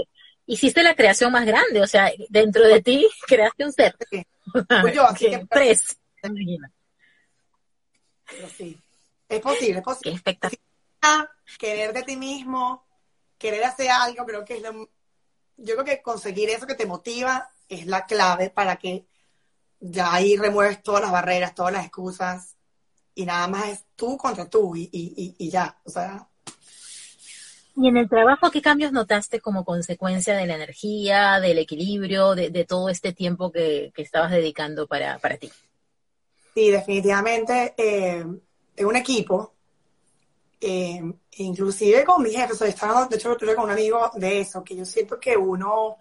hiciste 0.48 0.82
la 0.82 0.96
creación 0.96 1.30
más 1.30 1.46
grande, 1.46 1.80
o 1.80 1.86
sea, 1.86 2.10
dentro 2.30 2.66
de 2.66 2.82
ti 2.82 3.06
creaste 3.28 3.64
un 3.64 3.72
ser. 3.72 3.94
Pues 4.82 4.94
yo, 4.94 5.04
así 5.04 5.26
que, 5.30 5.46
tres. 5.48 5.96
Pero 6.20 6.34
sí, 8.48 8.76
es 9.28 9.40
posible, 9.40 9.78
es 9.78 9.84
posible. 9.84 10.10
Qué 10.10 10.16
espectacular. 10.16 11.30
Querer 11.58 11.92
de 11.92 12.02
ti 12.02 12.16
mismo, 12.16 12.84
querer 13.38 13.64
hacer 13.64 13.90
algo, 13.90 14.26
creo 14.26 14.44
que 14.44 14.56
es 14.56 14.62
lo... 14.62 14.90
Yo 15.56 15.74
creo 15.74 15.84
que 15.84 16.02
conseguir 16.02 16.50
eso 16.50 16.66
que 16.66 16.74
te 16.74 16.86
motiva 16.86 17.50
es 17.68 17.86
la 17.86 18.06
clave 18.06 18.50
para 18.50 18.76
que 18.76 19.06
ya 19.80 20.12
ahí 20.12 20.36
remueves 20.36 20.82
todas 20.82 21.02
las 21.02 21.12
barreras, 21.12 21.54
todas 21.54 21.72
las 21.72 21.84
excusas 21.84 22.56
y 23.14 23.26
nada 23.26 23.48
más 23.48 23.68
es 23.68 23.84
tú 23.96 24.16
contra 24.16 24.48
tú 24.48 24.76
y, 24.76 24.88
y, 24.92 25.34
y 25.36 25.50
ya, 25.50 25.80
o 25.84 25.90
sea, 25.90 26.28
¿Y 27.80 27.86
en 27.86 27.96
el 27.96 28.08
trabajo 28.08 28.50
qué 28.50 28.60
cambios 28.60 28.90
notaste 28.90 29.40
como 29.40 29.64
consecuencia 29.64 30.36
de 30.36 30.46
la 30.46 30.56
energía, 30.56 31.38
del 31.38 31.58
equilibrio, 31.58 32.34
de, 32.34 32.64
todo 32.64 32.88
este 32.88 33.12
tiempo 33.12 33.52
que, 33.52 33.92
estabas 33.96 34.32
dedicando 34.32 34.88
para, 34.88 35.16
ti? 35.38 35.48
Sí, 36.54 36.72
definitivamente 36.72 37.74
eh, 37.76 38.26
en 38.76 38.86
un 38.86 38.96
equipo, 38.96 39.54
eh, 40.60 41.00
inclusive 41.36 42.04
con 42.04 42.20
mi 42.20 42.30
jefe, 42.30 42.52
estaba, 42.68 43.06
de 43.06 43.14
hecho, 43.14 43.30
estuve 43.30 43.54
con 43.54 43.66
un 43.66 43.70
amigo 43.70 44.10
de 44.16 44.40
eso, 44.40 44.64
que 44.64 44.74
yo 44.74 44.84
siento 44.84 45.20
que 45.20 45.36
uno, 45.36 45.98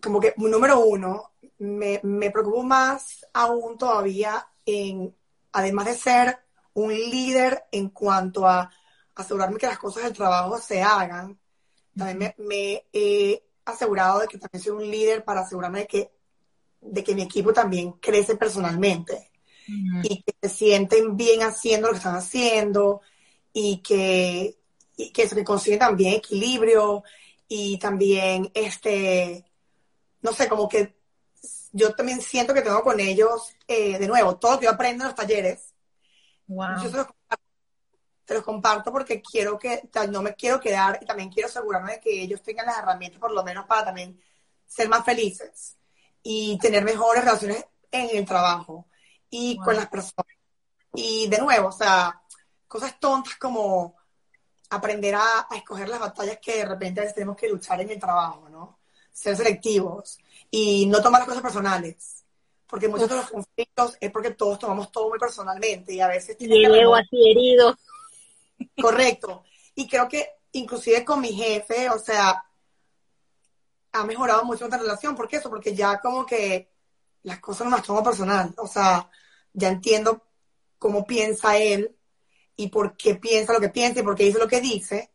como 0.00 0.18
que 0.18 0.32
número 0.38 0.80
uno, 0.80 1.32
me, 1.58 2.00
me 2.04 2.30
preocupo 2.30 2.62
más 2.62 3.26
aún 3.34 3.76
todavía 3.76 4.48
en, 4.64 5.14
además 5.52 5.84
de 5.84 5.94
ser 5.94 6.38
un 6.72 6.94
líder 6.94 7.64
en 7.70 7.90
cuanto 7.90 8.46
a 8.46 8.70
asegurarme 9.18 9.58
que 9.58 9.66
las 9.66 9.78
cosas 9.78 10.04
del 10.04 10.12
trabajo 10.12 10.58
se 10.58 10.80
hagan. 10.80 11.38
También 11.96 12.34
me, 12.38 12.84
he 12.92 13.42
asegurado 13.64 14.20
de 14.20 14.28
que 14.28 14.38
también 14.38 14.62
soy 14.62 14.72
un 14.72 14.90
líder 14.90 15.24
para 15.24 15.40
asegurarme 15.40 15.80
de 15.80 15.86
que, 15.86 16.10
de 16.80 17.04
que 17.04 17.14
mi 17.14 17.22
equipo 17.22 17.52
también 17.52 17.92
crece 17.92 18.36
personalmente 18.36 19.30
y 20.02 20.22
que 20.22 20.34
se 20.40 20.48
sienten 20.48 21.14
bien 21.16 21.42
haciendo 21.42 21.88
lo 21.88 21.92
que 21.92 21.98
están 21.98 22.14
haciendo 22.14 23.02
y 23.52 23.78
que, 23.78 24.56
y 24.96 25.10
que 25.10 25.28
se 25.28 25.44
consigue 25.44 25.76
también 25.76 26.14
equilibrio 26.14 27.02
y 27.48 27.78
también, 27.78 28.50
este, 28.54 29.44
no 30.22 30.32
sé, 30.32 30.48
como 30.48 30.68
que 30.68 30.96
yo 31.72 31.92
también 31.92 32.22
siento 32.22 32.54
que 32.54 32.62
tengo 32.62 32.82
con 32.82 32.98
ellos, 32.98 33.54
eh, 33.66 33.98
de 33.98 34.06
nuevo, 34.06 34.36
todo 34.36 34.52
lo 34.52 34.58
que 34.58 34.64
yo 34.66 34.70
aprendo 34.70 35.04
en 35.04 35.08
los 35.08 35.16
talleres, 35.16 35.74
wow 36.46 36.78
te 38.28 38.34
los 38.34 38.44
comparto 38.44 38.92
porque 38.92 39.22
quiero 39.22 39.58
que, 39.58 39.88
no 40.10 40.20
me 40.20 40.34
quiero 40.34 40.60
quedar 40.60 40.98
y 41.00 41.06
también 41.06 41.30
quiero 41.30 41.48
asegurarme 41.48 41.92
de 41.92 42.00
que 42.00 42.10
ellos 42.10 42.42
tengan 42.42 42.66
las 42.66 42.76
herramientas 42.76 43.18
por 43.18 43.32
lo 43.32 43.42
menos 43.42 43.64
para 43.64 43.86
también 43.86 44.20
ser 44.66 44.86
más 44.86 45.02
felices 45.02 45.78
y 46.22 46.58
tener 46.58 46.84
mejores 46.84 47.24
relaciones 47.24 47.64
en 47.90 48.14
el 48.14 48.26
trabajo 48.26 48.86
y 49.30 49.56
con 49.56 49.74
las 49.74 49.88
personas. 49.88 50.26
Y 50.92 51.26
de 51.28 51.38
nuevo, 51.38 51.68
o 51.68 51.72
sea, 51.72 52.20
cosas 52.66 53.00
tontas 53.00 53.36
como 53.36 53.96
aprender 54.68 55.14
a, 55.14 55.48
escoger 55.56 55.88
las 55.88 56.00
batallas 56.00 56.38
que 56.38 56.58
de 56.58 56.66
repente 56.66 57.00
a 57.00 57.04
veces 57.04 57.14
tenemos 57.14 57.34
que 57.34 57.48
luchar 57.48 57.80
en 57.80 57.88
el 57.88 57.98
trabajo, 57.98 58.46
¿no? 58.50 58.78
Ser 59.10 59.38
selectivos 59.38 60.18
y 60.50 60.84
no 60.84 61.00
tomar 61.00 61.22
las 61.22 61.28
cosas 61.28 61.42
personales. 61.42 62.26
Porque 62.66 62.88
muchos 62.88 63.08
de 63.08 63.16
los 63.16 63.30
conflictos 63.30 63.96
es 63.98 64.10
porque 64.10 64.32
todos 64.32 64.58
tomamos 64.58 64.92
todo 64.92 65.08
muy 65.08 65.18
personalmente 65.18 65.94
y 65.94 66.00
a 66.02 66.08
veces... 66.08 66.36
Y 66.38 66.66
así 66.94 67.30
herido. 67.30 67.74
Correcto. 68.80 69.44
Y 69.74 69.86
creo 69.88 70.08
que 70.08 70.28
inclusive 70.52 71.04
con 71.04 71.20
mi 71.20 71.32
jefe, 71.32 71.90
o 71.90 71.98
sea, 71.98 72.44
ha 73.92 74.04
mejorado 74.04 74.44
mucho 74.44 74.60
nuestra 74.60 74.80
relación. 74.80 75.14
¿Por 75.14 75.28
qué 75.28 75.36
eso? 75.36 75.50
Porque 75.50 75.74
ya 75.74 76.00
como 76.00 76.26
que 76.26 76.70
las 77.22 77.40
cosas 77.40 77.66
no 77.66 77.76
las 77.76 77.86
tomo 77.86 78.02
personal. 78.02 78.54
O 78.58 78.66
sea, 78.66 79.10
ya 79.52 79.68
entiendo 79.68 80.26
cómo 80.78 81.06
piensa 81.06 81.56
él 81.56 81.96
y 82.56 82.68
por 82.68 82.96
qué 82.96 83.14
piensa 83.16 83.52
lo 83.52 83.60
que 83.60 83.68
piensa 83.68 84.00
y 84.00 84.02
por 84.02 84.16
qué 84.16 84.24
dice 84.24 84.38
lo 84.38 84.48
que 84.48 84.60
dice. 84.60 85.12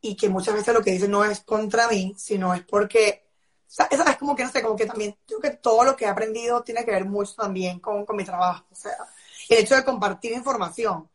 Y 0.00 0.16
que 0.16 0.28
muchas 0.28 0.54
veces 0.54 0.74
lo 0.74 0.82
que 0.82 0.92
dice 0.92 1.08
no 1.08 1.24
es 1.24 1.40
contra 1.40 1.88
mí, 1.88 2.14
sino 2.16 2.54
es 2.54 2.62
porque, 2.62 3.26
o 3.66 3.70
sea, 3.70 3.86
es 3.90 4.16
como 4.16 4.36
que 4.36 4.44
no 4.44 4.50
sé, 4.50 4.62
como 4.62 4.76
que 4.76 4.86
también 4.86 5.16
creo 5.26 5.40
que 5.40 5.50
todo 5.50 5.84
lo 5.84 5.96
que 5.96 6.04
he 6.04 6.08
aprendido 6.08 6.62
tiene 6.62 6.84
que 6.84 6.92
ver 6.92 7.04
mucho 7.04 7.34
también 7.34 7.80
con, 7.80 8.06
con 8.06 8.16
mi 8.16 8.24
trabajo. 8.24 8.64
O 8.70 8.74
sea, 8.74 8.92
el 9.48 9.58
hecho 9.58 9.74
de 9.74 9.84
compartir 9.84 10.32
información 10.32 11.08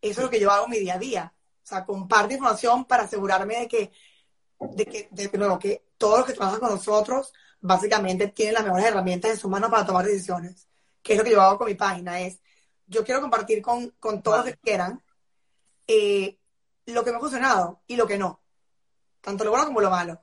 eso 0.00 0.20
es 0.20 0.24
lo 0.24 0.30
que 0.30 0.40
yo 0.40 0.50
hago 0.50 0.64
en 0.66 0.70
mi 0.70 0.78
día 0.78 0.94
a 0.94 0.98
día. 0.98 1.34
O 1.62 1.66
sea, 1.66 1.84
comparto 1.84 2.32
información 2.32 2.84
para 2.84 3.04
asegurarme 3.04 3.60
de 3.60 3.68
que, 3.68 3.92
de 4.58 4.86
que, 4.86 5.08
de 5.10 5.38
nuevo, 5.38 5.58
que 5.58 5.84
todos 5.98 6.18
los 6.18 6.26
que 6.26 6.34
trabajan 6.34 6.60
con 6.60 6.70
nosotros 6.70 7.32
básicamente 7.60 8.28
tienen 8.28 8.54
las 8.54 8.64
mejores 8.64 8.86
herramientas 8.86 9.30
en 9.32 9.38
sus 9.38 9.50
manos 9.50 9.70
para 9.70 9.86
tomar 9.86 10.04
decisiones. 10.04 10.68
Que 11.02 11.12
es 11.12 11.18
lo 11.18 11.24
que 11.24 11.30
yo 11.30 11.42
hago 11.42 11.58
con 11.58 11.68
mi 11.68 11.74
página, 11.74 12.20
es 12.20 12.40
yo 12.86 13.04
quiero 13.04 13.20
compartir 13.20 13.62
con, 13.62 13.90
con 14.00 14.22
todos 14.22 14.38
los 14.38 14.46
que 14.46 14.56
quieran 14.56 15.02
eh, 15.86 16.38
lo 16.86 17.04
que 17.04 17.10
me 17.10 17.18
ha 17.18 17.20
funcionado 17.20 17.82
y 17.86 17.96
lo 17.96 18.06
que 18.06 18.18
no. 18.18 18.42
Tanto 19.20 19.44
lo 19.44 19.50
bueno 19.50 19.66
como 19.66 19.80
lo 19.80 19.90
malo. 19.90 20.20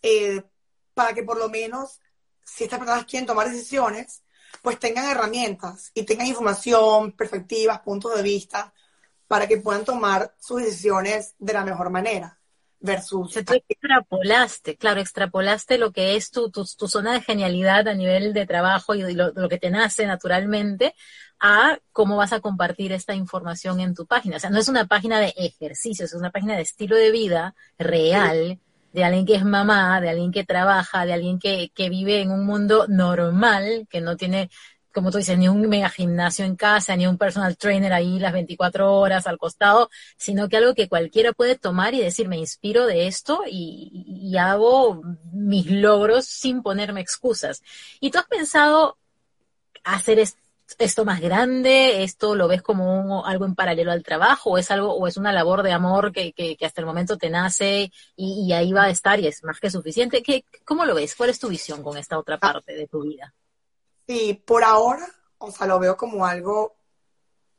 Eh, 0.00 0.42
para 0.94 1.12
que 1.12 1.22
por 1.22 1.38
lo 1.38 1.48
menos, 1.48 2.00
si 2.44 2.64
estas 2.64 2.78
personas 2.78 3.04
quieren 3.04 3.26
tomar 3.26 3.50
decisiones, 3.50 4.22
pues 4.62 4.78
tengan 4.78 5.10
herramientas 5.10 5.90
y 5.94 6.04
tengan 6.04 6.26
información, 6.26 7.12
perspectivas, 7.12 7.80
puntos 7.80 8.14
de 8.14 8.22
vista 8.22 8.72
para 9.32 9.46
que 9.46 9.56
puedan 9.56 9.82
tomar 9.82 10.34
sus 10.38 10.62
decisiones 10.62 11.34
de 11.38 11.54
la 11.54 11.64
mejor 11.64 11.88
manera. 11.88 12.38
Versus. 12.80 13.32
tú 13.32 13.54
extrapolaste, 13.54 14.76
claro, 14.76 15.00
extrapolaste 15.00 15.78
lo 15.78 15.90
que 15.90 16.16
es 16.16 16.30
tu, 16.30 16.50
tu, 16.50 16.66
zona 16.66 17.14
de 17.14 17.22
genialidad 17.22 17.88
a 17.88 17.94
nivel 17.94 18.34
de 18.34 18.44
trabajo 18.44 18.94
y 18.94 19.14
lo, 19.14 19.32
lo, 19.32 19.48
que 19.48 19.56
te 19.56 19.70
nace 19.70 20.04
naturalmente 20.04 20.94
a 21.40 21.78
cómo 21.92 22.18
vas 22.18 22.34
a 22.34 22.40
compartir 22.40 22.92
esta 22.92 23.14
información 23.14 23.80
en 23.80 23.94
tu 23.94 24.04
página. 24.04 24.36
O 24.36 24.38
sea, 24.38 24.50
no 24.50 24.58
es 24.58 24.68
una 24.68 24.86
página 24.86 25.18
de 25.18 25.32
ejercicios, 25.34 26.10
es 26.10 26.18
una 26.18 26.30
página 26.30 26.54
de 26.54 26.62
estilo 26.62 26.94
de 26.96 27.10
vida 27.10 27.54
real 27.78 28.60
de 28.92 29.04
alguien 29.04 29.24
que 29.24 29.34
es 29.34 29.44
mamá, 29.44 30.00
de 30.00 30.10
alguien 30.10 30.32
que 30.32 30.44
trabaja, 30.44 31.06
de 31.06 31.14
alguien 31.14 31.38
que, 31.38 31.70
que 31.74 31.88
vive 31.88 32.20
en 32.20 32.30
un 32.30 32.44
mundo 32.44 32.86
normal, 32.88 33.86
que 33.88 34.00
no 34.00 34.16
tiene, 34.16 34.50
como 34.92 35.10
tú 35.10 35.18
dices, 35.18 35.38
ni 35.38 35.48
un 35.48 35.68
mega 35.68 35.88
gimnasio 35.88 36.44
en 36.44 36.56
casa, 36.56 36.96
ni 36.96 37.06
un 37.06 37.18
personal 37.18 37.56
trainer 37.56 37.92
ahí 37.92 38.18
las 38.18 38.32
24 38.32 38.92
horas 38.94 39.26
al 39.26 39.38
costado, 39.38 39.90
sino 40.16 40.48
que 40.48 40.56
algo 40.58 40.74
que 40.74 40.88
cualquiera 40.88 41.32
puede 41.32 41.56
tomar 41.58 41.94
y 41.94 42.00
decir, 42.00 42.28
me 42.28 42.38
inspiro 42.38 42.86
de 42.86 43.06
esto 43.06 43.42
y, 43.46 44.04
y 44.06 44.36
hago 44.36 45.02
mis 45.32 45.70
logros 45.70 46.26
sin 46.26 46.62
ponerme 46.62 47.00
excusas. 47.00 47.62
¿Y 48.00 48.10
tú 48.10 48.18
has 48.18 48.26
pensado 48.26 48.98
hacer 49.84 50.18
esto? 50.18 50.42
esto 50.78 51.04
más 51.04 51.20
grande? 51.20 52.02
¿Esto 52.02 52.34
lo 52.34 52.48
ves 52.48 52.62
como 52.62 53.24
algo 53.26 53.44
en 53.44 53.54
paralelo 53.54 53.92
al 53.92 54.02
trabajo? 54.02 54.50
¿O 54.50 54.58
es 54.58 54.70
algo, 54.70 54.94
o 54.94 55.06
es 55.06 55.16
una 55.16 55.32
labor 55.32 55.62
de 55.62 55.72
amor 55.72 56.12
que, 56.12 56.32
que, 56.32 56.56
hasta 56.64 56.80
el 56.80 56.86
momento 56.86 57.16
te 57.18 57.30
nace 57.30 57.92
y, 58.16 58.52
ahí 58.52 58.72
va 58.72 58.84
a 58.84 58.90
estar 58.90 59.20
y 59.20 59.26
es 59.26 59.42
más 59.44 59.60
que 59.60 59.70
suficiente? 59.70 60.22
¿Qué, 60.22 60.44
¿Cómo 60.64 60.84
lo 60.84 60.94
ves? 60.94 61.14
¿Cuál 61.14 61.30
es 61.30 61.38
tu 61.38 61.48
visión 61.48 61.82
con 61.82 61.96
esta 61.96 62.18
otra 62.18 62.38
parte 62.38 62.74
de 62.74 62.86
tu 62.86 63.02
vida? 63.02 63.34
Sí, 64.06 64.34
por 64.46 64.64
ahora, 64.64 65.06
o 65.38 65.50
sea, 65.50 65.66
lo 65.66 65.78
veo 65.78 65.96
como 65.96 66.26
algo 66.26 66.76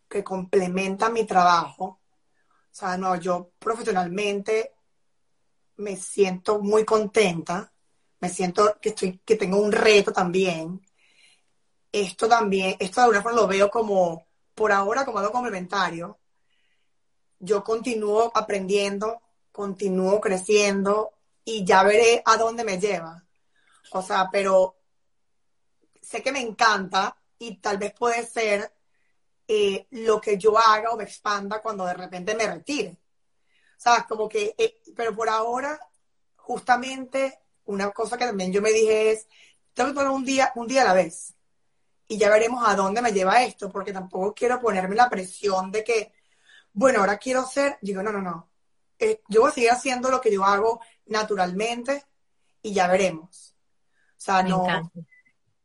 que 0.08 0.24
complementa 0.24 1.10
mi 1.10 1.26
trabajo. 1.26 1.86
O 1.86 2.76
sea, 2.76 2.98
no, 2.98 3.16
yo 3.16 3.52
profesionalmente 3.60 4.74
me 5.78 5.96
siento 5.96 6.60
muy 6.60 6.86
contenta, 6.86 7.72
me 8.20 8.30
siento 8.30 8.78
que 8.82 8.90
estoy, 8.90 9.20
que 9.26 9.36
tengo 9.36 9.58
un 9.58 9.72
reto 9.72 10.12
también 10.12 10.82
esto 11.94 12.28
también, 12.28 12.76
esto 12.80 13.00
de 13.00 13.06
alguna 13.06 13.22
forma 13.22 13.42
lo 13.42 13.48
veo 13.48 13.70
como, 13.70 14.26
por 14.56 14.72
ahora, 14.72 15.06
como 15.06 15.20
algo 15.20 15.32
complementario. 15.32 16.18
Yo 17.40 17.64
continúo 17.64 18.32
aprendiendo, 18.34 19.22
continúo 19.52 20.20
creciendo 20.20 21.12
y 21.46 21.64
ya 21.64 21.84
veré 21.84 22.24
a 22.26 22.36
dónde 22.38 22.64
me 22.64 22.80
lleva. 22.80 23.24
O 23.92 24.02
sea, 24.02 24.30
pero 24.32 24.76
sé 26.04 26.22
que 26.22 26.32
me 26.32 26.42
encanta 26.42 27.16
y 27.40 27.58
tal 27.58 27.78
vez 27.78 27.94
puede 27.94 28.26
ser 28.26 28.74
eh, 29.48 29.88
lo 29.92 30.20
que 30.22 30.38
yo 30.38 30.58
haga 30.58 30.92
o 30.92 30.98
me 30.98 31.06
expanda 31.06 31.62
cuando 31.62 31.86
de 31.86 31.94
repente 31.94 32.36
me 32.36 32.48
retire. 32.48 32.98
O 33.78 33.82
sea, 33.84 34.06
como 34.08 34.30
que, 34.30 34.54
eh, 34.58 34.82
pero 34.96 35.16
por 35.16 35.30
ahora, 35.30 35.80
justamente, 36.36 37.40
una 37.66 37.92
cosa 37.92 38.18
que 38.18 38.26
también 38.26 38.52
yo 38.52 38.62
me 38.62 38.72
dije 38.72 39.12
es, 39.12 39.28
tengo 39.74 39.90
que 39.90 39.96
poner 39.96 40.12
un 40.12 40.26
día, 40.26 40.52
un 40.56 40.68
día 40.68 40.84
a 40.84 40.86
la 40.86 40.94
vez 40.94 41.34
y 42.08 42.18
ya 42.18 42.30
veremos 42.30 42.64
a 42.68 42.76
dónde 42.76 43.02
me 43.02 43.12
lleva 43.12 43.44
esto, 43.44 43.72
porque 43.72 43.94
tampoco 43.94 44.34
quiero 44.34 44.60
ponerme 44.60 44.96
la 44.96 45.10
presión 45.10 45.72
de 45.72 45.84
que, 45.84 46.14
bueno, 46.74 47.00
ahora 47.00 47.18
quiero 47.18 47.46
ser, 47.46 47.78
digo, 47.82 48.04
no, 48.04 48.12
no, 48.12 48.22
no, 48.22 48.50
eh, 49.00 49.22
yo 49.28 49.42
voy 49.42 49.50
a 49.50 49.54
seguir 49.54 49.72
haciendo 49.72 50.10
lo 50.10 50.22
que 50.22 50.32
yo 50.32 50.44
hago 50.44 50.82
naturalmente 51.08 52.06
y 52.62 52.74
ya 52.74 52.88
veremos. 52.88 53.56
O 54.18 54.22
sea, 54.26 54.44
no, 54.44 54.92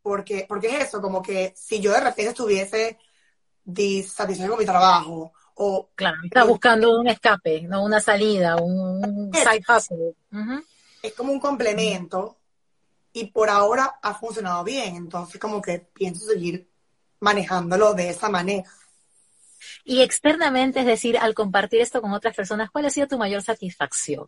porque, 0.03 0.47
porque 0.49 0.69
es 0.69 0.89
eso, 0.89 1.01
como 1.01 1.23
que 1.23 1.53
si 1.57 1.81
yo 1.81 1.93
de 1.93 2.01
repente 2.01 2.31
estuviese 2.31 2.99
dissatisfecho 3.65 4.51
con 4.51 4.59
mi 4.59 4.65
trabajo, 4.65 5.33
o... 5.55 5.91
Claro, 5.95 6.17
está 6.25 6.45
buscando 6.45 6.99
un 6.99 7.09
escape, 7.09 7.63
no 7.63 7.85
una 7.85 8.01
salida, 8.01 8.57
un 8.57 9.33
side 9.35 9.65
hustle. 9.69 10.15
Es 11.03 11.15
como 11.15 11.33
un 11.33 11.41
complemento 11.41 12.39
y 13.13 13.27
por 13.27 13.51
ahora 13.51 13.99
ha 14.03 14.15
funcionado 14.15 14.63
bien, 14.65 14.97
entonces 14.97 15.41
como 15.41 15.61
que 15.61 15.81
pienso 15.81 16.27
seguir 16.27 16.69
manejándolo 17.21 17.95
de 17.95 18.11
esa 18.11 18.29
manera. 18.29 18.71
Y 19.85 20.03
externamente, 20.03 20.81
es 20.81 20.87
decir, 20.87 21.19
al 21.19 21.35
compartir 21.35 21.81
esto 21.81 22.01
con 22.01 22.13
otras 22.13 22.35
personas, 22.37 22.71
¿cuál 22.71 22.87
ha 22.87 22.91
sido 22.91 23.09
tu 23.09 23.19
mayor 23.19 23.43
satisfacción? 23.43 24.27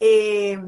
Eh, 0.00 0.58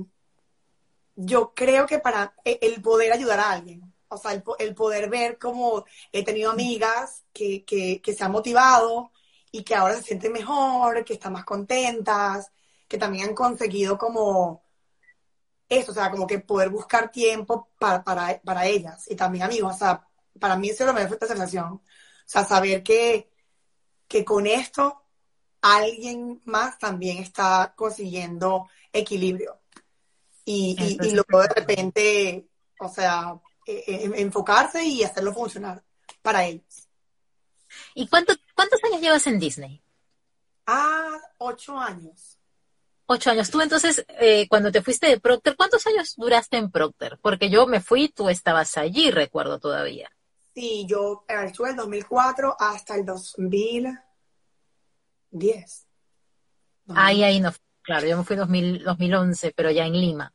yo 1.21 1.53
creo 1.55 1.87
que 1.87 1.99
para 1.99 2.35
e, 2.45 2.59
el 2.63 2.81
poder 2.83 3.13
ayudar 3.13 3.41
a 3.41 3.51
alguien, 3.53 3.93
o 4.09 4.17
sea, 4.17 4.33
el, 4.33 4.75
poder 4.75 5.11
ver 5.11 5.39
cómo 5.39 5.85
he 6.13 6.25
tenido 6.25 6.51
amigas 6.53 7.25
que, 7.33 7.65
que, 7.65 8.01
que 8.01 8.15
se 8.15 8.25
han 8.25 8.33
motivado 8.33 9.13
y 9.51 9.65
que 9.65 9.75
ahora 9.75 9.97
se 9.97 10.03
sienten 10.03 10.33
mejor, 10.33 11.05
que 11.05 11.15
están 11.15 11.33
más 11.33 11.45
contentas, 11.45 12.53
que 12.87 12.99
también 12.99 13.31
han 13.31 13.35
conseguido 13.35 13.99
como 13.99 14.63
eso, 15.69 15.93
o 15.93 15.95
sea, 15.95 16.11
como 16.11 16.27
que 16.27 16.39
poder 16.41 16.71
buscar 16.71 17.11
tiempo 17.11 17.69
para, 17.79 18.05
para, 18.05 18.41
para 18.43 18.67
ellas 18.67 19.05
y 19.11 19.17
también 19.17 19.45
amigos, 19.45 19.75
o 19.77 19.79
sea, 19.79 20.07
para 20.41 20.57
mí 20.57 20.71
eso 20.71 20.93
me 20.95 21.07
fue 21.07 21.17
esta 21.17 21.27
sensación, 21.27 21.75
o 21.75 21.83
sea, 22.27 22.45
saber 22.45 22.83
que, 22.83 23.31
que 24.09 24.25
con 24.25 24.47
esto 24.47 25.03
alguien 25.61 26.41
más 26.45 26.79
también 26.79 27.19
está 27.19 27.75
consiguiendo 27.77 28.69
equilibrio 28.93 29.58
y, 30.51 30.75
y, 30.79 30.97
y 31.07 31.11
luego 31.11 31.43
de 31.43 31.49
repente, 31.49 32.49
o 32.81 32.89
sea, 32.89 33.39
e, 33.67 33.85
e, 33.87 34.23
enfocarse 34.23 34.83
y 34.83 35.05
hacerlo 35.05 35.35
funcionar 35.35 35.85
para 36.23 36.47
ellos. 36.47 36.89
¿Y 37.95 38.09
cuánto, 38.09 38.33
cuántos 38.55 38.83
años 38.85 39.03
llevas 39.03 39.27
en 39.27 39.39
Disney? 39.39 39.83
Ah, 40.67 41.19
ocho 41.37 41.79
años. 41.79 42.39
Ocho 43.05 43.31
años. 43.31 43.51
Tú 43.51 43.61
entonces, 43.61 44.07
eh, 44.09 44.49
cuando 44.49 44.73
te 44.73 44.81
fuiste 44.81 45.09
de 45.09 45.21
Procter, 45.21 45.55
¿cuántos 45.55 45.87
años 45.87 46.15
duraste 46.17 46.57
en 46.57 46.71
Procter? 46.71 47.19
Porque 47.21 47.51
yo 47.51 47.67
me 47.67 47.83
fui, 47.83 48.09
tú 48.09 48.31
estabas 48.31 48.79
allí, 48.79 49.11
recuerdo 49.11 49.59
todavía. 49.59 50.11
Sí, 50.55 50.87
yo 50.89 51.27
estuve 51.29 51.69
del 51.69 51.77
2004 51.77 52.57
hasta 52.59 52.95
el 52.95 53.05
2010. 53.05 55.87
Ahí, 56.95 57.23
ahí 57.23 57.39
no. 57.39 57.53
Claro, 57.83 58.07
yo 58.07 58.17
me 58.17 58.25
fui 58.25 58.37
en 58.37 58.83
2011, 58.83 59.53
pero 59.55 59.71
ya 59.71 59.85
en 59.85 59.93
Lima. 59.93 60.33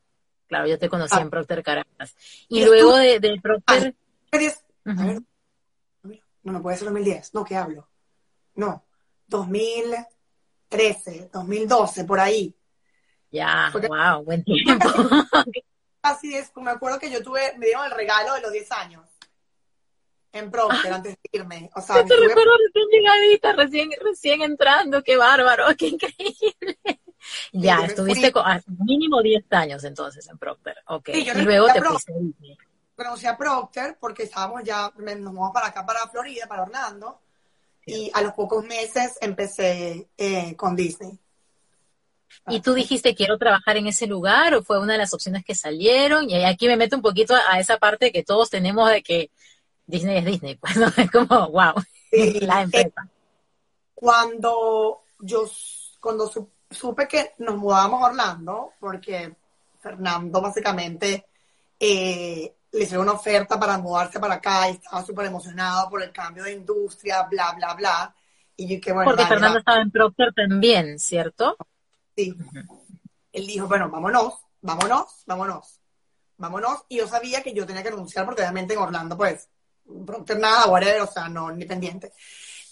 Claro, 0.48 0.68
yo 0.68 0.78
te 0.78 0.89
conocí 0.89 1.16
ah. 1.18 1.22
en 1.22 1.30
Procter 1.30 1.64
Caracas. 1.64 2.16
Y, 2.48 2.66
luego 2.66 2.98
de, 2.98 3.20
de, 3.20 3.39
Procter... 3.41 3.96
Ah, 4.86 5.18
no, 6.44 6.44
no 6.44 6.62
puede 6.62 6.78
ser 6.78 6.86
2010. 6.88 7.34
No, 7.34 7.44
¿qué 7.44 7.56
hablo? 7.56 7.89
No, 8.56 8.86
2013, 9.28 11.30
2012, 11.32 12.06
por 12.06 12.20
ahí. 12.20 12.56
Ya, 13.32 13.72
wow, 13.74 14.24
buen 14.24 14.44
tiempo. 14.44 14.88
Así 16.02 16.36
es, 16.36 16.52
me 16.58 16.72
acuerdo 16.72 17.00
que 17.00 17.10
yo 17.10 17.24
tuve, 17.24 17.54
me 17.58 17.68
dieron 17.68 17.86
el 17.86 17.91
regalo 17.91 18.34
de 18.34 18.41
los 18.41 18.52
10 18.52 18.72
años 18.74 19.06
en 20.34 20.52
Procter 20.52 20.94
antes 20.94 21.14
de 21.14 21.20
irme. 21.32 21.70
O 21.76 21.82
sea, 21.82 22.02
yo 22.02 22.08
te 22.08 22.18
recuerdo 22.18 22.52
recién 22.58 22.88
llegadita, 22.91 23.54
recién, 23.54 23.91
recién 24.02 24.41
entrando, 24.41 25.02
qué 25.04 25.16
bárbaro, 25.16 25.68
qué 25.78 25.88
increíble. 25.88 26.78
Ya, 27.52 27.86
estuviste 27.86 28.32
con, 28.32 28.44
ah, 28.46 28.62
mínimo 28.86 29.22
10 29.22 29.46
años 29.52 29.84
entonces 29.84 30.28
en 30.28 30.38
Procter, 30.38 30.78
ok. 30.88 31.10
y 31.10 31.32
luego 31.44 31.68
te 31.74 31.82
fuiste 31.82 32.14
Conocí 32.96 33.26
a 33.26 33.36
Procter 33.36 33.98
porque 34.00 34.24
estábamos 34.24 34.64
ya, 34.64 34.92
nos 34.98 35.34
vamos 35.34 35.52
para 35.52 35.68
acá, 35.68 35.86
para 35.86 36.08
Florida, 36.10 36.46
para 36.48 36.64
Orlando, 36.64 37.20
y 37.86 38.12
a 38.14 38.22
los 38.22 38.34
pocos 38.34 38.64
meses 38.64 39.18
empecé 39.20 40.08
eh, 40.18 40.56
con 40.56 40.76
Disney. 40.76 41.18
¿Y 42.48 42.62
tú 42.62 42.74
dijiste 42.74 43.16
quiero 43.16 43.38
trabajar 43.38 43.78
en 43.78 43.88
ese 43.88 44.08
lugar 44.08 44.54
o 44.54 44.64
fue 44.64 44.80
una 44.80 44.94
de 44.94 45.00
las 45.00 45.14
opciones 45.14 45.44
que 45.46 45.56
salieron? 45.56 46.30
Y 46.30 46.44
aquí 46.46 46.68
me 46.68 46.78
meto 46.78 46.96
un 46.96 47.02
poquito 47.02 47.36
a, 47.36 47.60
esa 47.60 47.78
parte 47.78 48.12
que 48.12 48.24
todos 48.24 48.50
tenemos 48.50 48.90
de 48.90 49.02
que 49.02 49.32
Disney 49.86 50.18
es 50.18 50.26
Disney, 50.26 50.56
pues 50.62 50.78
¿no? 50.78 50.88
es 50.96 51.12
como, 51.12 51.50
wow, 51.50 51.74
la 52.12 52.60
eh, 52.60 52.64
empresa. 52.64 53.10
cuando 53.94 55.02
yo, 55.20 55.50
cuando 56.00 56.32
supe 56.74 57.08
que 57.08 57.34
nos 57.40 57.56
mudábamos 57.56 58.02
a 58.02 58.06
Orlando, 58.08 58.74
porque 58.80 59.36
Fernando 59.80 60.42
básicamente 60.42 61.26
eh, 61.80 62.56
le 62.72 62.84
hizo 62.84 63.00
una 63.00 63.14
oferta 63.14 63.60
para 63.60 63.78
mudarse 63.78 64.20
para 64.20 64.36
acá 64.36 64.70
y 64.70 64.74
estaba 64.74 65.04
súper 65.04 65.28
emocionado 65.28 65.90
por 65.90 66.02
el 66.02 66.12
cambio 66.12 66.44
de 66.44 66.54
industria, 66.54 67.24
bla, 67.24 67.54
bla, 67.54 67.74
bla. 67.74 68.16
Y 68.56 68.68
yo, 68.68 68.82
que 68.82 68.92
bueno, 68.92 69.12
Porque 69.12 69.26
Fernando 69.26 69.60
estaba 69.60 69.82
en 69.82 69.92
Procter 69.92 70.34
también, 70.34 71.00
¿cierto? 71.00 71.58
Sí. 72.16 72.36
Él 73.32 73.48
dijo, 73.48 73.68
bueno, 73.68 73.90
vámonos, 73.90 74.36
vámonos, 74.62 75.24
vámonos, 75.26 75.80
vámonos. 76.38 76.84
Y 76.90 76.98
yo 76.98 77.08
sabía 77.08 77.42
que 77.42 77.54
yo 77.54 77.66
tenía 77.66 77.84
que 77.84 77.90
anunciar 77.90 78.26
porque 78.26 78.42
obviamente 78.42 78.74
en 78.74 78.80
Orlando, 78.80 79.18
pues, 79.18 79.50
Procter 80.06 80.40
nada, 80.40 80.68
whatever, 80.68 81.02
o 81.02 81.08
sea, 81.08 81.28
no, 81.28 81.52
ni 81.52 81.66
pendiente. 81.66 82.14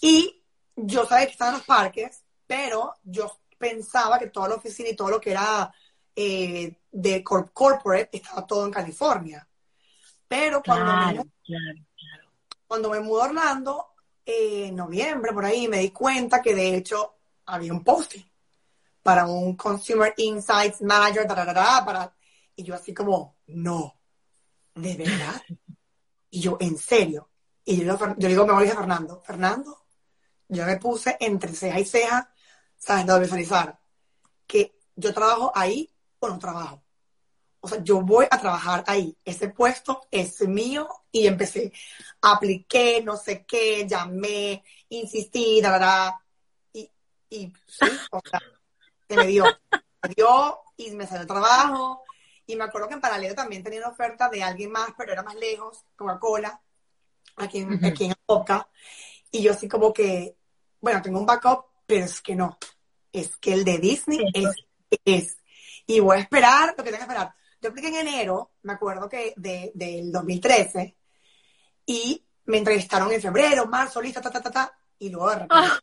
Y 0.00 0.42
yo 0.76 1.04
sabía 1.04 1.26
que 1.26 1.32
estaban 1.32 1.54
los 1.54 1.64
parques, 1.64 2.22
pero 2.46 2.94
yo 3.04 3.36
pensaba 3.62 4.18
que 4.18 4.26
toda 4.26 4.48
la 4.48 4.56
oficina 4.56 4.88
y 4.88 4.96
todo 4.96 5.08
lo 5.08 5.20
que 5.20 5.30
era 5.30 5.72
eh, 6.16 6.80
de 6.90 7.22
corporate 7.22 8.10
estaba 8.10 8.44
todo 8.44 8.66
en 8.66 8.72
California. 8.72 9.46
Pero 10.26 10.60
cuando, 10.64 10.92
me, 10.96 11.30
cuando 12.66 12.90
me 12.90 12.98
mudé 12.98 13.22
a 13.22 13.24
Orlando, 13.26 13.86
eh, 14.26 14.66
en 14.66 14.74
noviembre, 14.74 15.32
por 15.32 15.44
ahí, 15.44 15.68
me 15.68 15.78
di 15.78 15.90
cuenta 15.90 16.42
que 16.42 16.56
de 16.56 16.76
hecho 16.76 17.18
había 17.46 17.72
un 17.72 17.84
posting 17.84 18.24
para 19.00 19.26
un 19.26 19.56
Consumer 19.56 20.12
Insights 20.16 20.82
Manager, 20.82 21.24
para, 21.28 22.16
y 22.56 22.64
yo 22.64 22.74
así 22.74 22.92
como, 22.92 23.36
no, 23.46 23.96
¿de 24.74 24.96
verdad? 24.96 25.40
Y 26.30 26.40
yo, 26.40 26.56
¿en 26.58 26.76
serio? 26.76 27.30
Y 27.64 27.84
yo, 27.84 27.96
yo 28.16 28.28
digo, 28.28 28.44
me 28.44 28.54
voy 28.54 28.68
a 28.68 28.74
Fernando, 28.74 29.20
Fernando, 29.24 29.84
yo 30.48 30.66
me 30.66 30.78
puse 30.78 31.16
entre 31.20 31.52
ceja 31.52 31.78
y 31.78 31.84
ceja, 31.84 32.31
¿sabes? 32.82 33.06
De 33.06 33.20
visualizar 33.20 33.78
que 34.46 34.74
yo 34.96 35.14
trabajo 35.14 35.52
ahí 35.54 35.88
o 36.18 36.28
no 36.28 36.38
trabajo. 36.38 36.82
O 37.60 37.68
sea, 37.68 37.82
yo 37.82 38.00
voy 38.00 38.26
a 38.28 38.40
trabajar 38.40 38.82
ahí. 38.88 39.16
Ese 39.24 39.48
puesto 39.50 40.08
es 40.10 40.40
mío 40.48 40.88
y 41.12 41.28
empecé. 41.28 41.72
Apliqué, 42.20 43.00
no 43.02 43.16
sé 43.16 43.44
qué, 43.46 43.86
llamé, 43.86 44.64
insistí, 44.88 45.60
la 45.62 45.70
verdad. 45.70 46.12
Y, 46.72 46.90
y 47.30 47.52
sí, 47.68 47.86
o 48.10 48.20
sea, 48.28 48.40
se 49.08 49.16
me 49.16 49.26
dio. 49.26 49.44
Me 50.02 50.14
dio 50.16 50.58
y 50.76 50.90
me 50.90 51.06
salió 51.06 51.22
el 51.22 51.28
trabajo. 51.28 52.02
Y 52.46 52.56
me 52.56 52.64
acuerdo 52.64 52.88
que 52.88 52.94
en 52.94 53.00
paralelo 53.00 53.36
también 53.36 53.62
tenía 53.62 53.78
una 53.78 53.90
oferta 53.90 54.28
de 54.28 54.42
alguien 54.42 54.72
más, 54.72 54.90
pero 54.98 55.12
era 55.12 55.22
más 55.22 55.36
lejos, 55.36 55.84
Coca-Cola, 55.94 56.60
aquí 57.36 57.58
en, 57.58 57.84
aquí 57.84 58.06
en 58.06 58.14
Boca. 58.26 58.68
Y 59.30 59.40
yo 59.40 59.52
así 59.52 59.68
como 59.68 59.92
que, 59.92 60.36
bueno, 60.80 61.00
tengo 61.00 61.20
un 61.20 61.26
backup, 61.26 61.71
pero 61.86 62.04
es 62.04 62.20
que 62.20 62.34
no. 62.34 62.58
Es 63.12 63.36
que 63.36 63.52
el 63.52 63.64
de 63.64 63.78
Disney 63.78 64.20
es, 64.32 64.56
es. 65.04 65.36
Y 65.86 66.00
voy 66.00 66.16
a 66.16 66.20
esperar 66.20 66.74
lo 66.76 66.84
que 66.84 66.90
tenga 66.90 66.98
que 66.98 67.04
esperar. 67.04 67.34
Yo 67.60 67.70
apliqué 67.70 67.88
en 67.88 68.06
enero, 68.06 68.52
me 68.62 68.72
acuerdo 68.72 69.08
que 69.08 69.34
de, 69.36 69.70
del 69.74 70.10
2013, 70.10 70.96
y 71.86 72.24
me 72.46 72.58
entrevistaron 72.58 73.12
en 73.12 73.20
febrero, 73.20 73.66
marzo, 73.66 74.00
listo, 74.02 74.20
ta, 74.20 74.30
ta, 74.30 74.40
ta, 74.40 74.50
ta, 74.50 74.78
y 74.98 75.10
luego 75.10 75.30
de 75.30 75.34
repente 75.34 75.54
ah. 75.54 75.80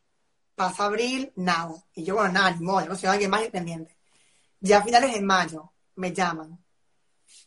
pasa 0.54 0.84
abril, 0.84 1.32
nada. 1.36 1.74
Y 1.94 2.04
yo, 2.04 2.16
bueno, 2.16 2.32
nada, 2.32 2.50
ni 2.50 2.64
modo, 2.64 2.86
yo 2.86 2.96
soy 2.96 3.08
alguien 3.08 3.30
más 3.30 3.40
independiente. 3.40 3.96
Ya 4.60 4.78
a 4.78 4.82
finales 4.82 5.14
de 5.14 5.22
mayo 5.22 5.72
me 5.96 6.12
llaman. 6.12 6.62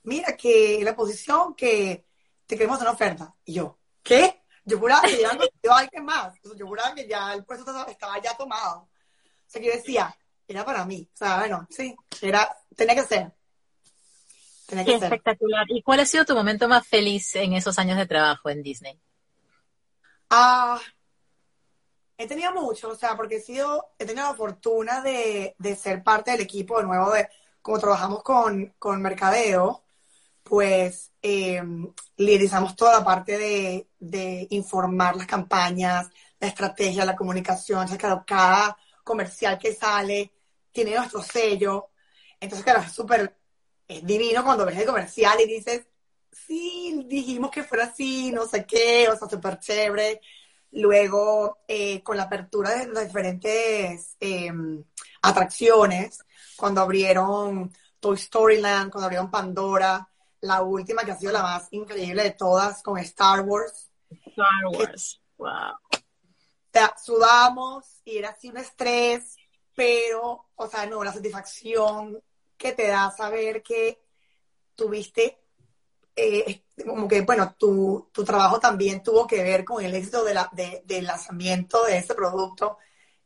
Mira 0.04 0.36
que 0.36 0.82
la 0.84 0.96
posición 0.96 1.54
que 1.56 2.06
te 2.46 2.58
queremos 2.58 2.82
una 2.82 2.92
oferta. 2.92 3.36
Y 3.46 3.54
yo, 3.54 3.78
¿qué? 4.02 4.43
Yo 4.66 4.80
juraba 4.80 5.02
que 5.02 5.22
ya 5.22 5.34
no 5.34 5.76
alguien 5.76 6.06
más. 6.06 6.34
yo 6.56 6.66
juraba 6.66 6.96
que 6.96 7.08
ya 7.08 7.34
el 7.34 7.44
puesto 7.44 7.66
estaba 7.88 8.22
ya 8.22 8.36
tomado. 8.38 8.82
O 8.82 8.90
sea, 9.48 9.62
que 9.62 9.68
yo 9.68 9.74
decía, 9.74 10.16
era 10.48 10.64
para 10.64 10.86
mí. 10.86 11.08
O 11.14 11.18
sea, 11.18 11.40
bueno, 11.40 11.68
sí, 11.70 11.96
era, 12.22 12.56
tenía 12.76 12.96
que 12.96 13.04
ser. 13.04 13.34
Qué 14.68 14.96
espectacular. 14.96 15.66
¿Y 15.70 15.82
cuál 15.84 16.00
ha 16.00 16.06
sido 16.06 16.26
tu 16.26 16.34
momento 16.34 16.68
más 16.68 16.88
feliz 16.88 17.36
en 17.36 17.54
esos 17.54 17.78
años 17.78 17.98
de 17.98 18.08
trabajo 18.08 18.50
en 18.50 18.64
Disney? 18.64 19.00
Ah, 20.30 20.80
he 22.18 22.28
tenido 22.28 22.54
mucho, 22.54 22.90
o 22.90 22.96
sea, 22.96 23.16
porque 23.16 23.36
he 23.36 23.42
sido, 23.42 23.92
he 24.00 24.06
tenido 24.06 24.28
la 24.28 24.34
fortuna 24.34 25.02
de, 25.02 25.56
ser 25.80 26.04
parte 26.04 26.32
del 26.32 26.42
equipo 26.42 26.80
de 26.80 26.86
nuevo 26.86 27.12
de, 27.12 27.28
como 27.62 27.80
trabajamos 27.80 28.24
con, 28.24 28.74
con 28.80 29.02
mercadeo, 29.02 29.83
pues 30.44 31.12
eh, 31.22 31.62
liderizamos 32.18 32.76
toda 32.76 33.00
la 33.00 33.06
parte 33.06 33.38
de, 33.38 33.88
de, 34.00 34.48
informar 34.52 35.16
las 35.16 35.28
campañas, 35.28 36.10
la 36.40 36.48
estrategia, 36.48 37.06
la 37.06 37.16
comunicación, 37.16 37.86
o 37.86 37.88
sea, 37.88 37.98
cada, 38.26 38.78
comercial 39.04 39.60
que 39.60 39.74
sale 39.74 40.32
tiene 40.72 40.96
nuestro 40.96 41.22
sello. 41.22 41.90
Entonces, 42.40 42.64
claro, 42.64 42.82
es 42.82 42.92
súper 42.92 43.38
es 43.88 44.06
divino 44.06 44.44
cuando 44.44 44.66
ves 44.66 44.78
el 44.78 44.86
comercial 44.86 45.40
y 45.42 45.48
dices, 45.48 45.86
sí, 46.32 47.06
dijimos 47.08 47.52
que 47.52 47.64
fuera 47.64 47.86
así, 47.86 48.32
no 48.32 48.46
sé 48.48 48.66
qué, 48.66 49.08
o 49.10 49.18
sea, 49.18 49.30
súper 49.30 49.60
chévere. 49.60 50.22
Luego, 50.72 51.60
eh, 51.68 52.02
con 52.02 52.18
la 52.18 52.24
apertura 52.24 52.72
de 52.72 52.88
las 52.88 53.08
diferentes 53.08 54.18
em, 54.20 54.84
atracciones, 55.22 56.20
cuando 56.56 56.82
abrieron 56.82 57.72
Toy 58.00 58.16
Story 58.16 58.60
Land, 58.60 58.92
cuando 58.92 59.06
abrieron 59.06 59.30
Pandora, 59.32 60.10
la 60.44 60.62
última 60.62 61.04
que 61.04 61.12
ha 61.12 61.18
sido 61.18 61.32
la 61.32 61.42
más 61.42 61.68
increíble 61.72 62.22
de 62.22 62.32
todas 62.32 62.84
con 62.84 62.98
Star 63.00 63.42
Wars. 63.42 63.90
Star 64.28 64.66
Wars, 64.72 65.22
wow. 65.38 65.48
O 65.48 66.72
sea, 66.72 66.94
sudamos 67.02 68.02
y 68.04 68.18
era 68.18 68.30
así 68.30 68.50
un 68.50 68.58
estrés, 68.58 69.38
pero, 69.74 70.48
o 70.56 70.68
sea, 70.68 70.86
no, 70.86 71.04
la 71.04 71.14
satisfacción 71.14 72.22
que 72.58 72.74
te 72.74 72.88
da 72.88 73.10
saber 73.12 73.64
que 73.64 74.02
tuviste, 74.76 75.40
eh, 76.14 76.64
como 76.86 77.08
que, 77.08 77.22
bueno, 77.22 77.56
tu, 77.58 78.10
tu, 78.12 78.26
trabajo 78.26 78.60
también 78.60 79.02
tuvo 79.02 79.26
que 79.26 79.42
ver 79.42 79.64
con 79.64 79.84
el 79.84 79.96
éxito 79.96 80.26
de 80.26 80.34
la, 80.34 80.50
de, 80.52 80.84
del 80.86 81.06
lanzamiento 81.06 81.86
de 81.86 82.00
ese 82.00 82.16
producto, 82.16 82.80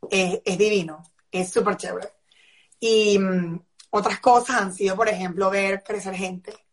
eh, 0.08 0.40
es 0.44 0.56
divino, 0.56 1.02
es 1.32 1.50
súper 1.50 1.76
chévere. 1.76 2.12
Y 2.78 3.18
mm, 3.18 3.60
otras 3.90 4.20
cosas 4.20 4.56
han 4.56 4.72
sido, 4.72 4.94
por 4.94 5.08
ejemplo, 5.08 5.50
ver 5.50 5.82
crecer 5.82 6.14
gente. 6.14 6.67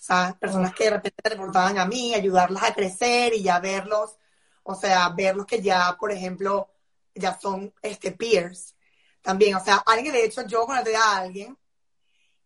Sea, 0.00 0.34
personas 0.40 0.74
que 0.74 0.84
de 0.84 0.90
repente 0.90 1.22
te 1.22 1.28
reportaban 1.28 1.78
a 1.78 1.84
mí, 1.84 2.14
ayudarlas 2.14 2.62
a 2.62 2.72
crecer 2.74 3.34
y 3.34 3.42
ya 3.42 3.60
verlos, 3.60 4.16
o 4.62 4.74
sea, 4.74 5.10
verlos 5.10 5.44
que 5.44 5.60
ya, 5.60 5.94
por 6.00 6.10
ejemplo, 6.10 6.70
ya 7.14 7.38
son 7.38 7.74
este, 7.82 8.12
peers 8.12 8.74
también. 9.20 9.56
O 9.56 9.60
sea, 9.60 9.76
alguien 9.84 10.14
de 10.14 10.24
hecho 10.24 10.46
yo 10.46 10.64
conocí 10.64 10.94
a 10.94 11.18
alguien 11.18 11.56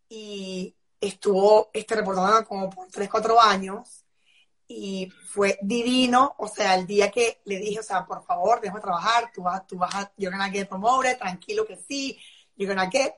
y 0.09 0.75
estuvo 1.01 1.71
este, 1.73 1.95
reportando 1.95 2.45
como 2.45 2.69
por 2.71 2.89
3, 2.89 3.09
4 3.09 3.41
años 3.41 4.05
y 4.67 5.13
fue 5.29 5.57
divino, 5.63 6.35
o 6.39 6.49
sea, 6.49 6.75
el 6.75 6.89
día 6.89 7.09
que 7.11 7.41
le 7.45 7.59
dije, 7.59 7.79
o 7.79 7.83
sea, 7.85 8.05
por 8.05 8.25
favor, 8.25 8.61
déjame 8.61 8.81
trabajar, 8.81 9.31
tú 9.33 9.43
vas, 9.43 9.65
tú 9.65 9.79
vas 9.79 9.95
a, 9.95 10.13
you're 10.17 10.37
gonna 10.37 10.51
get 10.51 10.69
promoted, 10.69 11.19
tranquilo 11.19 11.65
que 11.65 11.77
sí, 11.77 12.19
you're 12.57 12.75
gonna 12.75 12.91
get, 12.91 13.15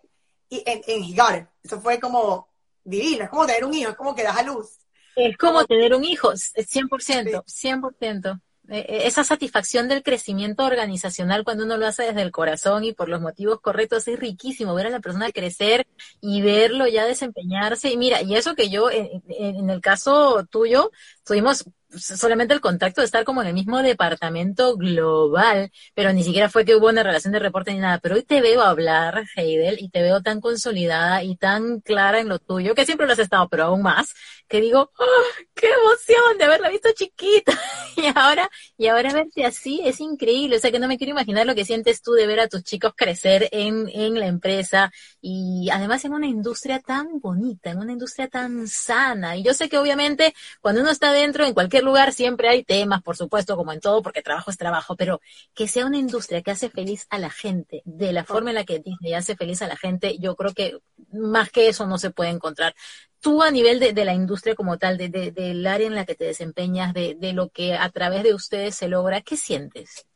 y 0.50 0.62
en, 0.66 0.82
en 0.86 1.48
eso 1.62 1.80
fue 1.80 1.98
como 1.98 2.48
divino, 2.86 3.24
es 3.24 3.30
como 3.30 3.46
tener 3.46 3.64
un 3.64 3.74
hijo, 3.74 3.90
es 3.90 3.96
como 3.96 4.14
que 4.14 4.22
das 4.22 4.36
a 4.36 4.42
luz. 4.42 4.78
Es 5.16 5.36
como, 5.38 5.64
tener 5.64 5.94
un 5.94 6.04
hijo, 6.04 6.32
100%, 6.32 7.42
100%. 7.44 8.40
Eh, 8.68 8.78
eh, 8.78 9.00
esa 9.04 9.22
satisfacción 9.22 9.88
del 9.88 10.02
crecimiento 10.02 10.64
organizacional 10.64 11.44
cuando 11.44 11.64
uno 11.64 11.76
lo 11.76 11.86
hace 11.86 12.02
desde 12.02 12.22
el 12.22 12.32
corazón 12.32 12.84
y 12.84 12.92
por 12.92 13.08
los 13.08 13.20
motivos 13.20 13.60
correctos 13.60 14.08
es 14.08 14.18
riquísimo 14.18 14.74
ver 14.74 14.88
a 14.88 14.90
la 14.90 15.00
persona 15.00 15.30
crecer 15.30 15.86
y 16.20 16.42
verlo 16.42 16.88
ya 16.88 17.06
desempeñarse 17.06 17.90
y 17.92 17.96
mira 17.96 18.22
y 18.22 18.34
eso 18.34 18.56
que 18.56 18.68
yo 18.68 18.90
en, 18.90 19.22
en 19.28 19.70
el 19.70 19.80
caso 19.80 20.44
tuyo 20.50 20.90
tuvimos 21.24 21.64
solamente 21.98 22.54
el 22.54 22.60
contacto 22.60 23.00
de 23.00 23.06
estar 23.06 23.24
como 23.24 23.42
en 23.42 23.48
el 23.48 23.54
mismo 23.54 23.82
departamento 23.82 24.76
global, 24.76 25.70
pero 25.94 26.12
ni 26.12 26.22
siquiera 26.22 26.48
fue 26.48 26.64
que 26.64 26.76
hubo 26.76 26.88
una 26.88 27.02
relación 27.02 27.32
de 27.32 27.38
reporte 27.38 27.72
ni 27.72 27.78
nada. 27.78 27.98
Pero 27.98 28.16
hoy 28.16 28.22
te 28.22 28.40
veo 28.40 28.62
hablar, 28.62 29.24
Heidel, 29.36 29.78
y 29.80 29.88
te 29.88 30.02
veo 30.02 30.22
tan 30.22 30.40
consolidada 30.40 31.22
y 31.22 31.36
tan 31.36 31.80
clara 31.80 32.20
en 32.20 32.28
lo 32.28 32.38
tuyo, 32.38 32.74
que 32.74 32.84
siempre 32.84 33.06
lo 33.06 33.12
has 33.12 33.18
estado, 33.18 33.48
pero 33.48 33.64
aún 33.64 33.82
más, 33.82 34.14
que 34.48 34.60
digo, 34.60 34.90
¡Oh, 34.98 35.22
qué 35.54 35.68
emoción 35.68 36.38
de 36.38 36.44
haberla 36.44 36.68
visto 36.68 36.88
chiquita. 36.94 37.52
y 37.96 38.06
ahora, 38.14 38.48
y 38.76 38.86
ahora 38.86 39.12
verte 39.12 39.44
así 39.44 39.80
es 39.84 40.00
increíble. 40.00 40.56
O 40.56 40.60
sea 40.60 40.70
que 40.70 40.78
no 40.78 40.88
me 40.88 40.98
quiero 40.98 41.12
imaginar 41.12 41.46
lo 41.46 41.54
que 41.54 41.64
sientes 41.64 42.02
tú 42.02 42.12
de 42.12 42.26
ver 42.26 42.40
a 42.40 42.48
tus 42.48 42.62
chicos 42.62 42.92
crecer 42.96 43.48
en, 43.52 43.88
en 43.88 44.18
la 44.18 44.26
empresa 44.26 44.92
y 45.20 45.68
además 45.72 46.04
en 46.04 46.12
una 46.12 46.26
industria 46.26 46.80
tan 46.80 47.20
bonita, 47.20 47.70
en 47.70 47.78
una 47.78 47.92
industria 47.92 48.28
tan 48.28 48.68
sana. 48.68 49.36
Y 49.36 49.42
yo 49.42 49.54
sé 49.54 49.68
que 49.68 49.78
obviamente 49.78 50.34
cuando 50.60 50.80
uno 50.80 50.90
está 50.90 51.12
dentro 51.12 51.44
en 51.44 51.54
cualquier 51.54 51.84
lugar 51.86 52.12
siempre 52.12 52.48
hay 52.48 52.64
temas, 52.64 53.02
por 53.02 53.16
supuesto, 53.16 53.56
como 53.56 53.72
en 53.72 53.80
todo, 53.80 54.02
porque 54.02 54.22
trabajo 54.22 54.50
es 54.50 54.58
trabajo, 54.58 54.96
pero 54.96 55.20
que 55.54 55.66
sea 55.66 55.86
una 55.86 55.96
industria 55.96 56.42
que 56.42 56.50
hace 56.50 56.68
feliz 56.68 57.06
a 57.08 57.18
la 57.18 57.30
gente, 57.30 57.82
de 57.84 58.12
la 58.12 58.24
forma 58.24 58.50
en 58.50 58.56
la 58.56 58.64
que 58.64 58.80
Disney 58.80 59.14
hace 59.14 59.36
feliz 59.36 59.62
a 59.62 59.66
la 59.66 59.76
gente, 59.76 60.18
yo 60.18 60.36
creo 60.36 60.52
que 60.52 60.78
más 61.12 61.50
que 61.50 61.68
eso 61.68 61.86
no 61.86 61.98
se 61.98 62.10
puede 62.10 62.30
encontrar. 62.30 62.74
Tú 63.20 63.42
a 63.42 63.50
nivel 63.50 63.80
de, 63.80 64.04
la 64.04 64.12
industria 64.12 64.54
como 64.54 64.78
tal, 64.78 64.98
de, 64.98 65.08
del 65.08 65.66
área 65.66 65.86
en 65.86 65.94
la 65.94 66.04
que 66.04 66.14
te 66.14 66.24
desempeñas, 66.24 66.92
de, 66.92 67.16
lo 67.32 67.48
que 67.48 67.74
a 67.74 67.88
través 67.90 68.22
de 68.22 68.34
ustedes 68.34 68.74
se 68.74 68.88
logra, 68.88 69.22
¿qué 69.22 69.36
sientes? 69.36 70.06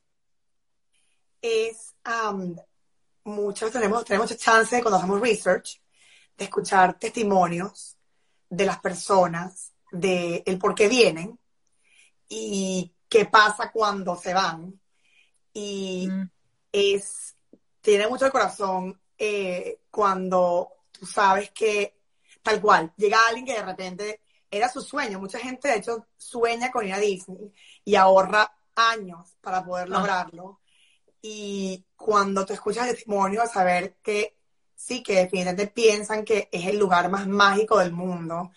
Es, 1.41 1.95
muchos 3.25 3.73
tenemos, 3.73 4.05
tenemos 4.05 4.37
chance 4.37 4.83
cuando 4.83 4.99
hacemos 4.99 5.21
research 5.21 5.81
de 6.37 6.45
escuchar 6.45 6.99
testimonios 6.99 7.97
de 8.49 8.67
las 8.67 8.81
personas, 8.81 9.73
de 9.93 10.43
el 10.47 10.59
por 10.59 10.75
qué 10.75 10.89
vienen, 10.89 11.40
y 12.31 12.95
qué 13.09 13.27
pasa 13.27 13.71
cuando 13.71 14.17
se 14.17 14.33
van. 14.33 14.81
Y 15.53 16.09
mm. 16.09 16.31
es, 16.73 17.37
tiene 17.83 18.09
mucho 18.09 18.25
el 18.25 18.33
corazón 18.33 18.99
eh, 19.19 19.81
cuando 19.91 20.71
tú 20.93 21.05
sabes 21.05 21.51
que, 21.51 21.99
tal 22.43 22.61
cual, 22.61 22.93
llega 22.97 23.27
alguien 23.27 23.45
que 23.45 23.55
de 23.55 23.65
repente 23.65 24.21
era 24.51 24.69
su 24.69 24.81
sueño. 24.81 25.19
Mucha 25.19 25.41
gente, 25.41 25.69
de 25.69 25.79
hecho, 25.79 26.07
sueña 26.17 26.71
con 26.71 26.87
ir 26.87 26.95
a 26.95 26.99
Disney 26.99 27.53
y 27.85 27.97
ahorra 27.97 28.57
años 28.77 29.37
para 29.41 29.65
poder 29.65 29.89
ah. 29.91 29.99
lograrlo. 29.99 30.61
Y 31.21 31.85
cuando 31.97 32.47
te 32.47 32.55
escuchas 32.55 32.87
el 32.87 32.95
testimonio, 32.95 33.45
saber 33.47 33.97
que 34.03 34.37
sí, 34.75 35.03
que 35.03 35.17
definitivamente 35.17 35.67
piensan 35.67 36.25
que 36.25 36.49
es 36.51 36.67
el 36.67 36.79
lugar 36.79 37.11
más 37.11 37.27
mágico 37.27 37.79
del 37.79 37.93
mundo 37.93 38.53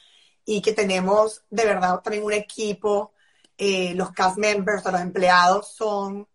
y 0.46 0.62
que 0.62 0.74
tenemos 0.74 1.44
de 1.50 1.66
verdad 1.66 2.02
también 2.02 2.24
un 2.24 2.34
equipo 2.34 3.13
eh, 3.58 3.94
los 3.96 4.12
cast 4.12 4.38
members, 4.38 4.82
o 4.82 4.84
sea, 4.84 4.92
los 4.94 5.02
empleados 5.02 5.74
son, 5.74 6.28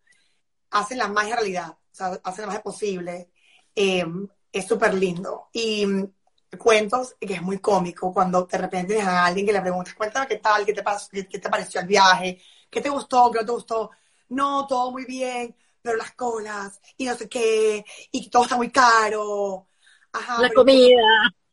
hacen 0.70 0.98
la 0.98 1.08
magia 1.08 1.36
realidad, 1.36 1.70
o 1.70 1.94
sea, 1.94 2.20
hacen 2.24 2.42
la 2.42 2.46
magia 2.48 2.62
posible. 2.62 3.30
Eh, 3.74 4.04
es 4.52 4.66
súper 4.66 4.94
lindo. 4.94 5.48
Y 5.52 5.86
mm, 5.86 6.12
cuentos 6.58 7.16
que 7.20 7.34
es 7.34 7.42
muy 7.42 7.58
cómico 7.58 8.12
cuando 8.12 8.44
de 8.46 8.58
repente 8.58 8.94
tienes 8.94 9.06
a 9.06 9.26
alguien 9.26 9.46
que 9.46 9.52
le 9.52 9.60
preguntas, 9.60 9.94
cuéntame 9.94 10.26
qué 10.26 10.36
tal, 10.36 10.64
qué 10.64 10.72
te, 10.72 10.82
pasó, 10.82 11.08
qué, 11.10 11.26
qué 11.28 11.38
te 11.38 11.50
pareció 11.50 11.80
el 11.80 11.86
viaje, 11.86 12.40
qué 12.70 12.80
te 12.80 12.88
gustó, 12.88 13.30
qué 13.30 13.40
no 13.40 13.46
te 13.46 13.52
gustó. 13.52 13.90
No, 14.30 14.66
todo 14.66 14.90
muy 14.90 15.04
bien, 15.04 15.54
pero 15.82 15.96
las 15.96 16.12
colas 16.12 16.80
y 16.96 17.06
no 17.06 17.14
sé 17.16 17.28
qué, 17.28 17.84
y 18.10 18.28
todo 18.30 18.44
está 18.44 18.56
muy 18.56 18.70
caro. 18.70 19.68
Ajá, 20.12 20.40
La 20.40 20.50
comida. 20.50 21.02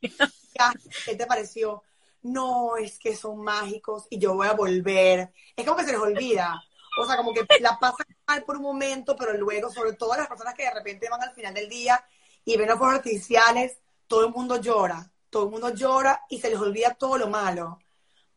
¿Qué 1.04 1.14
te 1.14 1.26
pareció? 1.26 1.82
No, 2.26 2.76
es 2.76 2.98
que 2.98 3.14
son 3.14 3.38
mágicos 3.42 4.06
y 4.10 4.18
yo 4.18 4.34
voy 4.34 4.48
a 4.48 4.54
volver. 4.54 5.32
Es 5.54 5.64
como 5.64 5.76
que 5.76 5.84
se 5.84 5.92
les 5.92 6.00
olvida. 6.00 6.60
O 6.98 7.06
sea, 7.06 7.16
como 7.16 7.32
que 7.32 7.46
la 7.60 7.78
pasan 7.78 8.06
mal 8.26 8.42
por 8.42 8.56
un 8.56 8.62
momento, 8.62 9.14
pero 9.16 9.32
luego, 9.34 9.70
sobre 9.70 9.92
todo 9.92 10.16
las 10.16 10.26
personas 10.26 10.54
que 10.54 10.64
de 10.64 10.74
repente 10.74 11.08
van 11.08 11.22
al 11.22 11.34
final 11.34 11.54
del 11.54 11.68
día 11.68 12.04
y 12.44 12.56
ven 12.56 12.68
los 12.68 12.78
fuegos 12.78 12.96
artificiales, 12.96 13.78
todo 14.08 14.26
el 14.26 14.32
mundo 14.32 14.60
llora. 14.60 15.10
Todo 15.30 15.44
el 15.44 15.50
mundo 15.50 15.70
llora 15.70 16.22
y 16.28 16.40
se 16.40 16.50
les 16.50 16.58
olvida 16.58 16.94
todo 16.94 17.16
lo 17.16 17.28
malo. 17.28 17.78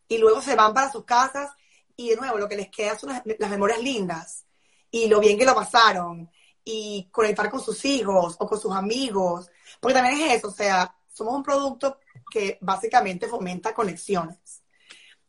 Y 0.07 0.17
luego 0.19 0.41
se 0.41 0.55
van 0.55 0.73
para 0.73 0.91
sus 0.91 1.05
casas 1.05 1.51
y 1.95 2.09
de 2.09 2.17
nuevo 2.17 2.37
lo 2.37 2.47
que 2.47 2.57
les 2.57 2.69
queda 2.69 2.97
son 2.97 3.09
las, 3.09 3.23
las 3.25 3.49
memorias 3.49 3.81
lindas 3.81 4.45
y 4.91 5.07
lo 5.07 5.19
bien 5.19 5.37
que 5.37 5.45
lo 5.45 5.55
pasaron 5.55 6.29
y 6.63 7.09
conectar 7.11 7.49
con 7.49 7.61
sus 7.61 7.83
hijos 7.85 8.35
o 8.39 8.47
con 8.47 8.59
sus 8.59 8.75
amigos. 8.75 9.49
Porque 9.79 9.95
también 9.95 10.21
es 10.21 10.37
eso, 10.37 10.49
o 10.49 10.51
sea, 10.51 10.95
somos 11.19 11.35
un 11.35 11.43
producto 11.43 11.99
que 12.31 12.57
básicamente 12.61 13.27
fomenta 13.27 13.73
conexiones. 13.73 14.63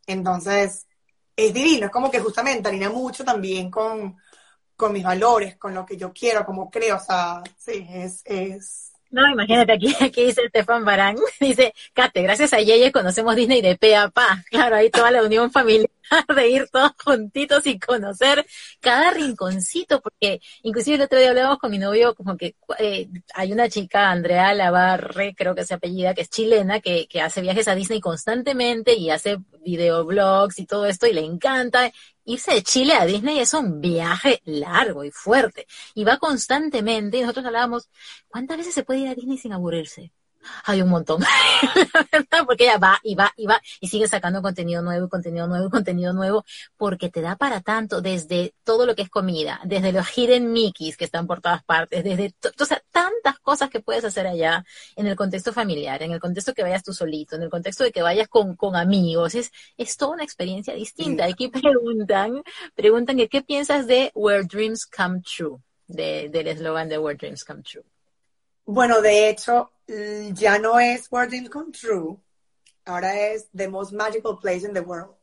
Entonces, 0.07 0.87
es 1.35 1.53
divino, 1.53 1.85
es 1.85 1.91
como 1.91 2.09
que 2.09 2.19
justamente 2.19 2.69
alinea 2.69 2.89
mucho 2.89 3.23
también 3.23 3.69
con, 3.69 4.17
con 4.75 4.93
mis 4.93 5.03
valores, 5.03 5.57
con 5.57 5.73
lo 5.73 5.85
que 5.85 5.97
yo 5.97 6.11
quiero, 6.11 6.45
como 6.45 6.69
creo, 6.69 6.97
o 6.97 6.99
sea, 6.99 7.43
sí, 7.57 7.85
es, 7.89 8.21
es, 8.25 8.91
No, 9.09 9.29
imagínate, 9.29 9.73
aquí, 9.73 9.95
aquí 9.99 10.25
dice 10.25 10.45
Estefan 10.45 10.85
Barán, 10.85 11.17
dice, 11.39 11.73
Kate, 11.93 12.21
gracias 12.21 12.53
a 12.53 12.61
Yeye 12.61 12.91
conocemos 12.91 13.35
Disney 13.35 13.61
de 13.61 13.77
pe 13.77 13.95
a 13.95 14.09
pa. 14.09 14.43
Claro, 14.49 14.75
ahí 14.77 14.89
toda 14.89 15.11
la 15.11 15.23
unión 15.23 15.51
familiar 15.51 15.89
de 16.35 16.49
ir 16.49 16.69
todos 16.69 16.91
juntitos 17.03 17.65
y 17.67 17.79
conocer 17.79 18.45
cada 18.79 19.11
rinconcito, 19.11 20.01
porque 20.01 20.41
inclusive 20.63 20.95
el 20.97 21.01
otro 21.03 21.19
día 21.19 21.29
hablábamos 21.29 21.59
con 21.59 21.71
mi 21.71 21.77
novio, 21.77 22.15
como 22.15 22.37
que 22.37 22.55
eh, 22.79 23.09
hay 23.33 23.51
una 23.51 23.69
chica, 23.69 24.09
Andrea 24.11 24.53
Lavarre, 24.53 25.35
creo 25.35 25.55
que 25.55 25.65
se 25.65 25.73
apellida, 25.73 26.13
que 26.13 26.21
es 26.21 26.29
chilena, 26.29 26.79
que, 26.79 27.07
que 27.07 27.21
hace 27.21 27.41
viajes 27.41 27.67
a 27.67 27.75
Disney 27.75 27.99
constantemente 27.99 28.93
y 28.93 29.09
hace 29.09 29.37
videoblogs 29.63 30.59
y 30.59 30.65
todo 30.65 30.85
esto, 30.85 31.07
y 31.07 31.13
le 31.13 31.21
encanta. 31.21 31.91
Irse 32.23 32.53
de 32.53 32.63
Chile 32.63 32.93
a 32.93 33.05
Disney 33.05 33.39
es 33.39 33.53
un 33.53 33.81
viaje 33.81 34.41
largo 34.45 35.03
y 35.03 35.11
fuerte, 35.11 35.67
y 35.95 36.03
va 36.03 36.17
constantemente, 36.17 37.17
y 37.17 37.21
nosotros 37.21 37.45
hablábamos, 37.45 37.89
¿cuántas 38.27 38.57
veces 38.57 38.73
se 38.73 38.83
puede 38.83 39.01
ir 39.01 39.07
a 39.09 39.15
Disney 39.15 39.37
sin 39.37 39.53
aburrirse? 39.53 40.11
Hay 40.65 40.81
un 40.81 40.89
montón, 40.89 41.21
la 41.93 42.07
verdad, 42.11 42.45
porque 42.45 42.63
ella 42.63 42.77
va 42.77 42.99
y 43.03 43.15
va 43.15 43.31
y 43.35 43.45
va 43.45 43.61
y 43.79 43.87
sigue 43.87 44.07
sacando 44.07 44.41
contenido 44.41 44.81
nuevo 44.81 45.09
contenido 45.09 45.47
nuevo 45.47 45.69
contenido 45.69 46.13
nuevo, 46.13 46.45
porque 46.77 47.09
te 47.09 47.21
da 47.21 47.35
para 47.35 47.61
tanto, 47.61 48.01
desde 48.01 48.53
todo 48.63 48.85
lo 48.85 48.95
que 48.95 49.03
es 49.03 49.09
comida, 49.09 49.59
desde 49.63 49.91
los 49.91 50.07
hidden 50.17 50.51
Mickeys 50.51 50.97
que 50.97 51.05
están 51.05 51.27
por 51.27 51.41
todas 51.41 51.63
partes, 51.63 52.03
desde, 52.03 52.33
o 52.59 52.65
sea, 52.65 52.81
tantas 52.91 53.39
cosas 53.39 53.69
que 53.69 53.79
puedes 53.79 54.03
hacer 54.03 54.27
allá 54.27 54.65
en 54.95 55.07
el 55.07 55.15
contexto 55.15 55.53
familiar, 55.53 56.01
en 56.03 56.11
el 56.11 56.19
contexto 56.19 56.53
que 56.53 56.63
vayas 56.63 56.83
tú 56.83 56.93
solito, 56.93 57.35
en 57.35 57.43
el 57.43 57.49
contexto 57.49 57.83
de 57.83 57.91
que 57.91 58.01
vayas 58.01 58.27
con, 58.27 58.55
con 58.55 58.75
amigos, 58.75 59.35
es, 59.35 59.51
es 59.77 59.97
toda 59.97 60.13
una 60.13 60.23
experiencia 60.23 60.73
distinta. 60.73 61.25
Aquí 61.25 61.47
preguntan, 61.49 62.41
preguntan 62.75 63.17
que 63.17 63.29
qué 63.29 63.41
piensas 63.41 63.87
de 63.87 64.11
Where 64.15 64.43
Dreams 64.43 64.85
Come 64.85 65.21
True, 65.21 65.59
de, 65.87 66.29
del 66.29 66.47
eslogan 66.47 66.89
de 66.89 66.97
Where 66.97 67.17
Dreams 67.17 67.43
Come 67.43 67.63
True. 67.63 67.83
Bueno, 68.73 69.01
de 69.01 69.29
hecho, 69.29 69.71
ya 70.33 70.59
no 70.59 70.79
es 70.79 71.07
Where 71.11 71.27
Dreams 71.27 71.49
Come 71.49 71.71
True, 71.71 72.17
ahora 72.85 73.27
es 73.27 73.49
The 73.55 73.67
Most 73.67 73.91
Magical 73.93 74.37
Place 74.41 74.65
in 74.65 74.73
the 74.73 74.79
World. 74.79 75.15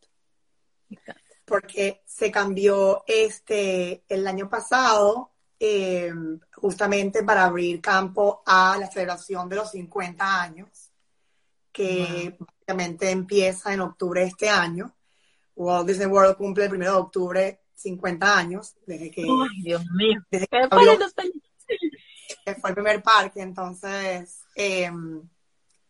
porque 1.45 2.03
se 2.05 2.31
cambió 2.31 3.05
este 3.07 4.05
el 4.09 4.27
año 4.27 4.51
pasado 4.51 5.33
eh, 5.59 6.13
justamente 6.55 7.23
para 7.25 7.45
abrir 7.45 7.81
campo 7.81 8.43
a 8.45 8.77
la 8.79 8.87
celebración 8.91 9.49
de 9.49 9.57
los 9.57 9.71
50 9.71 10.43
años, 10.43 10.93
que 11.73 12.37
básicamente 12.39 13.11
empieza 13.11 13.73
en 13.73 13.81
octubre 13.81 14.21
de 14.21 14.27
este 14.27 14.49
año. 14.49 14.95
Walt 15.57 15.89
Disney 15.89 16.07
World 16.07 16.37
cumple 16.37 16.67
el 16.67 16.75
1 16.75 16.85
de 16.85 16.91
octubre 16.91 17.61
50 17.75 18.37
años, 18.37 18.77
desde 18.87 19.11
que, 19.11 19.23
Ay, 19.23 19.63
Dios 19.63 19.85
mío. 19.91 20.21
desde 20.31 20.47
que 20.47 20.59
abrió. 20.59 20.99
Que 22.55 22.61
fue 22.61 22.71
el 22.71 22.75
primer 22.75 23.03
parque, 23.03 23.41
entonces, 23.41 24.43
eh, 24.55 24.91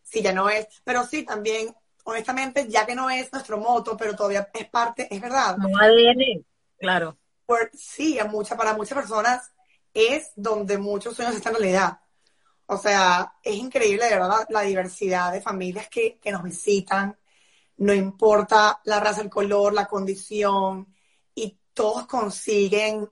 sí, 0.02 0.22
ya 0.22 0.32
no 0.32 0.48
es, 0.48 0.66
pero 0.84 1.04
sí, 1.06 1.24
también, 1.24 1.74
honestamente, 2.04 2.66
ya 2.68 2.86
que 2.86 2.94
no 2.94 3.10
es 3.10 3.32
nuestro 3.32 3.58
moto, 3.58 3.96
pero 3.96 4.14
todavía 4.16 4.48
es 4.52 4.68
parte, 4.68 5.08
es 5.14 5.20
verdad, 5.20 5.56
Como 5.60 5.78
ADN. 5.78 6.44
Claro. 6.78 7.16
por- 7.46 7.70
sí, 7.74 8.18
a 8.18 8.24
mucha, 8.24 8.56
para 8.56 8.74
muchas 8.74 8.96
personas 8.98 9.52
es 9.94 10.32
donde 10.36 10.78
muchos 10.78 11.14
sueños 11.16 11.34
están 11.34 11.54
en 11.54 11.60
realidad. 11.60 11.98
O 12.66 12.76
sea, 12.76 13.34
es 13.42 13.56
increíble 13.56 14.04
de 14.04 14.10
verdad 14.12 14.46
la, 14.50 14.60
la 14.60 14.62
diversidad 14.62 15.32
de 15.32 15.40
familias 15.40 15.88
que, 15.88 16.18
que 16.18 16.32
nos 16.32 16.42
visitan, 16.42 17.18
no 17.78 17.94
importa 17.94 18.80
la 18.84 19.00
raza, 19.00 19.22
el 19.22 19.30
color, 19.30 19.72
la 19.72 19.86
condición, 19.86 20.94
y 21.34 21.58
todos 21.74 22.06
consiguen 22.06 23.08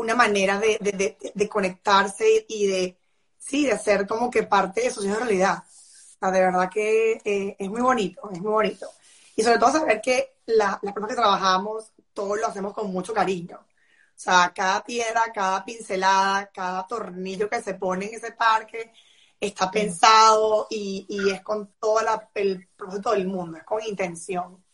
una 0.00 0.14
manera 0.14 0.58
de, 0.58 0.78
de- 0.80 0.92
de- 0.92 1.18
de 1.34 1.48
conectarse 1.48 2.44
y 2.48 2.66
de, 2.66 2.98
sí, 3.38 3.66
de 3.66 3.72
hacer 3.72 4.06
como 4.06 4.30
que 4.30 4.42
parte 4.44 4.82
de 4.82 4.88
en 4.88 5.16
realidad. 5.16 5.58
O 5.66 6.18
sea, 6.20 6.30
de 6.30 6.40
verdad 6.40 6.70
que 6.70 7.20
eh, 7.24 7.56
es 7.58 7.68
muy 7.70 7.80
bonito, 7.82 8.30
es 8.32 8.40
muy 8.40 8.50
bonito. 8.52 8.88
Y 9.36 9.42
sobre 9.42 9.58
todo 9.58 9.72
saber 9.72 10.00
que 10.00 10.36
la, 10.46 10.78
las 10.82 10.92
personas 10.94 11.10
que 11.10 11.16
trabajamos, 11.22 11.92
todos 12.14 12.38
lo 12.38 12.46
hacemos 12.46 12.72
con 12.72 12.90
mucho 12.90 13.12
cariño. 13.14 13.58
O 13.58 14.18
sea, 14.18 14.52
cada 14.54 14.82
piedra, 14.84 15.22
cada 15.34 15.64
pincelada, 15.64 16.46
cada 16.52 16.86
tornillo 16.86 17.48
que 17.50 17.62
se 17.62 17.74
pone 17.74 18.06
en 18.06 18.14
ese 18.14 18.32
parque 18.32 18.92
está 19.40 19.70
pensado 19.70 20.66
y, 20.70 21.04
y 21.08 21.30
es 21.30 21.42
con 21.42 21.74
todo 21.78 22.00
la- 22.02 22.30
el 22.34 22.68
propósito 22.76 23.12
del 23.12 23.26
mundo, 23.26 23.58
es 23.58 23.64
con 23.64 23.82
intención. 23.82 24.64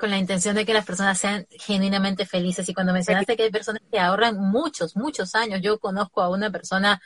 Con 0.00 0.10
la 0.10 0.16
intención 0.16 0.54
de 0.56 0.64
que 0.64 0.72
las 0.72 0.86
personas 0.86 1.18
sean 1.18 1.46
genuinamente 1.50 2.24
felices. 2.24 2.66
Y 2.68 2.72
cuando 2.74 2.94
mencionaste 2.94 3.36
que 3.36 3.42
hay 3.42 3.50
personas 3.50 3.82
que 3.92 3.98
ahorran 4.00 4.38
muchos, 4.38 4.96
muchos 4.96 5.34
años, 5.34 5.60
yo 5.62 5.78
conozco 5.78 6.22
a 6.22 6.30
una 6.30 6.50
persona, 6.50 7.02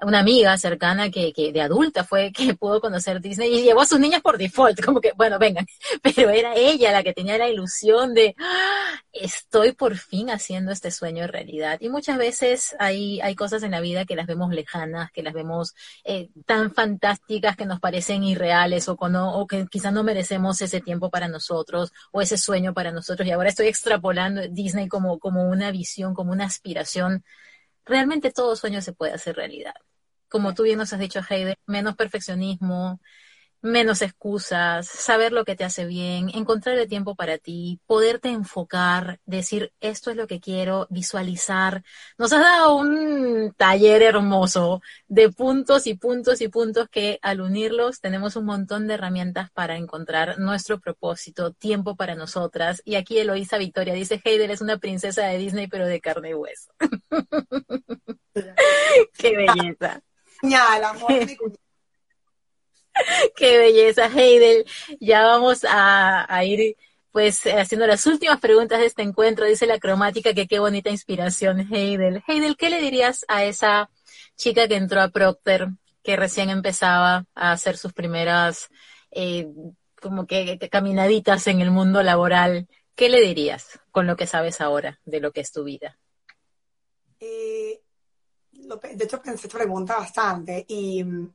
una 0.00 0.20
amiga 0.20 0.56
cercana 0.58 1.10
que, 1.10 1.32
que 1.32 1.52
de 1.52 1.60
adulta 1.60 2.04
fue 2.04 2.32
que 2.32 2.54
pudo 2.58 2.80
conocer 2.80 3.20
Disney 3.20 3.52
y 3.54 3.62
llevó 3.62 3.80
a 3.82 3.86
sus 3.86 4.00
niñas 4.00 4.22
por 4.22 4.38
default, 4.38 4.84
como 4.84 5.00
que, 5.00 5.12
bueno, 5.16 5.38
vengan, 5.38 5.66
pero 6.02 6.30
era 6.30 6.54
ella 6.54 6.92
la 6.92 7.02
que 7.02 7.12
tenía 7.14 7.38
la 7.38 7.48
ilusión 7.48 8.14
de, 8.14 8.34
"Ah, 8.38 9.02
estoy 9.12 9.72
por 9.72 9.96
fin 9.96 10.30
haciendo 10.30 10.72
este 10.72 10.90
sueño 10.90 11.26
realidad. 11.26 11.78
Y 11.80 11.88
muchas 11.88 12.18
veces 12.18 12.76
hay, 12.78 13.20
hay 13.20 13.34
cosas 13.34 13.62
en 13.62 13.72
la 13.72 13.80
vida 13.80 14.04
que 14.04 14.16
las 14.16 14.26
vemos 14.26 14.52
lejanas, 14.52 15.10
que 15.12 15.22
las 15.22 15.34
vemos 15.34 15.74
eh, 16.04 16.30
tan 16.46 16.72
fantásticas 16.74 17.56
que 17.56 17.66
nos 17.66 17.80
parecen 17.80 18.24
irreales 18.24 18.88
o, 18.88 18.96
o 18.98 19.46
que 19.46 19.66
quizás 19.70 19.92
no 19.92 20.02
merecemos 20.04 20.60
ese 20.62 20.80
tiempo 20.80 21.10
para 21.10 21.28
nosotros 21.28 21.92
o 22.12 22.20
ese 22.20 22.36
sueño 22.38 22.74
para 22.74 22.92
nosotros. 22.92 23.26
Y 23.26 23.30
ahora 23.32 23.48
estoy 23.50 23.66
extrapolando 23.68 24.42
Disney 24.48 24.88
como, 24.88 25.18
como 25.18 25.48
una 25.48 25.70
visión, 25.70 26.14
como 26.14 26.32
una 26.32 26.44
aspiración. 26.46 27.24
Realmente 27.84 28.32
todo 28.32 28.56
sueño 28.56 28.82
se 28.82 28.92
puede 28.92 29.12
hacer 29.14 29.36
realidad. 29.36 29.74
Como 30.28 30.54
tú 30.54 30.64
bien 30.64 30.78
nos 30.78 30.92
has 30.92 31.00
dicho, 31.00 31.20
Heide, 31.28 31.56
menos 31.66 31.96
perfeccionismo, 31.96 33.00
menos 33.60 34.02
excusas, 34.02 34.86
saber 34.86 35.32
lo 35.32 35.44
que 35.44 35.56
te 35.56 35.64
hace 35.64 35.84
bien, 35.84 36.30
encontrar 36.34 36.78
el 36.78 36.88
tiempo 36.88 37.16
para 37.16 37.38
ti, 37.38 37.80
poderte 37.86 38.28
enfocar, 38.30 39.20
decir 39.26 39.72
esto 39.80 40.10
es 40.10 40.16
lo 40.16 40.26
que 40.26 40.40
quiero, 40.40 40.86
visualizar. 40.90 41.82
Nos 42.18 42.32
has 42.32 42.40
dado 42.40 42.76
un 42.76 43.52
taller 43.56 44.02
hermoso 44.02 44.80
de 45.08 45.30
puntos 45.30 45.86
y 45.86 45.94
puntos 45.94 46.40
y 46.40 46.48
puntos 46.48 46.88
que 46.88 47.18
al 47.22 47.40
unirlos 47.40 48.00
tenemos 48.00 48.36
un 48.36 48.44
montón 48.44 48.86
de 48.86 48.94
herramientas 48.94 49.50
para 49.50 49.76
encontrar 49.76 50.38
nuestro 50.38 50.78
propósito, 50.80 51.52
tiempo 51.52 51.96
para 51.96 52.14
nosotras. 52.14 52.80
Y 52.84 52.94
aquí 52.94 53.18
Eloísa 53.18 53.58
Victoria 53.58 53.94
dice, 53.94 54.20
Heidel 54.24 54.50
es 54.52 54.60
una 54.60 54.78
princesa 54.78 55.26
de 55.26 55.38
Disney 55.38 55.66
pero 55.66 55.86
de 55.86 56.00
carne 56.00 56.30
y 56.30 56.34
hueso. 56.34 56.70
Qué 59.18 59.36
belleza. 59.36 60.02
Ya, 60.42 60.76
el 60.76 60.84
amor 60.84 61.12
de 61.12 61.26
mi 61.26 61.36
cuñada. 61.36 61.58
Qué 63.36 63.58
belleza, 63.58 64.06
Heidel. 64.06 64.64
Ya 65.00 65.24
vamos 65.24 65.64
a, 65.64 66.32
a 66.32 66.44
ir 66.44 66.76
pues 67.12 67.46
haciendo 67.46 67.86
las 67.86 68.06
últimas 68.06 68.40
preguntas 68.40 68.80
de 68.80 68.86
este 68.86 69.02
encuentro. 69.02 69.46
Dice 69.46 69.66
la 69.66 69.78
cromática 69.78 70.34
que 70.34 70.46
qué 70.46 70.58
bonita 70.58 70.90
inspiración, 70.90 71.72
Heidel. 71.72 72.22
Heidel, 72.26 72.56
¿qué 72.56 72.70
le 72.70 72.80
dirías 72.80 73.24
a 73.28 73.44
esa 73.44 73.90
chica 74.36 74.68
que 74.68 74.76
entró 74.76 75.00
a 75.00 75.08
Procter, 75.08 75.68
que 76.02 76.16
recién 76.16 76.50
empezaba 76.50 77.24
a 77.34 77.52
hacer 77.52 77.76
sus 77.76 77.92
primeras 77.92 78.68
eh, 79.10 79.48
como 80.00 80.26
que, 80.26 80.58
que 80.58 80.68
caminaditas 80.68 81.46
en 81.46 81.60
el 81.60 81.70
mundo 81.70 82.02
laboral? 82.02 82.68
¿qué 82.98 83.08
le 83.08 83.20
dirías 83.20 83.78
con 83.92 84.08
lo 84.08 84.16
que 84.16 84.26
sabes 84.26 84.60
ahora 84.60 84.98
de 85.04 85.20
lo 85.20 85.30
que 85.30 85.40
es 85.40 85.52
tu 85.52 85.62
vida? 85.62 85.96
Eh, 87.20 87.80
de 88.76 89.04
hecho, 89.04 89.22
pensé 89.22 89.46
esta 89.46 89.58
pregunta 89.58 89.96
bastante 89.96 90.64
y 90.68 91.02
mm, 91.02 91.32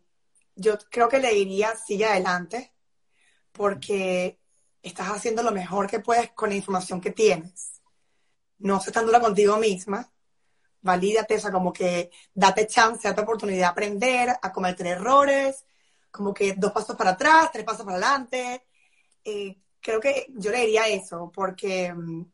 yo 0.56 0.78
creo 0.90 1.10
que 1.10 1.20
le 1.20 1.34
diría 1.34 1.76
sigue 1.76 2.06
adelante 2.06 2.74
porque 3.52 4.40
estás 4.82 5.08
haciendo 5.10 5.44
lo 5.44 5.52
mejor 5.52 5.88
que 5.88 6.00
puedes 6.00 6.32
con 6.32 6.50
la 6.50 6.56
información 6.56 7.00
que 7.02 7.12
tienes. 7.12 7.82
No 8.60 8.80
seas 8.80 8.94
tan 8.94 9.06
dura 9.06 9.20
contigo 9.20 9.58
misma. 9.58 10.10
Valídate, 10.82 11.36
o 11.38 11.40
sea, 11.40 11.52
como 11.52 11.72
que 11.72 12.12
date 12.34 12.68
chance, 12.68 13.08
date 13.08 13.22
oportunidad 13.22 13.60
de 13.60 13.66
aprender, 13.66 14.30
a 14.42 14.52
cometer 14.52 14.88
errores, 14.88 15.66
como 16.12 16.34
que 16.34 16.54
dos 16.54 16.72
pasos 16.74 16.96
para 16.98 17.12
atrás, 17.12 17.52
tres 17.52 17.66
pasos 17.66 17.86
para 17.86 17.98
adelante. 17.98 18.66
Eh, 19.24 19.58
creo 19.80 20.00
que 20.02 20.28
yo 20.36 20.52
le 20.52 20.62
diría 20.62 20.88
eso, 20.88 21.32
porque, 21.34 21.94
mm, 21.94 22.26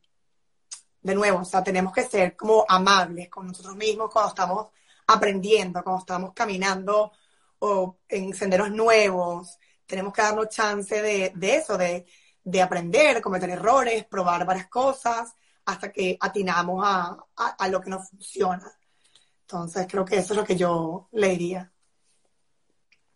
de 1.01 1.15
nuevo, 1.15 1.39
o 1.39 1.45
sea, 1.45 1.63
tenemos 1.63 1.93
que 1.93 2.03
ser 2.03 2.35
como 2.35 2.65
amables 2.67 3.29
con 3.29 3.47
nosotros 3.47 3.75
mismos 3.75 4.09
cuando 4.11 4.29
estamos 4.29 4.67
aprendiendo, 5.09 5.83
cuando 5.83 5.99
estamos 5.99 6.33
caminando 6.33 7.11
o 7.59 7.97
en 8.07 8.33
senderos 8.33 8.71
nuevos. 8.71 9.57
Tenemos 9.85 10.13
que 10.13 10.21
darnos 10.21 10.49
chance 10.49 11.01
de, 11.01 11.33
eso, 11.41 11.77
de, 11.77 12.05
de, 12.43 12.61
aprender, 12.61 13.21
cometer 13.21 13.49
errores, 13.49 14.05
probar 14.05 14.45
varias 14.45 14.67
cosas, 14.67 15.33
hasta 15.65 15.91
que 15.91 16.17
atinamos 16.19 16.83
a, 16.85 17.17
a 17.35 17.67
lo 17.67 17.81
que 17.81 17.89
nos 17.89 18.09
funciona. 18.09 18.71
Entonces, 19.41 19.87
creo 19.89 20.05
que 20.05 20.17
eso 20.17 20.33
es 20.33 20.37
lo 20.39 20.45
que 20.45 20.55
yo 20.55 21.09
le 21.11 21.29
diría. 21.29 21.71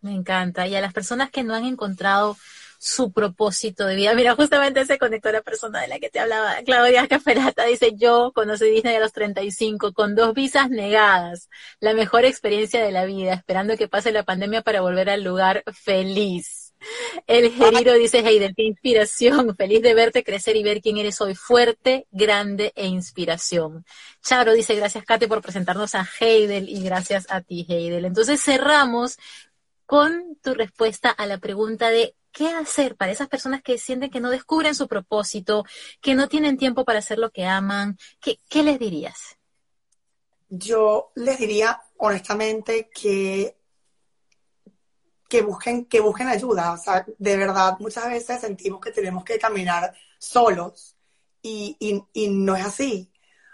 Me 0.00 0.12
encanta. 0.12 0.66
Y 0.66 0.74
a 0.74 0.80
las 0.80 0.92
personas 0.92 1.30
que 1.30 1.44
no 1.44 1.54
han 1.54 1.64
encontrado 1.64 2.36
su 2.84 3.12
propósito 3.12 3.86
de 3.86 3.96
vida. 3.96 4.14
Mira, 4.14 4.34
justamente 4.34 4.84
se 4.84 4.98
conectó 4.98 5.32
la 5.32 5.40
persona 5.40 5.80
de 5.80 5.88
la 5.88 5.98
que 5.98 6.10
te 6.10 6.20
hablaba, 6.20 6.56
Claudia 6.64 7.08
Caferata, 7.08 7.64
dice, 7.64 7.92
yo 7.96 8.32
conocí 8.34 8.66
Disney 8.66 8.96
a 8.96 9.00
los 9.00 9.12
35 9.12 9.94
con 9.94 10.14
dos 10.14 10.34
visas 10.34 10.68
negadas, 10.68 11.48
la 11.80 11.94
mejor 11.94 12.26
experiencia 12.26 12.84
de 12.84 12.92
la 12.92 13.06
vida, 13.06 13.32
esperando 13.32 13.76
que 13.78 13.88
pase 13.88 14.12
la 14.12 14.22
pandemia 14.22 14.62
para 14.62 14.82
volver 14.82 15.08
al 15.08 15.24
lugar 15.24 15.64
feliz. 15.72 16.74
El 17.26 17.50
Geriro 17.50 17.94
dice, 17.94 18.18
Heidel, 18.18 18.54
qué 18.54 18.64
inspiración, 18.64 19.56
feliz 19.56 19.80
de 19.80 19.94
verte 19.94 20.22
crecer 20.22 20.54
y 20.56 20.62
ver 20.62 20.82
quién 20.82 20.98
eres 20.98 21.18
hoy, 21.22 21.34
fuerte, 21.34 22.06
grande 22.10 22.72
e 22.76 22.86
inspiración. 22.86 23.86
Charo 24.22 24.52
dice, 24.52 24.74
gracias 24.74 25.04
Kate 25.06 25.26
por 25.26 25.40
presentarnos 25.40 25.94
a 25.94 26.06
Heidel 26.20 26.68
y 26.68 26.82
gracias 26.82 27.26
a 27.30 27.40
ti 27.40 27.64
Heidel. 27.66 28.04
Entonces 28.04 28.42
cerramos 28.42 29.16
con 29.86 30.36
tu 30.42 30.52
respuesta 30.52 31.08
a 31.08 31.24
la 31.24 31.38
pregunta 31.38 31.88
de 31.88 32.14
qué 32.34 32.48
hacer 32.48 32.96
para 32.96 33.12
esas 33.12 33.28
personas 33.28 33.62
que 33.62 33.78
sienten 33.78 34.10
que 34.10 34.20
no 34.20 34.28
descubren 34.28 34.74
su 34.74 34.88
propósito, 34.88 35.64
que 36.02 36.14
no 36.14 36.28
tienen 36.28 36.58
tiempo 36.58 36.84
para 36.84 36.98
hacer 36.98 37.18
lo 37.18 37.30
que 37.30 37.46
aman. 37.46 37.96
¿Qué, 38.20 38.62
les 38.62 38.78
dirías? 38.78 39.38
Yo 40.48 41.12
les 41.14 41.38
diría 41.38 41.80
honestamente 41.96 42.90
que, 42.92 43.56
que, 45.28 45.42
busquen, 45.42 45.86
que 45.86 46.00
busquen 46.00 46.28
ayuda. 46.28 46.72
O 46.72 46.76
sea, 46.76 47.06
de 47.16 47.36
verdad, 47.36 47.76
muchas 47.78 48.08
veces 48.08 48.40
sentimos 48.40 48.80
que 48.80 48.90
tenemos 48.90 49.24
que 49.24 49.38
caminar 49.38 49.94
solos 50.18 50.96
y, 51.40 52.04
no 52.30 52.56
es 52.56 52.66
así. 52.66 53.12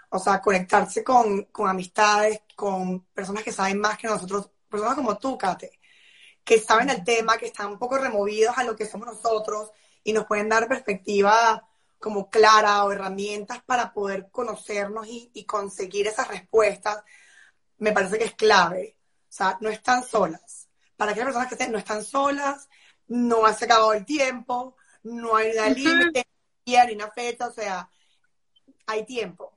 O 0.09 0.17
sea, 0.17 0.41
conectarse 0.41 1.03
con, 1.03 1.43
con 1.45 1.69
amistades, 1.69 2.41
con 2.55 3.05
personas 3.13 3.43
que 3.43 3.51
saben 3.51 3.79
más 3.79 3.97
que 3.97 4.07
nosotros, 4.07 4.49
personas 4.67 4.95
como 4.95 5.17
tú, 5.17 5.37
Kate 5.37 5.80
que 6.43 6.59
saben 6.59 6.89
el 6.89 7.03
tema, 7.03 7.37
que 7.37 7.47
están 7.47 7.67
un 7.67 7.79
poco 7.79 7.97
removidos 7.97 8.57
a 8.57 8.63
lo 8.63 8.75
que 8.75 8.87
somos 8.87 9.07
nosotros 9.07 9.71
y 10.03 10.13
nos 10.13 10.25
pueden 10.25 10.49
dar 10.49 10.67
perspectiva 10.67 11.67
como 11.99 12.29
clara 12.29 12.83
o 12.83 12.91
herramientas 12.91 13.61
para 13.63 13.93
poder 13.93 14.29
conocernos 14.31 15.05
y, 15.07 15.45
conseguir 15.45 16.07
esas 16.07 16.27
respuestas, 16.27 17.03
me 17.77 17.91
parece 17.91 18.17
que 18.17 18.25
es 18.25 18.33
clave. 18.33 18.97
O 19.29 19.33
sea, 19.33 19.57
no 19.61 19.69
están 19.69 20.03
solas. 20.03 20.67
Para 20.97 21.11
aquellas 21.11 21.27
personas 21.27 21.47
que 21.47 21.55
estén, 21.55 21.71
no 21.71 21.77
están 21.77 22.03
solas, 22.03 22.67
no 23.07 23.45
ha 23.45 23.51
acabado 23.51 23.93
el 23.93 24.03
tiempo, 24.03 24.75
no 25.03 25.35
hay 25.35 25.51
una 25.51 25.69
límite, 25.69 26.25
ni 26.65 26.95
una 26.95 27.11
fecha, 27.11 27.47
o 27.47 27.53
sea, 27.53 27.87
hay 28.87 29.05
tiempo. 29.05 29.53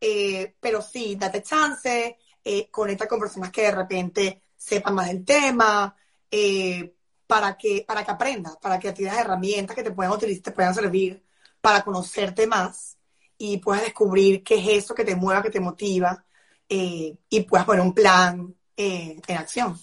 Eh, 0.00 0.54
pero 0.60 0.82
sí, 0.82 1.16
date 1.16 1.42
chance, 1.42 2.18
eh, 2.44 2.70
conecta 2.70 3.08
con 3.08 3.20
personas 3.20 3.50
que 3.50 3.62
de 3.62 3.72
repente 3.72 4.42
sepan 4.56 4.94
más 4.94 5.08
del 5.08 5.24
tema, 5.24 5.96
eh, 6.32 6.94
para, 7.26 7.56
que, 7.56 7.84
para 7.86 8.04
que 8.04 8.10
aprendas, 8.10 8.56
para 8.56 8.78
que 8.78 8.92
tengas 8.92 9.18
herramientas 9.18 9.76
que 9.76 9.82
te 9.82 9.90
puedan 9.90 10.12
utilizar, 10.12 10.42
te 10.42 10.50
puedan 10.52 10.74
servir 10.74 11.22
para 11.60 11.82
conocerte 11.82 12.46
más 12.46 12.96
y 13.36 13.58
puedas 13.58 13.82
descubrir 13.82 14.42
qué 14.42 14.54
es 14.54 14.84
eso 14.84 14.94
que 14.94 15.04
te 15.04 15.14
mueva, 15.14 15.42
que 15.42 15.50
te 15.50 15.60
motiva 15.60 16.24
eh, 16.68 17.14
y 17.28 17.40
puedas 17.42 17.66
poner 17.66 17.82
un 17.82 17.92
plan 17.92 18.54
eh, 18.76 19.20
en 19.26 19.36
acción. 19.36 19.78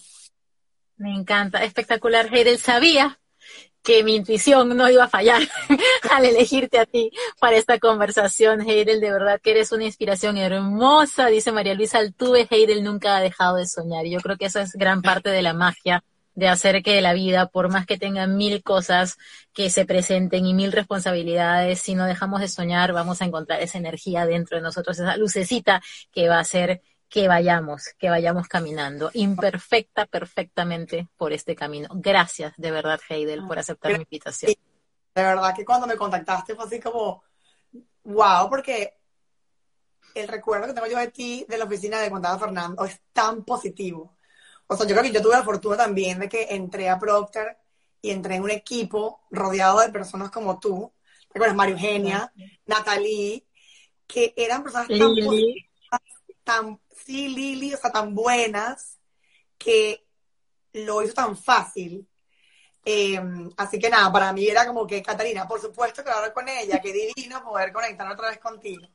Me 0.96 1.14
encanta, 1.14 1.62
espectacular. 1.64 2.26
Heidel, 2.34 2.58
sabía 2.58 3.18
que 3.82 4.02
mi 4.02 4.16
intuición 4.16 4.76
no 4.76 4.90
iba 4.90 5.04
a 5.04 5.08
fallar 5.08 5.42
al 6.10 6.24
elegirte 6.24 6.78
a 6.78 6.86
ti 6.86 7.10
para 7.38 7.56
esta 7.56 7.78
conversación, 7.78 8.60
Heidel, 8.60 9.00
de 9.00 9.12
verdad 9.12 9.40
que 9.40 9.52
eres 9.52 9.72
una 9.72 9.84
inspiración 9.84 10.36
hermosa, 10.36 11.28
dice 11.28 11.52
María 11.52 11.74
Luisa 11.74 11.98
Altuve, 11.98 12.46
Heidel 12.50 12.82
nunca 12.82 13.16
ha 13.16 13.20
dejado 13.20 13.56
de 13.56 13.66
soñar. 13.66 14.04
Y 14.04 14.10
yo 14.10 14.20
creo 14.20 14.36
que 14.36 14.46
eso 14.46 14.60
es 14.60 14.72
gran 14.72 15.00
parte 15.00 15.30
de 15.30 15.42
la 15.42 15.54
magia 15.54 16.04
de 16.34 16.48
hacer 16.48 16.82
que 16.82 17.00
la 17.00 17.12
vida, 17.12 17.48
por 17.48 17.70
más 17.70 17.86
que 17.86 17.98
tenga 17.98 18.26
mil 18.26 18.62
cosas 18.62 19.18
que 19.52 19.70
se 19.70 19.84
presenten 19.84 20.46
y 20.46 20.54
mil 20.54 20.72
responsabilidades, 20.72 21.80
si 21.80 21.94
no 21.94 22.06
dejamos 22.06 22.40
de 22.40 22.48
soñar, 22.48 22.92
vamos 22.92 23.20
a 23.20 23.24
encontrar 23.24 23.60
esa 23.60 23.78
energía 23.78 24.26
dentro 24.26 24.56
de 24.56 24.62
nosotros, 24.62 24.98
esa 24.98 25.16
lucecita 25.16 25.82
que 26.12 26.28
va 26.28 26.36
a 26.36 26.40
hacer 26.40 26.82
que 27.08 27.26
vayamos, 27.26 27.88
que 27.98 28.08
vayamos 28.08 28.46
caminando, 28.46 29.10
imperfecta, 29.14 30.06
perfectamente 30.06 31.08
por 31.16 31.32
este 31.32 31.56
camino. 31.56 31.88
Gracias, 31.92 32.54
de 32.56 32.70
verdad, 32.70 33.00
Heidel, 33.08 33.44
por 33.46 33.58
aceptar 33.58 33.92
mi 33.92 34.04
invitación. 34.04 34.52
De 35.14 35.22
verdad 35.22 35.54
que 35.54 35.64
cuando 35.64 35.88
me 35.88 35.96
contactaste 35.96 36.54
fue 36.54 36.64
así 36.66 36.78
como, 36.78 37.24
wow, 38.04 38.48
porque 38.48 38.94
el 40.14 40.28
recuerdo 40.28 40.68
que 40.68 40.72
tengo 40.72 40.86
yo 40.86 40.98
de 40.98 41.08
ti, 41.08 41.44
de 41.48 41.58
la 41.58 41.64
oficina 41.64 42.00
de 42.00 42.10
contaba 42.10 42.38
Fernando, 42.38 42.84
es 42.84 43.00
tan 43.12 43.44
positivo 43.44 44.14
o 44.70 44.76
sea, 44.76 44.86
yo 44.86 44.94
creo 44.94 45.02
que 45.02 45.12
yo 45.12 45.20
tuve 45.20 45.32
la 45.32 45.42
fortuna 45.42 45.76
también 45.76 46.20
de 46.20 46.28
que 46.28 46.46
entré 46.50 46.88
a 46.88 46.98
Procter 46.98 47.58
y 48.00 48.10
entré 48.10 48.36
en 48.36 48.44
un 48.44 48.50
equipo 48.50 49.20
rodeado 49.28 49.80
de 49.80 49.88
personas 49.90 50.30
como 50.30 50.60
tú, 50.60 50.92
recuerdas 51.34 51.56
Mario 51.56 51.74
Eugenia, 51.74 52.32
Natalie, 52.66 53.44
que 54.06 54.32
eran 54.36 54.62
personas 54.62 54.86
tan, 54.86 55.14
tan, 56.44 56.80
sí, 57.04 57.28
Lili, 57.28 57.74
o 57.74 57.78
sea, 57.78 57.90
tan 57.90 58.14
buenas, 58.14 59.00
que 59.58 60.06
lo 60.72 61.02
hizo 61.02 61.14
tan 61.14 61.36
fácil. 61.36 62.06
Em, 62.84 63.50
así 63.56 63.76
que 63.76 63.90
nada, 63.90 64.12
para 64.12 64.32
mí 64.32 64.46
era 64.46 64.68
como 64.68 64.86
que, 64.86 65.02
Catalina, 65.02 65.48
por 65.48 65.60
supuesto 65.60 66.04
que 66.04 66.10
hablar 66.10 66.32
con 66.32 66.48
ella, 66.48 66.80
qué 66.80 66.92
divino 66.92 67.42
poder 67.42 67.72
conectar 67.72 68.08
otra 68.08 68.30
vez 68.30 68.38
contigo. 68.38 68.86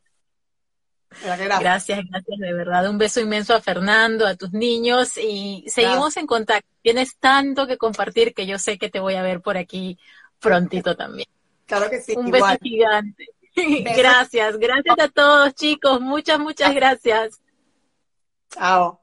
Gracias. 1.24 2.00
gracias, 2.10 2.40
de 2.40 2.54
verdad. 2.54 2.90
Un 2.90 2.98
beso 2.98 3.20
inmenso 3.20 3.54
a 3.54 3.62
Fernando, 3.62 4.28
a 4.28 4.36
tus 4.36 4.52
niños 4.52 5.18
y 5.18 5.64
seguimos 5.68 6.18
en 6.18 6.28
contacto. 6.28 6.70
Tienes 6.82 7.18
tanto 7.18 7.68
que 7.68 7.78
compartir 7.78 8.34
que 8.34 8.46
yo 8.46 8.60
sé 8.60 8.78
que 8.78 8.90
te 8.90 9.00
voy 9.00 9.16
a 9.16 9.22
ver 9.22 9.42
por 9.42 9.58
aquí 9.58 9.98
prontito 10.40 10.96
también. 10.96 11.28
Claro 11.66 11.90
que 11.90 12.02
sí. 12.02 12.14
Un 12.16 12.32
beso 12.32 12.58
gigante. 12.62 13.28
Gracias, 13.56 14.58
gracias 14.58 15.00
a 15.00 15.08
todos 15.08 15.56
chicos. 15.56 16.02
Muchas, 16.02 16.40
muchas 16.40 16.76
gracias. 16.76 17.42
Chao. 18.50 19.00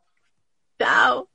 Chao. 0.79 1.32